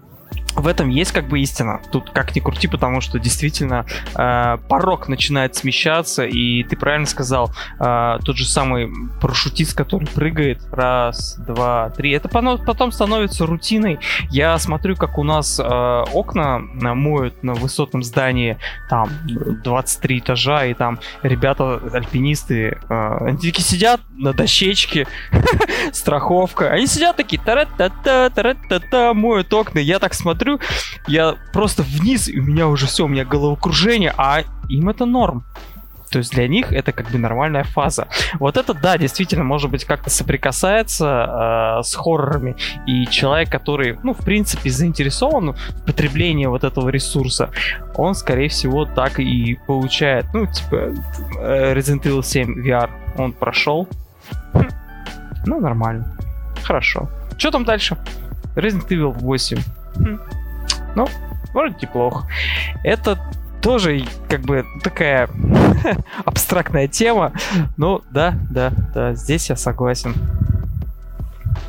в 0.56 0.66
этом 0.66 0.88
есть 0.88 1.12
как 1.12 1.28
бы 1.28 1.40
истина. 1.40 1.80
Тут 1.90 2.10
как 2.10 2.34
ни 2.34 2.40
крути, 2.40 2.68
потому 2.68 3.00
что 3.00 3.18
действительно 3.18 3.84
э, 4.14 4.58
порог 4.68 5.08
начинает 5.08 5.54
смещаться, 5.54 6.24
и 6.24 6.64
ты 6.64 6.76
правильно 6.76 7.06
сказал, 7.06 7.52
э, 7.78 8.18
тот 8.24 8.36
же 8.36 8.46
самый 8.46 8.90
парашютист, 9.20 9.76
который 9.76 10.08
прыгает 10.08 10.60
раз, 10.72 11.36
два, 11.38 11.90
три, 11.90 12.10
это 12.12 12.28
потом 12.28 12.92
становится 12.92 13.46
рутиной. 13.46 13.98
Я 14.30 14.58
смотрю, 14.58 14.96
как 14.96 15.18
у 15.18 15.22
нас 15.22 15.58
э, 15.58 15.62
окна 15.64 16.58
моют 16.58 17.42
на 17.42 17.54
высотном 17.54 18.02
здании, 18.02 18.58
там 18.88 19.08
23 19.64 20.18
этажа, 20.18 20.66
и 20.66 20.74
там 20.74 20.98
ребята, 21.22 21.80
альпинисты, 21.92 22.78
э, 22.88 23.16
они 23.20 23.38
такие 23.38 23.62
сидят 23.62 24.00
на 24.16 24.32
дощечке, 24.32 25.06
страховка, 25.92 26.70
они 26.70 26.86
сидят 26.86 27.16
такие, 27.16 27.40
тара-та-та, 27.40 28.30
тара-та-та, 28.30 29.14
моют 29.14 29.52
окна, 29.52 29.78
я 29.78 29.98
так 29.98 30.14
смотрю, 30.14 30.39
смотрю, 30.40 30.58
я 31.06 31.36
просто 31.52 31.82
вниз, 31.82 32.28
и 32.28 32.38
у 32.38 32.42
меня 32.42 32.68
уже 32.68 32.86
все, 32.86 33.04
у 33.04 33.08
меня 33.08 33.24
головокружение, 33.24 34.14
а 34.16 34.42
им 34.68 34.88
это 34.88 35.04
норм. 35.04 35.44
То 36.10 36.18
есть 36.18 36.32
для 36.32 36.48
них 36.48 36.72
это 36.72 36.90
как 36.90 37.08
бы 37.10 37.18
нормальная 37.18 37.62
фаза. 37.62 38.08
Вот 38.40 38.56
это, 38.56 38.74
да, 38.74 38.98
действительно, 38.98 39.44
может 39.44 39.70
быть, 39.70 39.84
как-то 39.84 40.10
соприкасается 40.10 41.78
э, 41.78 41.82
с 41.84 41.94
хоррорами. 41.94 42.56
И 42.84 43.06
человек, 43.06 43.48
который, 43.48 43.96
ну, 44.02 44.12
в 44.12 44.24
принципе, 44.24 44.70
заинтересован 44.70 45.52
в 45.52 45.84
потреблении 45.86 46.46
вот 46.46 46.64
этого 46.64 46.88
ресурса, 46.88 47.50
он, 47.94 48.16
скорее 48.16 48.48
всего, 48.48 48.86
так 48.86 49.20
и 49.20 49.56
получает. 49.68 50.26
Ну, 50.34 50.46
типа, 50.46 50.94
э, 51.38 51.74
Resident 51.74 52.02
Evil 52.02 52.24
7 52.24 52.60
VR 52.60 52.90
он 53.16 53.32
прошел. 53.32 53.86
Хм. 54.52 54.68
Ну, 55.46 55.60
нормально. 55.60 56.16
Хорошо. 56.64 57.08
Что 57.38 57.52
там 57.52 57.64
дальше? 57.64 57.96
Resident 58.56 58.88
Evil 58.88 59.12
8 59.12 59.58
ну, 60.94 61.08
вроде 61.52 61.74
неплохо. 61.82 62.26
Это 62.84 63.18
тоже 63.60 64.04
как 64.28 64.42
бы 64.42 64.64
такая 64.82 65.28
абстрактная 66.24 66.88
тема. 66.88 67.32
Ну, 67.76 68.02
да, 68.10 68.34
да, 68.50 68.72
да, 68.94 69.14
здесь 69.14 69.50
я 69.50 69.56
согласен. 69.56 70.14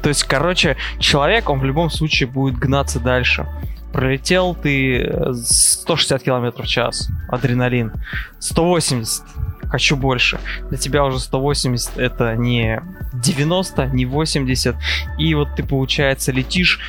То 0.02 0.10
есть, 0.10 0.24
короче, 0.24 0.78
человек, 1.00 1.50
он 1.50 1.60
в 1.60 1.66
любом 1.66 1.90
случае 1.90 2.28
будет 2.28 2.56
гнаться 2.56 3.00
дальше. 3.00 3.46
Пролетел 3.94 4.56
ты 4.56 5.34
160 5.34 6.24
км 6.24 6.64
в 6.64 6.68
час, 6.68 7.10
адреналин. 7.28 7.92
180, 8.40 9.24
хочу 9.68 9.98
больше. 9.98 10.40
Для 10.70 10.78
тебя 10.78 11.04
уже 11.04 11.20
180 11.20 11.98
это 11.98 12.36
не 12.36 12.82
90, 13.14 13.88
не 13.88 14.06
80. 14.06 14.76
И 15.18 15.36
вот 15.36 15.50
ты, 15.56 15.64
получается, 15.64 16.32
летишь 16.32 16.80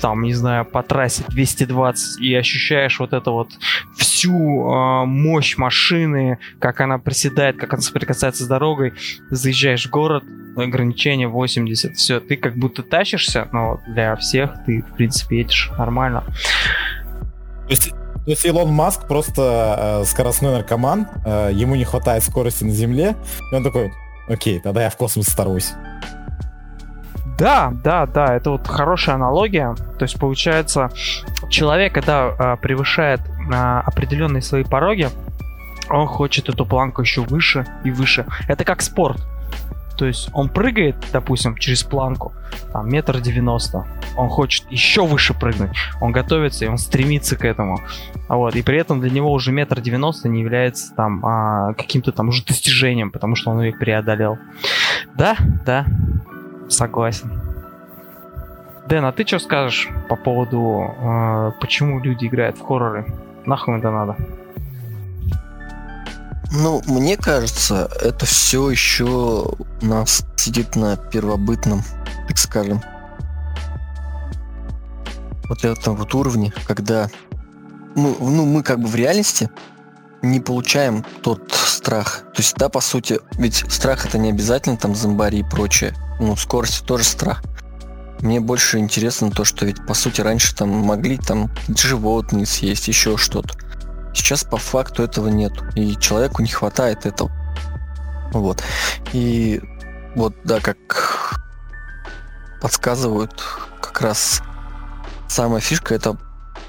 там, 0.00 0.22
не 0.22 0.34
знаю, 0.34 0.64
по 0.64 0.82
трассе 0.82 1.24
220 1.28 2.20
и 2.20 2.34
ощущаешь 2.34 2.98
вот 3.00 3.12
это 3.12 3.30
вот 3.30 3.50
всю 3.96 4.32
э, 4.32 5.04
мощь 5.04 5.56
машины, 5.56 6.38
как 6.58 6.80
она 6.80 6.98
приседает, 6.98 7.56
как 7.56 7.74
она 7.74 7.82
соприкасается 7.82 8.44
с 8.44 8.46
дорогой, 8.46 8.94
заезжаешь 9.30 9.86
в 9.86 9.90
город, 9.90 10.24
ограничение 10.56 11.28
80, 11.28 11.96
все, 11.96 12.20
ты 12.20 12.36
как 12.36 12.56
будто 12.56 12.82
тащишься, 12.82 13.48
но 13.52 13.80
для 13.86 14.16
всех 14.16 14.64
ты, 14.64 14.82
в 14.82 14.96
принципе, 14.96 15.38
едешь 15.38 15.70
нормально. 15.78 16.24
То 17.66 17.70
есть, 17.70 17.90
то 17.90 18.30
есть 18.30 18.44
Илон 18.44 18.72
Маск 18.72 19.06
просто 19.06 20.00
э, 20.02 20.04
скоростной 20.06 20.52
наркоман, 20.52 21.08
э, 21.24 21.50
ему 21.52 21.74
не 21.74 21.84
хватает 21.84 22.22
скорости 22.22 22.64
на 22.64 22.70
Земле, 22.70 23.16
и 23.52 23.54
он 23.54 23.64
такой, 23.64 23.92
окей, 24.28 24.60
тогда 24.60 24.84
я 24.84 24.90
в 24.90 24.96
космос 24.96 25.26
старусь. 25.26 25.72
Да, 27.38 27.72
да, 27.84 28.06
да, 28.06 28.34
это 28.34 28.50
вот 28.50 28.66
хорошая 28.66 29.16
аналогия. 29.16 29.74
То 29.98 30.04
есть 30.04 30.18
получается, 30.18 30.90
человек, 31.50 31.92
когда 31.92 32.28
а, 32.28 32.56
превышает 32.56 33.20
а, 33.52 33.80
определенные 33.80 34.42
свои 34.42 34.64
пороги, 34.64 35.08
он 35.90 36.06
хочет 36.06 36.48
эту 36.48 36.64
планку 36.64 37.02
еще 37.02 37.20
выше 37.20 37.66
и 37.84 37.90
выше. 37.90 38.26
Это 38.48 38.64
как 38.64 38.80
спорт. 38.82 39.20
То 39.96 40.04
есть 40.04 40.28
он 40.34 40.48
прыгает, 40.48 40.96
допустим, 41.12 41.56
через 41.56 41.82
планку, 41.82 42.34
там, 42.72 42.90
метр 42.90 43.18
девяносто. 43.20 43.86
Он 44.16 44.28
хочет 44.28 44.70
еще 44.70 45.06
выше 45.06 45.32
прыгнуть. 45.32 45.70
Он 46.00 46.12
готовится 46.12 46.64
и 46.64 46.68
он 46.68 46.78
стремится 46.78 47.36
к 47.36 47.44
этому. 47.44 47.80
Вот. 48.28 48.56
И 48.56 48.62
при 48.62 48.78
этом 48.78 49.00
для 49.00 49.10
него 49.10 49.32
уже 49.32 49.52
метр 49.52 49.80
девяносто 49.80 50.28
не 50.28 50.40
является 50.40 50.94
там 50.94 51.24
а, 51.24 51.72
каким-то 51.74 52.12
там 52.12 52.28
уже 52.28 52.44
достижением, 52.44 53.10
потому 53.10 53.36
что 53.36 53.50
он 53.50 53.62
ее 53.62 53.72
преодолел. 53.72 54.38
Да, 55.14 55.36
да, 55.64 55.86
Согласен. 56.68 57.30
Дэн, 58.88 59.04
а 59.04 59.12
ты 59.12 59.26
что 59.26 59.38
скажешь 59.38 59.88
по 60.08 60.16
поводу, 60.16 60.94
э, 60.96 61.52
почему 61.60 62.00
люди 62.00 62.26
играют 62.26 62.58
в 62.58 62.64
хорроры? 62.64 63.06
Нахуй 63.44 63.78
это 63.78 63.90
надо? 63.90 64.16
Ну, 66.52 66.80
мне 66.86 67.16
кажется, 67.16 67.90
это 68.00 68.24
все 68.24 68.70
еще 68.70 69.04
у 69.04 69.84
нас 69.84 70.24
сидит 70.36 70.76
на 70.76 70.96
первобытном, 70.96 71.82
так 72.28 72.38
скажем, 72.38 72.80
вот 75.48 75.64
этом 75.64 75.96
вот 75.96 76.14
уровне, 76.14 76.52
когда 76.66 77.08
мы, 77.96 78.14
ну, 78.20 78.44
мы 78.46 78.62
как 78.62 78.78
бы 78.78 78.86
в 78.86 78.94
реальности 78.94 79.50
не 80.30 80.40
получаем 80.40 81.04
тот 81.22 81.52
страх. 81.52 82.22
То 82.34 82.42
есть, 82.42 82.56
да, 82.56 82.68
по 82.68 82.80
сути, 82.80 83.20
ведь 83.32 83.64
страх 83.72 84.06
это 84.06 84.18
не 84.18 84.30
обязательно 84.30 84.76
там 84.76 84.94
зомбари 84.94 85.40
и 85.40 85.42
прочее. 85.42 85.94
Ну, 86.20 86.36
скорость 86.36 86.84
тоже 86.84 87.04
страх. 87.04 87.42
Мне 88.20 88.40
больше 88.40 88.78
интересно 88.78 89.30
то, 89.30 89.44
что 89.44 89.66
ведь 89.66 89.84
по 89.86 89.94
сути 89.94 90.20
раньше 90.20 90.54
там 90.56 90.70
могли 90.70 91.18
там 91.18 91.50
животные 91.68 92.46
съесть, 92.46 92.88
еще 92.88 93.16
что-то. 93.16 93.54
Сейчас 94.14 94.44
по 94.44 94.56
факту 94.56 95.02
этого 95.02 95.28
нет. 95.28 95.52
И 95.74 95.96
человеку 95.96 96.42
не 96.42 96.48
хватает 96.48 97.04
этого. 97.04 97.30
Вот. 98.32 98.62
И 99.12 99.60
вот, 100.14 100.34
да, 100.44 100.60
как 100.60 101.38
подсказывают, 102.62 103.44
как 103.82 104.00
раз 104.00 104.42
самая 105.28 105.60
фишка 105.60 105.94
это 105.94 106.16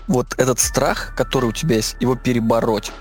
вот 0.07 0.35
этот 0.37 0.59
страх, 0.59 1.13
который 1.15 1.49
у 1.49 1.53
тебя 1.53 1.77
есть, 1.77 1.95
его 1.99 2.15
перебороть. 2.15 2.91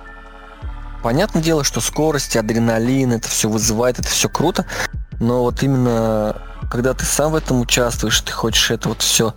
Понятное 1.02 1.42
дело, 1.42 1.64
что 1.64 1.80
скорость, 1.80 2.36
адреналин, 2.36 3.12
это 3.12 3.28
все 3.28 3.48
вызывает, 3.48 3.98
это 3.98 4.08
все 4.08 4.28
круто, 4.28 4.66
но 5.20 5.42
вот 5.42 5.62
именно 5.62 6.42
когда 6.70 6.94
ты 6.94 7.04
сам 7.04 7.32
в 7.32 7.36
этом 7.36 7.60
участвуешь, 7.60 8.20
ты 8.20 8.32
хочешь 8.32 8.70
это 8.70 8.88
вот 8.88 9.02
все 9.02 9.34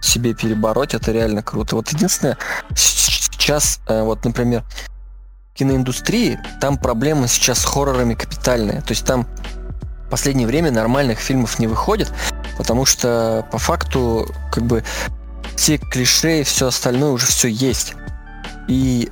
себе 0.00 0.34
перебороть, 0.34 0.94
это 0.94 1.12
реально 1.12 1.42
круто. 1.42 1.76
Вот 1.76 1.88
единственное, 1.90 2.36
сейчас, 2.74 3.80
э, 3.86 4.02
вот, 4.02 4.24
например, 4.24 4.64
киноиндустрии, 5.54 6.38
там 6.60 6.76
проблемы 6.76 7.28
сейчас 7.28 7.60
с 7.60 7.64
хоррорами 7.64 8.14
капитальные. 8.14 8.82
То 8.82 8.90
есть 8.90 9.06
там 9.06 9.26
последнее 10.10 10.46
время 10.46 10.70
нормальных 10.70 11.18
фильмов 11.18 11.58
не 11.58 11.66
выходит, 11.66 12.12
потому 12.58 12.84
что 12.84 13.46
по 13.50 13.58
факту 13.58 14.28
как 14.52 14.64
бы 14.64 14.84
все 15.56 15.78
клише 15.78 16.40
и 16.40 16.44
все 16.44 16.66
остальное 16.66 17.10
уже 17.10 17.26
все 17.26 17.48
есть. 17.48 17.94
И 18.68 19.10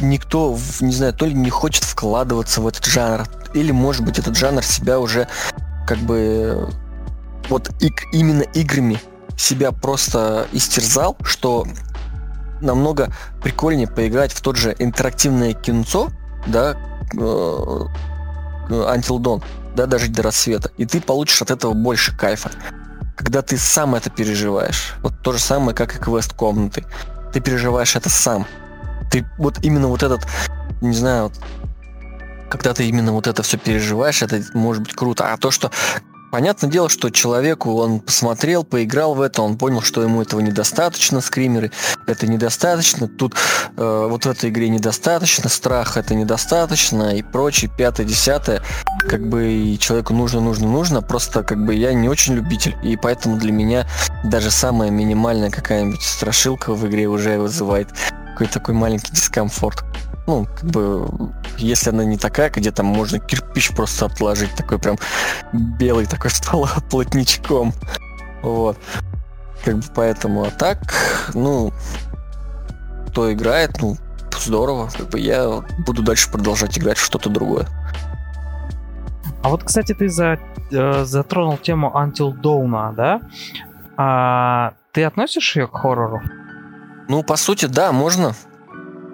никто, 0.00 0.58
не 0.80 0.92
знаю, 0.92 1.12
то 1.14 1.26
ли 1.26 1.34
не 1.34 1.50
хочет 1.50 1.84
вкладываться 1.84 2.60
в 2.60 2.68
этот 2.68 2.84
жанр, 2.84 3.26
или, 3.54 3.72
может 3.72 4.04
быть, 4.04 4.18
этот 4.18 4.36
жанр 4.36 4.62
себя 4.62 4.98
уже 4.98 5.28
как 5.86 5.98
бы 5.98 6.68
вот 7.48 7.70
и, 7.80 7.92
именно 8.12 8.42
играми 8.42 9.00
себя 9.36 9.72
просто 9.72 10.46
истерзал, 10.52 11.16
что 11.22 11.66
намного 12.60 13.12
прикольнее 13.42 13.88
поиграть 13.88 14.32
в 14.32 14.40
тот 14.40 14.56
же 14.56 14.74
интерактивное 14.78 15.52
кинцо, 15.52 16.10
да, 16.46 16.76
э, 17.12 17.80
Until 18.68 19.18
Dawn, 19.18 19.42
да, 19.74 19.86
дожить 19.86 20.12
до 20.12 20.22
рассвета, 20.22 20.70
и 20.76 20.86
ты 20.86 21.00
получишь 21.00 21.42
от 21.42 21.50
этого 21.50 21.74
больше 21.74 22.16
кайфа. 22.16 22.50
Когда 23.16 23.42
ты 23.42 23.56
сам 23.58 23.94
это 23.94 24.10
переживаешь. 24.10 24.94
Вот 25.02 25.14
то 25.22 25.32
же 25.32 25.38
самое, 25.38 25.74
как 25.74 25.94
и 25.94 25.98
квест 25.98 26.32
комнаты. 26.32 26.84
Ты 27.32 27.40
переживаешь 27.40 27.94
это 27.94 28.08
сам. 28.08 28.46
Ты 29.14 29.24
вот 29.38 29.60
именно 29.62 29.86
вот 29.86 30.02
этот, 30.02 30.26
не 30.80 30.92
знаю, 30.92 31.28
вот, 31.28 31.34
когда 32.50 32.74
ты 32.74 32.88
именно 32.88 33.12
вот 33.12 33.28
это 33.28 33.44
все 33.44 33.58
переживаешь, 33.58 34.22
это 34.22 34.42
может 34.54 34.82
быть 34.82 34.92
круто. 34.92 35.32
А 35.32 35.36
то, 35.36 35.52
что 35.52 35.70
Понятное 36.32 36.68
дело, 36.68 36.88
что 36.88 37.10
человеку 37.10 37.76
он 37.76 38.00
посмотрел, 38.00 38.64
поиграл 38.64 39.14
в 39.14 39.20
это, 39.20 39.40
он 39.40 39.56
понял, 39.56 39.82
что 39.82 40.02
ему 40.02 40.20
этого 40.20 40.40
недостаточно, 40.40 41.20
скримеры 41.20 41.70
это 42.08 42.26
недостаточно, 42.26 43.06
тут 43.06 43.36
э, 43.76 44.06
вот 44.10 44.26
в 44.26 44.28
этой 44.28 44.50
игре 44.50 44.68
недостаточно, 44.68 45.48
страх 45.48 45.96
это 45.96 46.16
недостаточно 46.16 47.16
и 47.16 47.22
прочее, 47.22 47.70
пятое, 47.78 48.04
десятое, 48.04 48.62
как 48.98 49.28
бы 49.28 49.46
и 49.46 49.78
человеку 49.78 50.12
нужно, 50.12 50.40
нужно, 50.40 50.66
нужно, 50.66 51.02
просто 51.02 51.44
как 51.44 51.64
бы 51.64 51.72
я 51.72 51.92
не 51.92 52.08
очень 52.08 52.34
любитель, 52.34 52.74
и 52.82 52.96
поэтому 52.96 53.36
для 53.36 53.52
меня 53.52 53.86
даже 54.24 54.50
самая 54.50 54.90
минимальная 54.90 55.50
какая-нибудь 55.50 56.02
страшилка 56.02 56.74
в 56.74 56.84
игре 56.88 57.06
уже 57.06 57.38
вызывает 57.38 57.90
какой-то 58.34 58.54
такой 58.54 58.74
маленький 58.74 59.12
дискомфорт 59.12 59.84
ну, 60.26 60.46
как 60.46 60.70
бы, 60.70 61.06
если 61.58 61.90
она 61.90 62.04
не 62.04 62.16
такая, 62.16 62.50
где 62.50 62.70
там 62.70 62.86
можно 62.86 63.18
кирпич 63.18 63.74
просто 63.74 64.06
отложить, 64.06 64.54
такой 64.54 64.78
прям 64.78 64.96
белый 65.52 66.06
такой 66.06 66.30
стол 66.30 66.66
плотничком. 66.90 67.72
Вот. 68.42 68.78
Как 69.64 69.76
бы 69.76 69.84
поэтому, 69.94 70.44
а 70.44 70.50
так, 70.50 70.78
ну, 71.34 71.72
кто 73.08 73.32
играет, 73.32 73.80
ну, 73.80 73.96
здорово. 74.38 74.88
Как 74.96 75.10
бы 75.10 75.20
я 75.20 75.62
буду 75.86 76.02
дальше 76.02 76.30
продолжать 76.30 76.78
играть 76.78 76.98
в 76.98 77.04
что-то 77.04 77.28
другое. 77.28 77.66
А 79.42 79.50
вот, 79.50 79.62
кстати, 79.62 79.92
ты 79.92 80.08
за, 80.08 80.38
э, 80.70 81.04
затронул 81.04 81.58
тему 81.58 81.92
Until 81.94 82.32
Dawn, 82.32 82.94
да? 82.94 83.20
А, 83.96 84.72
ты 84.92 85.04
относишь 85.04 85.54
ее 85.56 85.66
к 85.66 85.76
хоррору? 85.76 86.22
Ну, 87.08 87.22
по 87.22 87.36
сути, 87.36 87.66
да, 87.66 87.92
можно. 87.92 88.34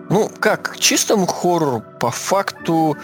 Ну, 0.09 0.31
как, 0.41 0.73
к 0.73 0.77
чистому 0.79 1.27
хоррору, 1.27 1.83
по 2.01 2.11
факту... 2.11 2.97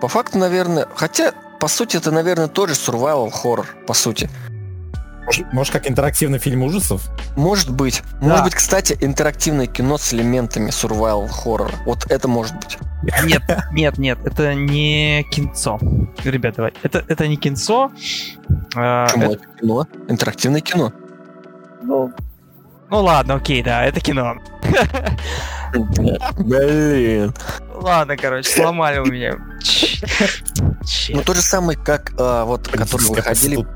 По 0.00 0.08
факту, 0.08 0.38
наверное... 0.38 0.86
Хотя, 0.94 1.32
по 1.60 1.68
сути, 1.68 1.96
это, 1.96 2.10
наверное, 2.10 2.48
тоже 2.48 2.74
survival 2.74 3.30
хоррор, 3.30 3.66
по 3.86 3.94
сути. 3.94 4.28
Может, 5.24 5.52
может, 5.52 5.72
как 5.72 5.88
интерактивный 5.90 6.38
фильм 6.38 6.62
ужасов? 6.62 7.08
Может 7.34 7.70
быть. 7.70 8.02
Да. 8.20 8.28
Может 8.28 8.44
быть, 8.44 8.54
кстати, 8.54 8.96
интерактивное 9.00 9.66
кино 9.66 9.96
с 9.96 10.12
элементами 10.12 10.68
survival 10.68 11.28
хоррора. 11.28 11.74
Вот 11.86 12.06
это 12.10 12.28
может 12.28 12.54
быть. 12.56 12.78
Нет, 13.24 13.42
нет, 13.72 13.98
нет, 13.98 14.18
это 14.24 14.54
не 14.54 15.24
кинцо. 15.30 15.78
Ребята, 16.24 16.56
давай. 16.56 16.72
Это, 16.82 17.04
это 17.08 17.26
не 17.26 17.36
кинцо. 17.36 17.90
А, 18.74 19.06
Почему 19.06 19.32
это... 19.32 19.44
это 19.44 19.58
кино? 19.60 19.86
Интерактивное 20.08 20.60
кино. 20.60 20.92
Ну, 21.82 22.12
ну 22.94 23.02
ладно, 23.02 23.34
окей, 23.34 23.60
да, 23.60 23.84
это 23.84 24.00
кино. 24.00 24.36
Блин. 26.38 27.34
Ладно, 27.74 28.16
короче, 28.16 28.48
сломали 28.48 29.00
у 29.00 29.06
меня. 29.06 29.36
Ну, 31.08 31.22
то 31.22 31.34
же 31.34 31.42
самое, 31.42 31.76
как 31.76 32.12
а, 32.16 32.44
вот, 32.44 32.68
которые 32.68 33.08
выходили 33.08 33.66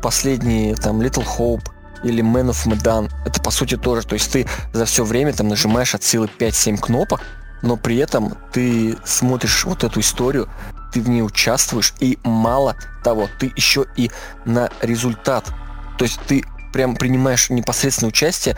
последние, 0.00 0.76
там, 0.76 1.00
Little 1.00 1.26
Hope 1.26 1.68
или 2.04 2.22
Man 2.22 2.50
of 2.50 2.68
Medan. 2.68 3.10
Это, 3.24 3.42
по 3.42 3.50
сути, 3.50 3.76
тоже. 3.76 4.06
То 4.06 4.14
есть 4.14 4.30
ты 4.30 4.46
за 4.72 4.84
все 4.84 5.02
время 5.02 5.32
там 5.32 5.48
нажимаешь 5.48 5.96
от 5.96 6.04
силы 6.04 6.30
5-7 6.38 6.76
кнопок, 6.78 7.22
но 7.62 7.76
при 7.76 7.96
этом 7.96 8.38
ты 8.52 8.96
смотришь 9.04 9.64
вот 9.64 9.82
эту 9.82 9.98
историю, 9.98 10.48
ты 10.92 11.00
в 11.00 11.08
ней 11.08 11.22
участвуешь, 11.22 11.94
и 11.98 12.16
мало 12.22 12.76
того, 13.02 13.28
ты 13.40 13.52
еще 13.56 13.86
и 13.96 14.12
на 14.44 14.70
результат. 14.82 15.50
То 15.98 16.04
есть 16.04 16.20
ты 16.28 16.44
прям 16.76 16.94
принимаешь 16.94 17.48
непосредственное 17.48 18.10
участие 18.10 18.54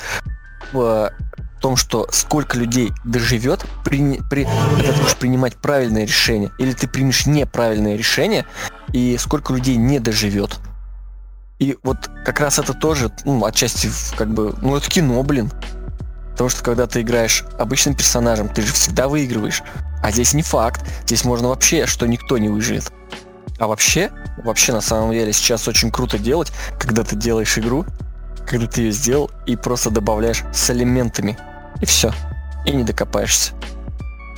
в 0.72 1.12
том, 1.60 1.76
что 1.76 2.08
сколько 2.10 2.58
людей 2.58 2.90
доживет, 3.04 3.64
при, 3.84 4.20
при, 4.28 4.42
когда 4.74 4.92
ты 4.92 5.00
будешь 5.00 5.16
принимать 5.16 5.54
правильное 5.54 6.02
решение, 6.02 6.50
или 6.58 6.72
ты 6.72 6.88
примешь 6.88 7.26
неправильное 7.26 7.94
решение, 7.94 8.44
и 8.92 9.16
сколько 9.20 9.52
людей 9.52 9.76
не 9.76 10.00
доживет. 10.00 10.58
И 11.60 11.78
вот 11.84 12.10
как 12.24 12.40
раз 12.40 12.58
это 12.58 12.74
тоже, 12.74 13.12
ну, 13.24 13.44
отчасти, 13.44 13.88
как 14.16 14.34
бы, 14.34 14.52
ну, 14.62 14.76
это 14.76 14.90
кино, 14.90 15.22
блин. 15.22 15.52
Потому 16.32 16.50
что 16.50 16.64
когда 16.64 16.88
ты 16.88 17.02
играешь 17.02 17.44
обычным 17.56 17.94
персонажем, 17.94 18.48
ты 18.48 18.62
же 18.62 18.72
всегда 18.72 19.06
выигрываешь. 19.06 19.62
А 20.02 20.10
здесь 20.10 20.34
не 20.34 20.42
факт. 20.42 20.84
Здесь 21.04 21.24
можно 21.24 21.50
вообще, 21.50 21.86
что 21.86 22.04
никто 22.06 22.36
не 22.36 22.48
выживет. 22.48 22.92
А 23.60 23.68
вообще, 23.68 24.10
вообще 24.42 24.72
на 24.72 24.80
самом 24.80 25.12
деле 25.12 25.32
сейчас 25.32 25.68
очень 25.68 25.92
круто 25.92 26.18
делать, 26.18 26.50
когда 26.80 27.04
ты 27.04 27.14
делаешь 27.14 27.56
игру, 27.58 27.86
когда 28.48 28.66
ты 28.66 28.82
ее 28.82 28.92
сделал 28.92 29.30
и 29.46 29.56
просто 29.56 29.90
добавляешь 29.90 30.44
с 30.52 30.70
элементами. 30.70 31.36
И 31.80 31.86
все. 31.86 32.12
И 32.66 32.72
не 32.72 32.82
докопаешься. 32.82 33.52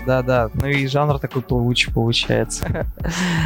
Да-да, 0.07 0.49
ну 0.55 0.67
и 0.67 0.87
жанр 0.87 1.19
такой 1.19 1.43
плавучий 1.43 1.93
получается. 1.93 2.87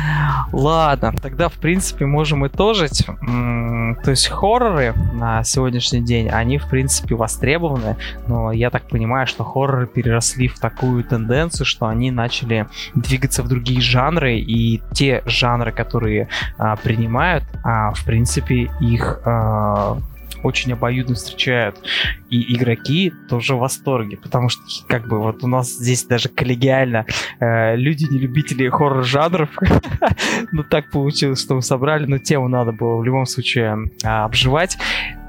Ладно, 0.53 1.13
тогда 1.21 1.49
в 1.49 1.55
принципе 1.55 2.07
можем 2.07 2.47
итожить. 2.47 3.05
То 3.07 4.11
есть 4.11 4.29
хорроры 4.29 4.95
на 5.13 5.43
сегодняшний 5.45 6.01
день, 6.01 6.29
они 6.29 6.59
в 6.59 6.69
принципе 6.69 7.15
востребованы, 7.15 7.97
но 8.29 8.53
я 8.53 8.71
так 8.71 8.89
понимаю, 8.89 9.27
что 9.27 9.45
хорроры 9.45 9.87
переросли 9.87 10.49
в 10.49 10.59
такую 10.59 11.03
тенденцию, 11.05 11.67
что 11.67 11.87
они 11.87 12.11
начали 12.11 12.67
двигаться 12.95 13.43
в 13.43 13.49
другие 13.49 13.81
жанры, 13.81 14.39
и 14.39 14.81
те 14.93 15.23
жанры, 15.27 15.73
которые 15.73 16.29
а, 16.57 16.77
принимают, 16.77 17.45
а, 17.65 17.93
в 17.93 18.05
принципе 18.05 18.71
их 18.81 19.21
а, 19.25 19.99
очень 20.45 20.73
обоюдно 20.73 21.15
встречают. 21.15 21.77
И 22.31 22.55
игроки 22.55 23.13
тоже 23.29 23.57
в 23.57 23.59
восторге, 23.59 24.17
потому 24.17 24.49
что 24.49 24.63
как 24.87 25.09
бы 25.09 25.19
вот 25.19 25.43
у 25.43 25.47
нас 25.47 25.71
здесь 25.71 26.05
даже 26.05 26.29
коллегиально 26.29 27.07
э, 27.41 27.77
люди 27.77 28.05
не 28.05 28.19
любители 28.19 28.69
хоррор-жанров. 28.69 29.49
ну 30.53 30.63
так 30.63 30.91
получилось, 30.91 31.41
что 31.41 31.55
мы 31.55 31.63
собрали, 31.63 32.07
но 32.07 32.19
тему 32.19 32.49
надо 32.49 32.73
было 32.73 32.97
в 32.97 33.05
любом 33.05 33.27
случае 33.27 33.91
э, 34.03 34.07
обживать. 34.07 34.77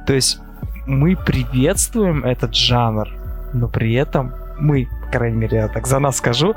То 0.05 0.13
есть 0.13 0.39
мы 0.85 1.15
приветствуем 1.15 2.23
этот 2.23 2.53
жанр, 2.53 3.09
но 3.53 3.67
при 3.67 3.93
этом 3.93 4.33
мы, 4.57 4.87
по 5.05 5.11
крайней 5.11 5.37
мере, 5.37 5.57
я 5.57 5.67
так 5.67 5.87
за 5.87 5.99
нас 5.99 6.17
скажу, 6.17 6.55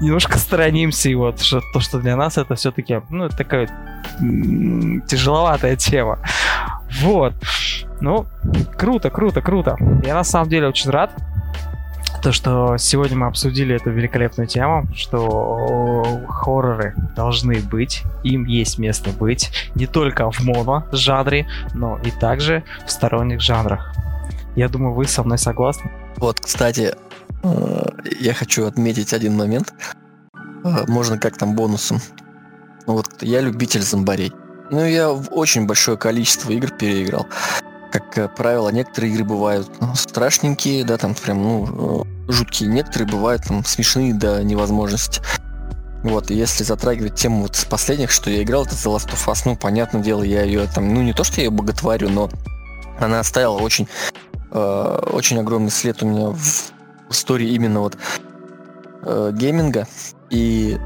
немножко 0.00 0.38
сторонимся 0.38 1.08
его, 1.08 1.34
что 1.36 1.60
то, 1.72 1.80
что 1.80 1.98
для 1.98 2.16
нас 2.16 2.38
это 2.38 2.54
все-таки, 2.54 3.00
ну, 3.08 3.28
такая 3.28 3.68
тяжеловатая 5.08 5.76
тема. 5.76 6.18
Вот. 7.00 7.34
Ну, 8.00 8.26
круто, 8.76 9.10
круто, 9.10 9.42
круто. 9.42 9.76
Я 10.04 10.14
на 10.14 10.24
самом 10.24 10.48
деле 10.48 10.68
очень 10.68 10.90
рад, 10.90 11.10
то, 12.22 12.32
что 12.32 12.76
сегодня 12.76 13.16
мы 13.16 13.26
обсудили 13.26 13.74
эту 13.74 13.90
великолепную 13.90 14.46
тему, 14.46 14.86
что 14.94 16.20
хорроры 16.28 16.94
должны 17.16 17.60
быть, 17.60 18.02
им 18.22 18.44
есть 18.44 18.78
место 18.78 19.10
быть, 19.10 19.50
не 19.74 19.86
только 19.86 20.30
в 20.30 20.40
моно 20.40 20.84
жанре, 20.92 21.46
но 21.74 21.98
и 22.04 22.10
также 22.10 22.62
в 22.86 22.90
сторонних 22.90 23.40
жанрах. 23.40 23.94
Я 24.54 24.68
думаю, 24.68 24.94
вы 24.94 25.06
со 25.06 25.22
мной 25.22 25.38
согласны. 25.38 25.90
Вот, 26.16 26.40
кстати, 26.40 26.94
э, 27.42 27.82
я 28.20 28.34
хочу 28.34 28.66
отметить 28.66 29.14
один 29.14 29.36
момент. 29.36 29.72
Э, 30.64 30.84
можно 30.88 31.18
как 31.18 31.38
там 31.38 31.54
бонусом. 31.54 32.00
Вот 32.86 33.22
я 33.22 33.40
любитель 33.40 33.82
зомбарей. 33.82 34.32
Ну, 34.70 34.84
я 34.84 35.10
очень 35.10 35.66
большое 35.66 35.96
количество 35.96 36.52
игр 36.52 36.70
переиграл. 36.70 37.26
Как 37.90 38.16
э, 38.16 38.28
правило, 38.28 38.68
некоторые 38.68 39.12
игры 39.12 39.24
бывают 39.24 39.68
ну, 39.80 39.94
страшненькие, 39.96 40.84
да, 40.84 40.96
там 40.96 41.14
прям, 41.14 41.42
ну, 41.42 42.04
э, 42.04 42.32
жуткие. 42.32 42.68
Некоторые 42.68 43.08
бывают 43.08 43.42
там 43.42 43.64
смешные 43.64 44.14
до 44.14 44.44
невозможности. 44.44 45.20
Вот, 46.04 46.30
и 46.30 46.34
если 46.34 46.62
затрагивать 46.62 47.16
тему 47.16 47.42
вот 47.42 47.56
с 47.56 47.64
последних, 47.64 48.10
что 48.10 48.30
я 48.30 48.42
играл, 48.42 48.64
это 48.64 48.74
The 48.74 48.94
Last 48.94 49.10
of 49.12 49.26
Us, 49.26 49.42
ну, 49.44 49.56
понятное 49.56 50.02
дело, 50.02 50.22
я 50.22 50.44
ее 50.44 50.66
там, 50.72 50.94
ну, 50.94 51.02
не 51.02 51.12
то, 51.12 51.24
что 51.24 51.40
я 51.40 51.46
ее 51.46 51.50
боготворю, 51.50 52.08
но 52.08 52.30
она 53.00 53.20
оставила 53.20 53.58
очень, 53.58 53.88
э, 54.52 54.98
очень 55.12 55.38
огромный 55.40 55.70
след 55.70 56.02
у 56.02 56.06
меня 56.06 56.28
в 56.28 56.72
истории 57.10 57.48
именно 57.48 57.80
вот 57.80 57.98
э, 59.02 59.32
гейминга. 59.34 59.88
И 60.30 60.78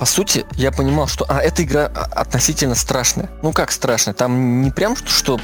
по 0.00 0.06
сути, 0.06 0.46
я 0.52 0.72
понимал, 0.72 1.08
что 1.08 1.26
а, 1.28 1.42
эта 1.42 1.62
игра 1.62 1.84
относительно 1.84 2.74
страшная. 2.74 3.28
Ну 3.42 3.52
как 3.52 3.70
страшная? 3.70 4.14
Там 4.14 4.62
не 4.62 4.70
прям 4.70 4.96
что, 4.96 5.10
что 5.10 5.40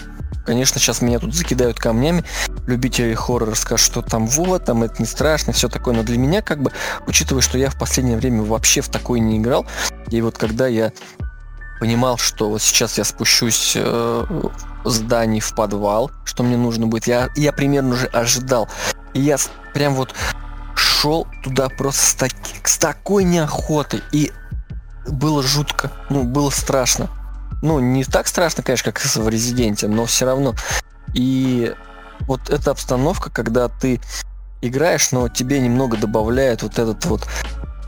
конечно, 0.47 0.81
сейчас 0.81 1.03
меня 1.03 1.19
тут 1.19 1.35
закидают 1.35 1.79
камнями, 1.79 2.25
любители 2.67 3.13
хоррора 3.13 3.55
скажут, 3.55 3.85
что 3.85 4.01
там 4.01 4.27
вот, 4.27 4.65
там 4.65 4.83
это 4.83 4.95
не 4.99 5.05
страшно, 5.05 5.53
все 5.53 5.69
такое, 5.69 5.95
но 5.95 6.03
для 6.05 6.17
меня, 6.17 6.41
как 6.41 6.63
бы, 6.63 6.73
учитывая, 7.07 7.43
что 7.43 7.59
я 7.59 7.69
в 7.69 7.77
последнее 7.77 8.17
время 8.17 8.45
вообще 8.45 8.81
в 8.81 8.89
такое 8.89 9.21
не 9.21 9.37
играл, 9.37 9.67
и 10.09 10.23
вот 10.23 10.39
когда 10.39 10.67
я 10.69 10.91
понимал, 11.79 12.17
что 12.17 12.49
вот 12.49 12.63
сейчас 12.63 12.97
я 12.97 13.05
спущусь 13.05 13.73
э, 13.75 14.25
в 14.85 14.89
здании 14.89 15.41
в 15.41 15.55
подвал, 15.55 16.11
что 16.25 16.45
мне 16.45 16.57
нужно 16.57 16.87
будет, 16.87 17.07
я, 17.07 17.29
я 17.37 17.53
примерно 17.53 17.93
уже 17.93 18.07
ожидал, 18.07 18.71
и 19.13 19.21
я 19.21 19.37
прям 19.75 19.95
вот 19.95 20.15
шел 20.77 21.27
туда 21.43 21.69
просто 21.69 22.07
с, 22.07 22.15
таки, 22.15 22.55
с 22.65 22.79
такой 22.79 23.25
неохотой, 23.25 24.03
и 24.13 24.33
было 25.09 25.43
жутко, 25.43 25.91
ну, 26.11 26.25
было 26.25 26.51
страшно. 26.51 27.09
Ну, 27.63 27.81
не 27.81 28.05
так 28.05 28.27
страшно, 28.27 28.63
конечно, 28.63 28.93
как 28.93 29.03
в 29.03 29.29
Резиденте, 29.29 29.89
но 29.89 30.07
все 30.07 30.27
равно. 30.27 30.55
И 31.15 31.75
вот 32.21 32.51
эта 32.51 32.71
обстановка, 32.71 33.31
когда 33.31 33.69
ты 33.69 34.01
играешь, 34.61 35.13
но 35.13 35.29
тебе 35.29 35.61
немного 35.61 35.97
добавляет 35.97 36.63
вот 36.63 36.79
этот 36.79 37.05
вот 37.07 37.27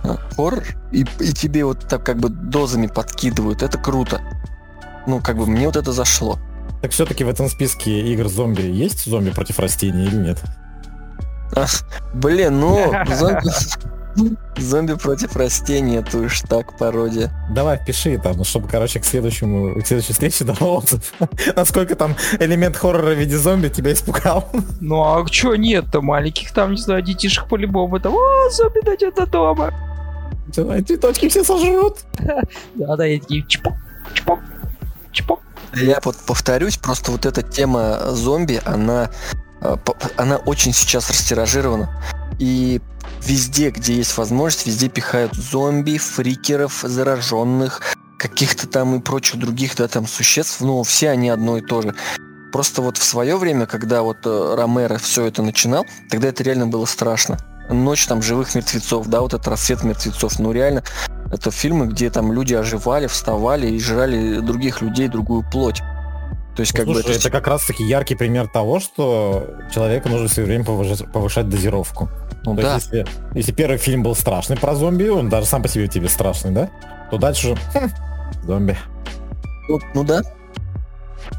э, 0.05 0.17
хоррор, 0.35 0.65
и, 0.93 1.05
и 1.21 1.33
тебе 1.33 1.65
вот 1.65 1.87
так 1.89 2.05
как 2.05 2.19
бы 2.19 2.29
дозами 2.29 2.87
подкидывают, 2.87 3.63
это 3.63 3.79
круто. 3.79 4.21
Ну, 5.07 5.21
как 5.21 5.37
бы 5.37 5.47
мне 5.47 5.67
вот 5.67 5.77
это 5.77 5.93
зашло. 5.93 6.39
Так 6.83 6.93
все-таки 6.93 7.25
в 7.25 7.29
этом 7.29 7.49
списке 7.49 8.01
игр 8.13 8.29
зомби 8.29 8.63
есть 8.63 9.05
зомби 9.05 9.31
против 9.31 9.59
растений 9.59 10.07
или 10.07 10.17
нет? 10.17 10.39
А, 11.57 11.67
блин, 12.15 12.61
ну, 12.61 12.93
зомби... 13.15 13.49
Зомби 14.57 14.95
против 14.95 15.37
растений, 15.37 15.97
это 15.97 16.19
уж 16.19 16.41
так 16.41 16.77
пародия. 16.77 17.31
Давай, 17.51 17.79
пиши 17.85 18.19
там, 18.19 18.43
чтобы, 18.45 18.69
короче, 18.69 19.01
к 19.01 19.05
следующему, 19.05 19.81
к 19.81 19.87
следующей 19.87 20.13
встрече 20.13 20.45
дал 20.45 20.85
Насколько 21.57 21.95
там 21.95 22.17
элемент 22.39 22.77
хоррора 22.77 23.15
в 23.15 23.19
виде 23.19 23.37
зомби 23.37 23.69
тебя 23.69 23.93
испугал. 23.93 24.49
Ну 24.81 25.03
а 25.03 25.25
чё 25.29 25.55
нет-то? 25.55 26.01
Маленьких 26.01 26.53
там, 26.53 26.73
не 26.73 26.77
знаю, 26.79 27.03
детишек 27.03 27.49
по-любому. 27.49 28.01
Там, 28.01 28.15
о, 28.15 28.51
зомби 28.51 28.81
дойдет 28.85 29.15
до 29.15 29.27
дома. 29.27 29.73
Давай, 30.55 30.83
цветочки 30.83 31.29
все 31.29 31.45
сожрут. 31.45 31.99
Да-да, 32.75 33.05
я 33.05 33.21
такие 33.21 33.45
чпок, 33.47 33.75
чпок, 34.15 34.41
чпок. 35.13 35.41
Я 35.75 36.01
вот 36.03 36.17
повторюсь, 36.27 36.79
просто 36.79 37.13
вот 37.13 37.27
эта 37.27 37.43
тема 37.43 37.99
зомби, 38.13 38.61
она, 38.65 39.11
э, 39.61 39.77
она 40.17 40.37
очень 40.37 40.73
сейчас 40.73 41.11
растиражирована. 41.11 41.91
И 42.39 42.81
везде, 43.25 43.71
где 43.71 43.95
есть 43.95 44.17
возможность, 44.17 44.67
везде 44.67 44.89
пихают 44.89 45.35
зомби, 45.35 45.99
фрикеров, 45.99 46.81
зараженных, 46.83 47.97
каких-то 48.19 48.67
там 48.67 48.97
и 48.97 49.01
прочих 49.01 49.39
других, 49.39 49.77
да, 49.77 49.89
там 49.89 50.07
существ, 50.07 50.61
ну, 50.61 50.83
все 50.83 51.11
они 51.11 51.29
одно 51.29 51.59
и 51.59 51.61
то 51.61 51.83
же. 51.83 51.95
Просто 52.53 52.83
вот 52.83 52.97
в 52.97 53.03
свое 53.03 53.37
время, 53.37 53.67
когда 53.67 54.03
вот 54.03 54.19
э, 54.25 54.55
Ромеро 54.57 54.99
все 54.99 55.27
это 55.27 55.43
начинал, 55.43 55.87
тогда 56.11 56.29
это 56.29 56.43
реально 56.43 56.67
было 56.67 56.87
страшно. 56.87 57.39
Ночь 57.69 58.07
там 58.07 58.23
живых 58.23 58.55
мертвецов, 58.55 59.07
да, 59.09 59.21
вот 59.21 59.35
этот 59.35 59.47
рассвет 59.49 59.85
мертвецов, 59.85 60.39
ну 60.39 60.53
реально, 60.53 60.83
это 61.31 61.51
фильмы, 61.51 61.87
где 61.87 62.11
там 62.11 62.33
люди 62.33 62.55
оживали, 62.55 63.07
вставали 63.07 63.69
и 63.69 63.79
жрали 63.79 64.41
других 64.41 64.81
людей, 64.81 65.09
другую 65.09 65.45
плоть. 65.51 65.83
То 66.57 66.63
есть, 66.63 66.73
ну, 66.73 66.79
как 66.79 66.87
слушай, 66.87 67.05
бы 67.05 67.11
это... 67.11 67.21
это 67.21 67.31
как 67.31 67.47
раз 67.47 67.67
таки 67.67 67.85
яркий 67.85 68.17
пример 68.17 68.49
того, 68.49 68.81
что 68.81 69.55
человеку 69.73 70.09
нужно 70.09 70.27
все 70.27 70.43
время 70.43 70.65
повышать, 70.65 71.13
повышать 71.13 71.49
дозировку. 71.49 72.09
Ну, 72.45 72.57
То 72.57 72.63
да. 72.63 72.75
Есть, 72.75 72.93
если, 72.93 73.07
если 73.35 73.53
первый 73.53 73.79
фильм 73.79 74.03
был 74.03 74.15
страшный 74.15 74.57
про 74.57 74.75
зомби, 74.75 75.09
он 75.09 75.29
даже 75.29 75.47
сам 75.47 75.63
по 75.63 75.69
себе 75.69 75.89
тебе 75.89 76.09
страшный, 76.09 76.53
да? 76.53 76.71
То 77.11 77.19
дальше 77.19 77.57
хм, 77.75 77.89
зомби. 78.45 78.77
Ну, 79.69 79.81
ну 79.95 80.05
да. 80.05 80.23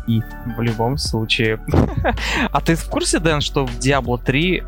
И 0.07 0.21
в 0.57 0.61
любом 0.61 0.97
случае. 0.97 1.59
а 2.51 2.61
ты 2.61 2.75
в 2.75 2.85
курсе, 2.89 3.19
Дэн, 3.19 3.41
что 3.41 3.65
в 3.65 3.79
Diablo 3.79 4.21
3 4.23 4.57
э, 4.57 4.63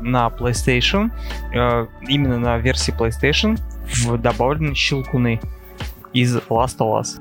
на 0.00 0.28
PlayStation, 0.28 1.10
э, 1.54 1.86
именно 2.08 2.38
на 2.38 2.58
версии 2.58 2.92
PlayStation, 2.92 3.58
в 4.04 4.18
добавлены 4.18 4.74
щелкуны 4.74 5.40
из 6.12 6.36
Last 6.36 6.78
of 6.78 7.00
Us? 7.00 7.20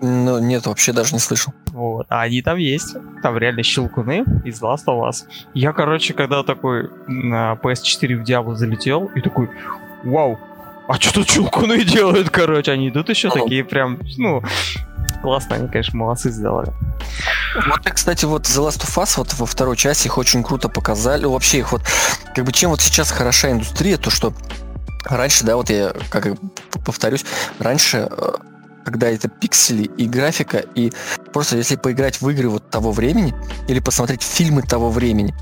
Ну, 0.00 0.38
нет, 0.38 0.66
вообще 0.66 0.92
даже 0.92 1.14
не 1.14 1.20
слышал. 1.20 1.52
Вот. 1.72 2.06
А 2.08 2.22
они 2.22 2.42
там 2.42 2.56
есть. 2.56 2.96
Там 3.22 3.36
реально 3.36 3.62
щелкуны 3.62 4.24
из 4.44 4.60
Last 4.62 4.86
of 4.86 5.08
Us. 5.08 5.24
Я, 5.54 5.72
короче, 5.72 6.14
когда 6.14 6.42
такой 6.42 6.90
на 7.06 7.58
PS4 7.62 8.16
в 8.16 8.22
Diablo 8.22 8.54
залетел, 8.54 9.10
и 9.14 9.20
такой, 9.20 9.48
вау, 10.04 10.38
а 10.88 10.94
что 10.94 11.12
тут 11.12 11.30
щелкуны 11.30 11.84
делают, 11.84 12.30
короче? 12.30 12.72
Они 12.72 12.88
идут 12.88 13.10
еще 13.10 13.30
такие 13.30 13.62
прям, 13.62 13.98
ну, 14.16 14.42
классно, 15.20 15.56
они, 15.56 15.68
конечно, 15.68 15.98
молодцы 15.98 16.30
сделали. 16.30 16.72
Вот, 17.66 17.80
кстати, 17.84 18.24
вот 18.24 18.42
The 18.42 18.66
Last 18.66 18.80
of 18.80 19.02
Us 19.02 19.14
вот 19.18 19.34
во 19.34 19.46
второй 19.46 19.76
части 19.76 20.06
их 20.06 20.16
очень 20.16 20.42
круто 20.42 20.68
показали. 20.68 21.26
Вообще 21.26 21.58
их 21.58 21.72
вот, 21.72 21.82
как 22.34 22.44
бы, 22.44 22.52
чем 22.52 22.70
вот 22.70 22.80
сейчас 22.80 23.10
хороша 23.10 23.50
индустрия, 23.50 23.98
то 23.98 24.10
что 24.10 24.32
раньше, 25.04 25.44
да, 25.44 25.56
вот 25.56 25.70
я, 25.70 25.92
как 26.10 26.28
повторюсь, 26.84 27.24
раньше 27.58 28.08
э, 28.10 28.32
когда 28.90 29.10
это 29.10 29.28
пиксели 29.28 29.82
и 29.82 30.06
графика, 30.06 30.58
и 30.74 30.92
просто 31.32 31.56
если 31.56 31.76
поиграть 31.76 32.20
в 32.20 32.28
игры 32.30 32.48
вот 32.48 32.70
того 32.70 32.92
времени, 32.92 33.34
или 33.68 33.80
посмотреть 33.80 34.22
фильмы 34.22 34.62
того 34.62 34.90
времени, 34.90 35.34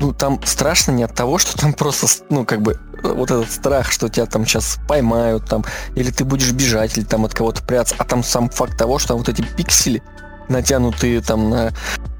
ну, 0.00 0.14
там 0.14 0.40
страшно 0.44 0.92
не 0.92 1.02
от 1.02 1.14
того, 1.14 1.36
что 1.36 1.58
там 1.58 1.74
просто, 1.74 2.06
ну, 2.30 2.46
как 2.46 2.62
бы, 2.62 2.80
вот 3.02 3.30
этот 3.30 3.50
страх, 3.50 3.92
что 3.92 4.08
тебя 4.08 4.24
там 4.24 4.46
сейчас 4.46 4.78
поймают, 4.88 5.46
там, 5.46 5.62
или 5.94 6.10
ты 6.10 6.24
будешь 6.24 6.52
бежать, 6.52 6.96
или 6.96 7.04
там 7.04 7.26
от 7.26 7.34
кого-то 7.34 7.62
прятаться, 7.62 7.96
а 7.98 8.04
там 8.04 8.24
сам 8.24 8.48
факт 8.48 8.78
того, 8.78 8.98
что 8.98 9.08
там 9.08 9.18
вот 9.18 9.28
эти 9.28 9.42
пиксели, 9.42 10.02
натянутые 10.48 11.20
там 11.20 11.50
на 11.50 11.72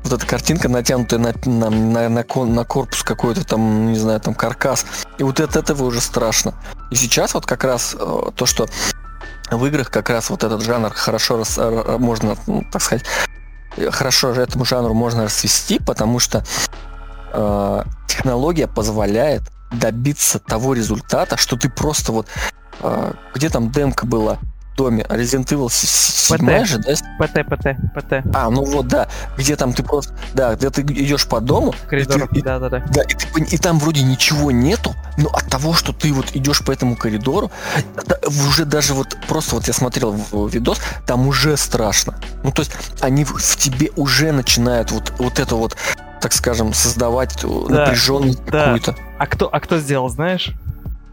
вот 0.05 0.13
эта 0.13 0.27
картинка 0.27 0.69
натянутая 0.69 1.19
на, 1.19 1.35
на, 1.45 1.71
на, 1.71 2.09
на, 2.09 2.25
на 2.25 2.65
корпус 2.65 3.03
какой-то 3.03 3.45
там, 3.45 3.93
не 3.93 3.99
знаю, 3.99 4.21
там 4.21 4.35
каркас. 4.35 4.87
И 5.19 5.23
вот 5.23 5.41
от 5.41 5.57
этого 5.57 5.85
уже 5.85 6.01
страшно. 6.01 6.55
И 6.91 6.95
сейчас 6.95 7.35
вот 7.35 7.47
как 7.47 7.65
раз 7.65 7.95
э, 7.99 8.31
то, 8.35 8.47
что 8.47 8.67
в 9.51 9.67
играх 9.67 9.91
как 9.91 10.11
раз 10.11 10.31
вот 10.31 10.45
этот 10.45 10.63
жанр 10.63 10.91
хорошо 10.91 11.39
рас, 11.39 11.59
можно, 11.99 12.37
ну, 12.47 12.65
так 12.71 12.83
сказать, 12.83 13.05
хорошо 13.91 14.33
этому 14.33 14.65
жанру 14.65 14.95
можно 14.95 15.25
расвести, 15.25 15.79
потому 15.79 16.19
что 16.19 16.45
э, 17.33 17.83
технология 18.09 18.67
позволяет 18.67 19.43
добиться 19.73 20.39
того 20.39 20.75
результата, 20.75 21.37
что 21.37 21.57
ты 21.57 21.71
просто 21.71 22.13
вот 22.13 22.27
э, 22.81 23.13
где 23.35 23.49
там 23.49 23.71
демка 23.71 24.07
была, 24.07 24.39
доме. 24.77 25.03
Resident 25.09 25.47
Evil 25.47 25.69
7 25.71 26.65
же, 26.65 26.79
да? 26.79 26.95
ПТ, 27.19 27.47
ПТ, 27.47 27.77
ПТ. 27.95 28.13
А, 28.35 28.51
ну 28.51 28.65
вот, 28.65 28.89
да. 28.89 29.09
Где 29.37 29.57
там 29.57 29.73
ты 29.73 29.83
просто... 29.83 30.15
Да, 30.35 30.55
где 30.55 30.71
ты 30.71 30.83
идешь 30.83 31.27
по 31.27 31.41
дому. 31.41 31.75
Коридор, 31.89 32.29
да, 32.43 32.59
да, 32.59 32.69
да. 32.69 32.83
Да, 32.93 33.03
и, 33.03 33.15
ты, 33.15 33.55
и 33.55 33.59
там 33.59 33.79
вроде 33.79 34.03
ничего 34.03 34.51
нету, 34.51 34.95
но 35.17 35.29
от 35.29 35.47
того, 35.49 35.75
что 35.75 35.93
ты 35.93 36.13
вот 36.13 36.35
идешь 36.35 36.65
по 36.65 36.73
этому 36.73 36.97
коридору, 36.97 37.51
уже 38.49 38.65
даже 38.65 38.95
вот 38.95 39.17
просто 39.29 39.57
вот 39.57 39.67
я 39.67 39.73
смотрел 39.73 40.17
видос, 40.33 40.81
там 41.07 41.27
уже 41.27 41.57
страшно. 41.57 42.15
Ну, 42.43 42.53
то 42.53 42.61
есть 42.61 42.73
они 43.01 43.25
в, 43.25 43.37
в 43.37 43.57
тебе 43.57 43.91
уже 43.97 44.33
начинают 44.33 44.93
вот, 44.93 45.13
вот 45.19 45.39
это 45.39 45.55
вот 45.57 45.77
так 46.21 46.35
скажем, 46.35 46.75
создавать 46.75 47.39
да, 47.43 47.87
напряженность 47.87 48.45
да. 48.45 48.65
какую-то. 48.65 48.95
А 49.19 49.27
кто, 49.27 49.49
а 49.51 49.59
кто 49.59 49.79
сделал, 49.79 50.11
знаешь? 50.11 50.53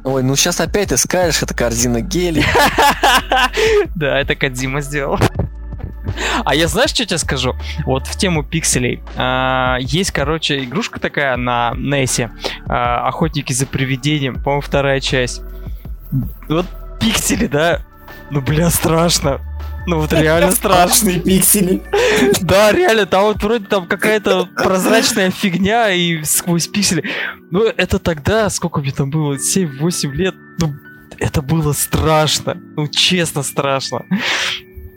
Ой, 0.04 0.24
ну 0.24 0.36
сейчас 0.36 0.62
опять 0.62 0.90
ты 0.90 0.98
скажешь, 0.98 1.42
это 1.44 1.54
корзина 1.54 2.02
гелей. 2.02 2.46
Да, 3.96 4.20
это 4.20 4.36
Кадзима 4.36 4.82
сделал. 4.82 5.20
А 6.46 6.56
я 6.56 6.68
знаешь, 6.68 6.92
что 6.92 7.06
тебе 7.06 7.18
скажу? 7.18 7.56
Вот 7.86 8.08
в 8.08 8.16
тему 8.18 8.44
пикселей. 8.44 9.04
А, 9.16 9.78
есть, 9.80 10.12
короче, 10.12 10.64
игрушка 10.64 11.00
такая 11.00 11.36
на 11.38 11.74
Нессе. 11.76 12.32
А, 12.68 13.08
Охотники 13.08 13.54
за 13.54 13.66
привидением. 13.66 14.36
По-моему, 14.36 14.62
вторая 14.62 15.00
часть. 15.00 15.42
Вот 16.48 16.66
пиксели, 17.00 17.48
да? 17.48 17.82
Ну, 18.30 18.42
бля, 18.42 18.70
страшно. 18.70 19.40
Ну 19.88 20.02
вот 20.02 20.12
реально 20.12 20.52
страшные 20.52 21.22
пиксели. 21.22 21.82
Да, 22.42 22.74
реально, 22.74 23.06
там 23.06 23.24
вот 23.24 23.42
вроде 23.42 23.66
там 23.66 23.88
какая-то 23.88 24.50
прозрачная 24.56 25.32
фигня 25.32 25.90
и 25.92 26.24
сквозь 26.24 26.68
пиксели. 26.68 27.10
Ну 27.52 27.64
это 27.64 27.98
тогда, 27.98 28.50
сколько 28.50 28.82
мне 28.82 28.92
там 28.92 29.10
было, 29.10 29.38
7-8 29.38 30.12
лет, 30.12 30.36
ну 30.60 30.76
это 31.18 31.42
было 31.42 31.72
страшно. 31.72 32.58
Ну 32.76 32.88
честно 32.90 33.44
страшно. 33.44 34.06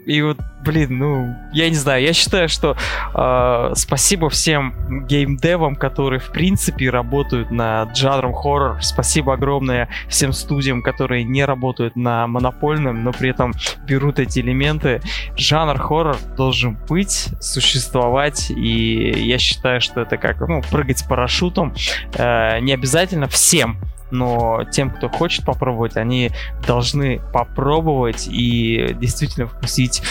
И 0.05 0.21
вот, 0.21 0.37
блин, 0.63 0.97
ну, 0.97 1.35
я 1.53 1.69
не 1.69 1.75
знаю, 1.75 2.03
я 2.03 2.13
считаю, 2.13 2.49
что 2.49 2.75
э, 3.13 3.73
спасибо 3.75 4.29
всем 4.29 5.05
геймдевам, 5.07 5.75
которые, 5.75 6.19
в 6.19 6.31
принципе, 6.31 6.89
работают 6.89 7.51
над 7.51 7.95
жанром 7.95 8.33
хоррор. 8.33 8.81
Спасибо 8.81 9.33
огромное 9.33 9.89
всем 10.07 10.33
студиям, 10.33 10.81
которые 10.81 11.23
не 11.23 11.45
работают 11.45 11.95
на 11.95 12.27
монопольном, 12.27 13.03
но 13.03 13.11
при 13.11 13.29
этом 13.29 13.53
берут 13.85 14.19
эти 14.19 14.39
элементы. 14.39 15.01
Жанр 15.35 15.77
хоррор 15.77 16.17
должен 16.35 16.77
быть, 16.89 17.29
существовать, 17.39 18.49
и 18.49 19.11
я 19.23 19.37
считаю, 19.37 19.81
что 19.81 20.01
это 20.01 20.17
как, 20.17 20.39
ну, 20.41 20.61
прыгать 20.71 20.99
с 20.99 21.03
парашютом. 21.03 21.73
Э, 22.15 22.59
не 22.59 22.73
обязательно 22.73 23.27
всем, 23.27 23.77
но 24.11 24.63
тем, 24.71 24.89
кто 24.89 25.09
хочет 25.09 25.45
попробовать, 25.45 25.97
они 25.97 26.31
должны 26.65 27.19
попробовать 27.33 28.27
и 28.27 28.95
действительно 28.99 29.47
вкусить 29.47 30.01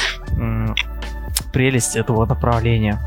прелесть 1.53 1.96
этого 1.96 2.26
направления. 2.26 3.01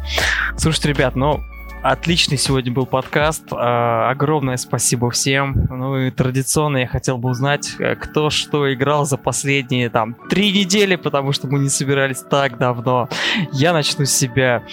Слушайте, 0.58 0.90
ребят, 0.90 1.16
ну, 1.16 1.40
Отличный 1.84 2.38
сегодня 2.38 2.72
был 2.72 2.86
подкаст. 2.86 3.44
А, 3.52 4.10
огромное 4.10 4.56
спасибо 4.56 5.12
всем. 5.12 5.68
Ну 5.70 5.98
и 5.98 6.12
традиционно 6.12 6.78
я 6.78 6.88
хотел 6.88 7.18
бы 7.18 7.30
узнать, 7.30 7.76
э, 7.78 7.96
кто 7.96 8.30
что 8.30 8.74
играл 8.74 9.06
за 9.06 9.18
последние 9.18 9.90
там 9.90 10.16
три 10.30 10.54
недели, 10.54 10.96
потому 10.96 11.34
что 11.34 11.48
мы 11.48 11.60
не 11.60 11.68
собирались 11.68 12.22
так 12.22 12.58
давно. 12.58 13.10
Я 13.52 13.74
начну 13.74 14.06
с 14.06 14.12
себя. 14.12 14.64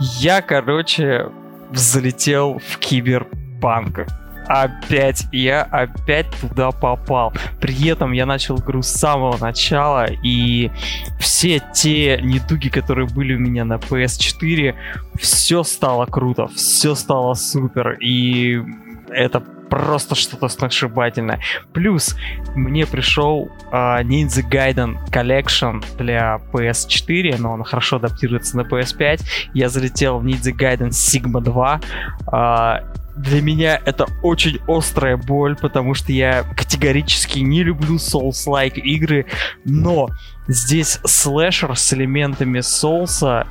Я, 0.00 0.42
короче, 0.42 1.30
залетел 1.72 2.58
в 2.58 2.78
киберпанк 2.78 4.08
опять, 4.48 5.26
я 5.32 5.62
опять 5.62 6.26
туда 6.40 6.70
попал. 6.70 7.32
При 7.60 7.88
этом 7.88 8.12
я 8.12 8.26
начал 8.26 8.58
игру 8.58 8.82
с 8.82 8.88
самого 8.88 9.36
начала, 9.38 10.06
и 10.06 10.70
все 11.18 11.62
те 11.74 12.20
недуги, 12.22 12.68
которые 12.68 13.08
были 13.08 13.34
у 13.34 13.38
меня 13.38 13.64
на 13.64 13.74
PS4, 13.74 14.74
все 15.18 15.62
стало 15.62 16.06
круто, 16.06 16.48
все 16.54 16.94
стало 16.94 17.34
супер, 17.34 17.92
и 18.00 18.62
это 19.08 19.42
просто 19.68 20.14
что-то 20.14 20.48
сногсшибательное. 20.48 21.40
Плюс 21.72 22.16
мне 22.54 22.86
пришел 22.86 23.50
uh, 23.72 24.02
Ninja 24.02 24.48
Gaiden 24.48 24.96
Collection 25.10 25.84
для 25.98 26.40
PS4, 26.52 27.36
но 27.38 27.52
он 27.52 27.64
хорошо 27.64 27.96
адаптируется 27.96 28.56
на 28.56 28.62
PS5. 28.62 29.20
Я 29.54 29.68
залетел 29.68 30.18
в 30.18 30.24
Ninja 30.24 30.52
Gaiden 30.56 30.90
Sigma 30.90 31.40
2. 31.40 31.80
Uh, 32.26 32.84
для 33.16 33.40
меня 33.40 33.80
это 33.84 34.06
очень 34.22 34.60
острая 34.68 35.16
боль, 35.16 35.56
потому 35.56 35.94
что 35.94 36.12
я 36.12 36.44
категорически 36.56 37.38
не 37.38 37.62
люблю 37.62 37.96
Souls-like 37.96 38.78
игры, 38.78 39.26
но 39.64 40.10
здесь 40.46 41.00
слэшер 41.04 41.76
с 41.76 41.92
элементами 41.94 42.60
соуса 42.60 43.46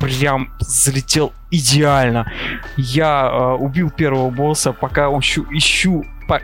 прям 0.00 0.50
залетел 0.60 1.32
идеально. 1.50 2.30
Я 2.76 3.30
э, 3.30 3.54
убил 3.54 3.90
первого 3.90 4.30
босса, 4.30 4.72
пока 4.72 5.06
ищу, 5.06 5.46
ищу 5.50 6.04
по, 6.26 6.40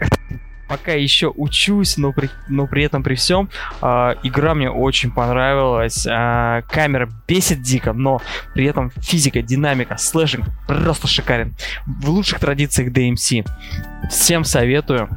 пока 0.69 0.93
еще 0.93 1.33
учусь, 1.35 1.97
но 1.97 2.13
при, 2.13 2.31
но 2.49 2.67
при 2.67 2.85
этом 2.85 3.03
при 3.03 3.15
всем 3.15 3.51
э, 3.83 4.15
игра 4.23 4.55
мне 4.55 4.71
очень 4.71 5.11
понравилась. 5.11 6.07
Э, 6.07 6.63
камера 6.69 7.09
бесит 7.27 7.63
дико, 7.63 7.93
но 7.93 8.21
при 8.55 8.67
этом 8.67 8.91
физика, 8.97 9.43
динамика, 9.43 9.97
слэшинг 9.97 10.47
просто 10.67 11.07
шикарен. 11.07 11.55
В 11.87 12.09
лучших 12.09 12.41
традициях 12.41 12.93
DMC. 12.93 13.47
Всем 14.11 14.45
советую. 14.45 15.09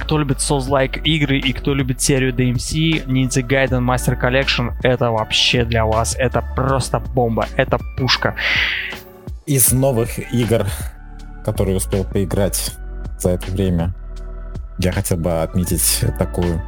Кто 0.00 0.18
любит 0.18 0.38
Souls-like 0.38 1.02
игры 1.04 1.38
и 1.38 1.52
кто 1.52 1.72
любит 1.72 2.02
серию 2.02 2.32
DMC, 2.32 3.06
Ninja 3.06 3.42
Gaiden 3.42 3.80
Master 3.80 4.20
Collection, 4.20 4.74
это 4.82 5.10
вообще 5.10 5.64
для 5.64 5.84
вас. 5.84 6.14
Это 6.18 6.42
просто 6.54 7.00
бомба, 7.00 7.46
это 7.56 7.78
пушка. 7.96 8.34
Из 9.46 9.72
новых 9.72 10.18
игр, 10.32 10.66
которые 11.44 11.76
успел 11.76 12.04
поиграть 12.04 12.72
за 13.18 13.30
это 13.30 13.50
время, 13.50 13.94
я 14.78 14.92
хотел 14.92 15.18
бы 15.18 15.42
отметить 15.42 16.04
такую 16.18 16.62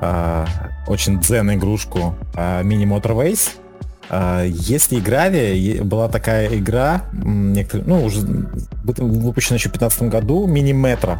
э, 0.00 0.46
очень 0.86 1.20
дзен 1.20 1.52
игрушку 1.54 2.14
э, 2.34 2.62
Mini 2.62 2.84
Motorways. 2.84 3.50
Э, 4.08 4.46
если 4.48 4.98
играли, 4.98 5.80
была 5.82 6.08
такая 6.08 6.48
игра, 6.56 7.02
ну, 7.12 8.04
уже 8.04 8.20
выпущена 8.82 9.56
еще 9.56 9.68
в 9.68 9.72
2015 9.72 10.02
году, 10.02 10.48
Mini 10.48 10.72
Metro. 10.72 11.18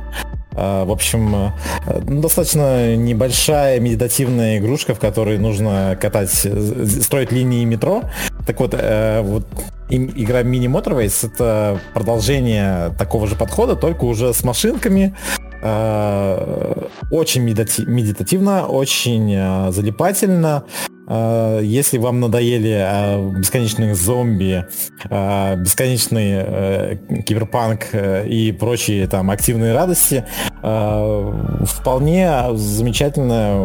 Uh, 0.52 0.84
в 0.84 0.90
общем, 0.90 1.52
uh, 1.86 2.20
достаточно 2.20 2.96
небольшая 2.96 3.78
медитативная 3.78 4.58
игрушка, 4.58 4.96
в 4.96 4.98
которой 4.98 5.38
нужно 5.38 5.96
катать, 5.98 6.32
строить 6.32 7.30
линии 7.30 7.64
метро. 7.64 8.02
Так 8.46 8.58
вот, 8.58 8.74
uh, 8.74 9.22
вот 9.22 9.46
игра 9.88 10.42
Mini 10.42 10.66
Motorways 10.66 11.24
это 11.24 11.78
продолжение 11.94 12.92
такого 12.98 13.28
же 13.28 13.36
подхода, 13.36 13.76
только 13.76 14.02
уже 14.04 14.34
с 14.34 14.42
машинками, 14.42 15.14
Э, 15.38 15.39
очень 15.62 17.42
медитативно, 17.42 18.66
очень 18.66 19.34
э, 19.34 19.70
залипательно. 19.72 20.64
Э, 21.06 21.61
если 21.62 21.98
вам 21.98 22.20
надоели 22.20 23.38
бесконечные 23.38 23.94
зомби, 23.94 24.64
бесконечный 25.04 26.98
киберпанк 27.24 27.88
и 27.94 28.56
прочие 28.58 29.06
там 29.06 29.30
активные 29.30 29.74
радости, 29.74 30.24
вполне 30.61 32.54
замечательная 32.54 33.56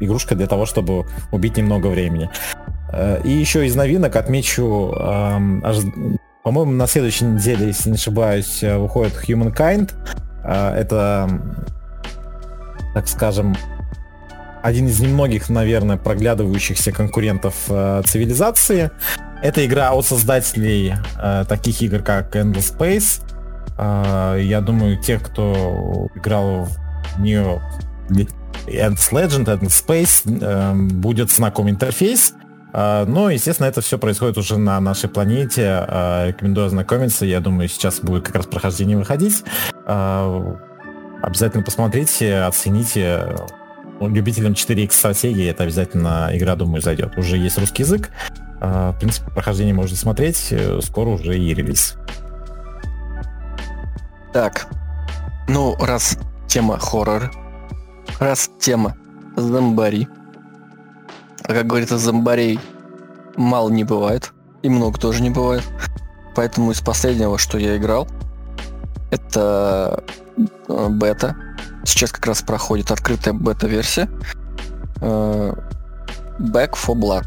игрушка 0.00 0.34
для 0.34 0.46
того, 0.46 0.66
чтобы 0.66 1.04
убить 1.30 1.56
немного 1.56 1.88
времени. 1.88 2.30
И 3.24 3.30
еще 3.30 3.66
из 3.66 3.76
новинок 3.76 4.16
отмечу, 4.16 4.94
по-моему, 6.42 6.72
на 6.72 6.86
следующей 6.86 7.26
неделе, 7.26 7.66
если 7.66 7.90
не 7.90 7.96
ошибаюсь, 7.96 8.62
выходит 8.62 9.12
Humankind. 9.28 9.90
А, 10.50 10.74
это, 10.74 11.28
так 12.94 13.06
скажем, 13.06 13.54
один 14.62 14.88
из 14.88 14.98
немногих, 14.98 15.50
наверное, 15.50 15.98
проглядывающихся 15.98 16.90
конкурентов 16.90 17.54
э, 17.68 18.02
цивилизации. 18.06 18.90
Это 19.42 19.64
игра 19.64 19.92
от 19.92 20.06
создателей 20.06 20.94
э, 21.22 21.44
таких 21.48 21.82
игр, 21.82 22.00
как 22.00 22.34
Endless 22.34 22.76
Space. 22.76 23.22
Э, 23.78 24.40
я 24.42 24.60
думаю, 24.62 24.98
те, 24.98 25.18
кто 25.18 26.08
играл 26.14 26.66
в 27.14 27.20
нее 27.20 27.62
Endless 28.08 29.12
Legend, 29.12 29.44
Endless 29.44 29.86
Space, 29.86 30.22
э, 30.26 30.74
будет 30.74 31.30
знаком 31.30 31.68
интерфейс. 31.68 32.32
Uh, 32.32 32.47
но, 32.72 33.30
естественно, 33.30 33.66
это 33.66 33.80
все 33.80 33.98
происходит 33.98 34.36
уже 34.38 34.58
на 34.58 34.78
нашей 34.80 35.08
планете. 35.08 35.62
Uh, 35.62 36.28
рекомендую 36.28 36.66
ознакомиться. 36.66 37.24
Я 37.24 37.40
думаю, 37.40 37.68
сейчас 37.68 38.00
будет 38.00 38.24
как 38.26 38.36
раз 38.36 38.46
прохождение 38.46 38.96
выходить. 38.96 39.42
Uh, 39.86 40.58
обязательно 41.22 41.62
посмотрите, 41.62 42.40
оцените. 42.40 43.36
Ну, 44.00 44.08
любителям 44.08 44.52
4X 44.52 44.92
стратегии 44.92 45.48
это 45.48 45.64
обязательно 45.64 46.30
игра, 46.32 46.54
думаю, 46.54 46.82
зайдет. 46.82 47.16
Уже 47.16 47.36
есть 47.36 47.58
русский 47.58 47.82
язык. 47.82 48.10
В 48.60 48.96
принципе, 48.98 49.30
прохождение 49.30 49.74
можно 49.74 49.96
смотреть. 49.96 50.48
Э, 50.50 50.80
скоро 50.82 51.10
уже 51.10 51.38
и 51.38 51.54
релиз. 51.54 51.96
Так, 54.32 54.66
ну, 55.48 55.74
раз 55.80 56.18
тема 56.46 56.78
хоррор, 56.78 57.30
раз 58.20 58.50
тема 58.60 58.96
зомбари, 59.36 60.08
а 61.48 61.54
как 61.54 61.66
говорится, 61.66 61.96
зомбарей 61.96 62.60
мало 63.36 63.70
не 63.70 63.82
бывает. 63.82 64.32
И 64.62 64.68
много 64.68 64.98
тоже 64.98 65.22
не 65.22 65.30
бывает. 65.30 65.64
Поэтому 66.34 66.72
из 66.72 66.80
последнего, 66.80 67.38
что 67.38 67.56
я 67.58 67.76
играл, 67.78 68.06
это 69.10 70.04
э, 70.68 70.88
бета. 70.90 71.36
Сейчас 71.84 72.12
как 72.12 72.26
раз 72.26 72.42
проходит 72.42 72.90
открытая 72.90 73.32
бета-версия. 73.32 74.10
Э, 75.00 75.54
Back 76.38 76.74
for 76.74 76.94
Blood. 76.94 77.26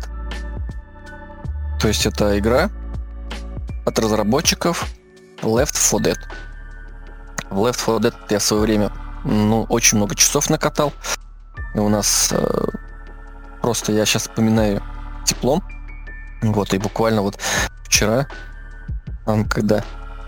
То 1.80 1.88
есть 1.88 2.05
это 2.05 2.38
игра 2.38 2.69
от 3.86 3.97
разработчиков 3.97 4.86
Left 5.41 5.74
4 5.74 6.13
Dead. 6.13 6.19
В 7.49 7.57
Left 7.65 7.80
4 7.80 7.97
Dead 7.97 8.15
я 8.30 8.38
в 8.38 8.43
свое 8.43 8.61
время 8.61 8.91
ну, 9.26 9.63
очень 9.63 9.97
много 9.97 10.13
часов 10.13 10.49
накатал. 10.51 10.93
И 11.74 11.80
у 11.80 11.89
нас 11.89 12.30
э, 12.32 12.67
Просто 13.62 13.91
я 13.91 14.05
сейчас 14.05 14.24
вспоминаю 14.24 14.82
теплом. 15.26 15.64
Вот, 16.41 16.74
и 16.74 16.78
буквально 16.78 17.22
вот 17.22 17.38
вчера, 17.84 18.28
когда 19.49 19.84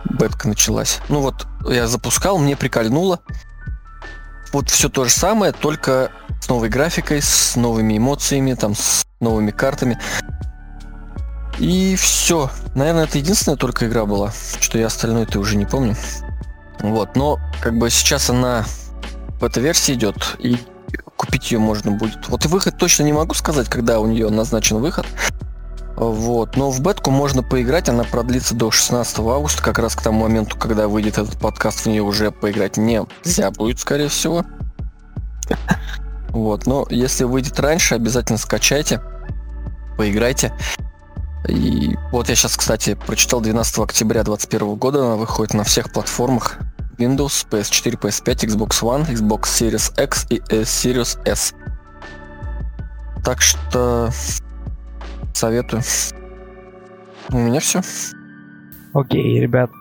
бетка 0.06 0.48
началась. 0.48 1.00
Ну 1.10 1.22
вот, 1.22 1.48
я 1.68 1.88
запускал, 1.88 2.38
мне 2.38 2.56
прикольнуло. 2.56 3.20
Вот 4.52 4.70
все 4.70 4.90
то 4.90 5.06
же 5.06 5.12
самое, 5.12 5.52
только 5.52 6.12
с 6.40 6.48
новой 6.48 6.70
графикой, 6.70 7.22
с 7.22 7.56
новыми 7.56 7.98
эмоциями, 7.98 8.54
там, 8.54 8.76
с 8.76 9.06
новыми 9.20 9.50
картами. 9.50 10.00
И 11.58 11.96
все. 11.96 12.52
Наверное, 12.76 13.06
это 13.06 13.18
единственная 13.18 13.58
только 13.58 13.88
игра 13.88 14.06
была, 14.06 14.32
что 14.60 14.78
я 14.78 14.88
остальное 14.88 15.26
ты 15.26 15.40
уже 15.40 15.56
не 15.56 15.66
помню. 15.66 15.96
Вот, 16.80 17.16
но 17.16 17.40
как 17.62 17.78
бы 17.78 17.90
сейчас 17.90 18.30
она 18.30 18.66
в 19.40 19.44
этой 19.44 19.64
версии 19.64 19.94
идет, 19.94 20.36
и 20.40 20.58
купить 21.26 21.52
ее 21.52 21.60
можно 21.60 21.92
будет. 21.92 22.28
Вот 22.28 22.46
выход 22.46 22.78
точно 22.78 23.04
не 23.04 23.14
могу 23.14 23.34
сказать, 23.34 23.70
когда 23.70 24.00
у 24.00 24.06
нее 24.06 24.30
назначен 24.30 24.78
выход. 24.78 25.06
Вот. 25.96 26.58
Но 26.58 26.70
в 26.70 26.82
бетку 26.82 27.12
можно 27.12 27.44
поиграть, 27.44 27.90
она 27.90 28.04
продлится 28.04 28.56
до 28.56 28.72
16 28.72 29.20
августа, 29.20 29.64
как 29.64 29.80
раз 29.80 29.96
к 29.96 30.02
тому 30.02 30.24
моменту, 30.24 30.58
когда 30.58 30.88
выйдет 30.88 31.18
этот 31.18 31.40
подкаст, 31.40 31.82
в 31.82 31.86
нее 31.86 32.02
уже 32.02 32.32
поиграть 32.32 32.78
нельзя 32.78 33.52
будет, 33.52 33.80
скорее 33.80 34.10
всего. 34.10 34.44
Вот, 36.30 36.66
но 36.66 36.88
если 36.90 37.26
выйдет 37.26 37.60
раньше, 37.60 37.96
обязательно 37.96 38.40
скачайте, 38.40 39.02
поиграйте. 39.98 40.52
И 41.48 41.96
вот 42.12 42.30
я 42.30 42.36
сейчас, 42.36 42.58
кстати, 42.58 42.96
прочитал 42.96 43.42
12 43.42 43.80
октября 43.80 44.24
2021 44.24 44.76
года, 44.76 45.06
она 45.06 45.16
выходит 45.16 45.54
на 45.54 45.64
всех 45.64 45.92
платформах. 45.92 46.58
Windows, 46.98 47.46
PS4, 47.50 47.98
PS5, 47.98 48.48
Xbox 48.48 48.82
One, 48.82 49.06
Xbox 49.06 49.44
Series 49.44 49.92
X 50.02 50.26
и 50.30 50.42
э, 50.50 50.62
Series 50.62 51.18
S. 51.26 51.54
Так 53.24 53.42
что 53.42 54.10
советую. 55.34 55.82
У 57.30 57.38
меня 57.38 57.60
все. 57.60 57.82
Окей, 58.94 59.40
ребят, 59.40 59.72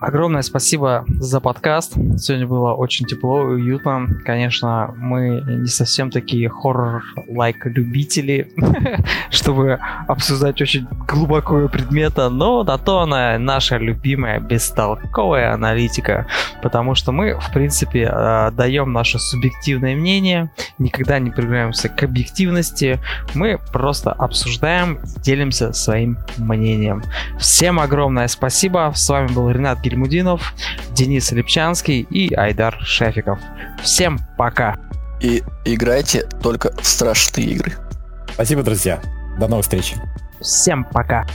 огромное 0.00 0.42
спасибо 0.42 1.04
за 1.08 1.40
подкаст. 1.40 1.94
Сегодня 2.18 2.46
было 2.46 2.74
очень 2.74 3.06
тепло 3.06 3.42
и 3.42 3.54
уютно. 3.54 4.06
Конечно, 4.24 4.94
мы 4.96 5.42
не 5.46 5.68
совсем 5.68 6.10
такие 6.10 6.48
хоррор-лайк 6.48 7.64
любители, 7.64 8.52
чтобы 9.30 9.78
обсуждать 10.06 10.60
очень 10.60 10.86
глубокого 11.06 11.68
предмета, 11.68 12.28
но 12.28 12.62
на 12.62 12.78
то 12.78 13.00
она 13.00 13.38
наша 13.38 13.78
любимая 13.78 14.40
бестолковая 14.40 15.52
аналитика, 15.52 16.26
потому 16.62 16.94
что 16.94 17.12
мы, 17.12 17.38
в 17.38 17.52
принципе, 17.52 18.10
э, 18.10 18.50
даем 18.52 18.92
наше 18.92 19.18
субъективное 19.18 19.94
мнение, 19.94 20.50
никогда 20.78 21.18
не 21.18 21.30
прибегаемся 21.30 21.88
к 21.88 22.02
объективности, 22.02 22.98
мы 23.34 23.58
просто 23.72 24.12
обсуждаем, 24.12 24.98
делимся 25.22 25.72
своим 25.72 26.18
мнением. 26.36 27.02
Всем 27.38 27.80
огромное 27.80 28.28
спасибо. 28.28 28.92
С 28.94 29.08
вами 29.08 29.28
был 29.32 29.50
Ренат 29.58 29.80
Гельмудинов, 29.80 30.54
Денис 30.92 31.32
Липчанский 31.32 32.02
и 32.02 32.32
Айдар 32.32 32.78
Шефиков. 32.80 33.40
Всем 33.82 34.18
пока. 34.36 34.76
И 35.20 35.42
играйте 35.64 36.26
только 36.42 36.72
в 36.80 36.86
страшные 36.86 37.48
игры. 37.48 37.72
Спасибо, 38.32 38.62
друзья. 38.62 39.00
До 39.38 39.48
новых 39.48 39.64
встреч. 39.64 39.94
Всем 40.40 40.84
пока. 40.84 41.26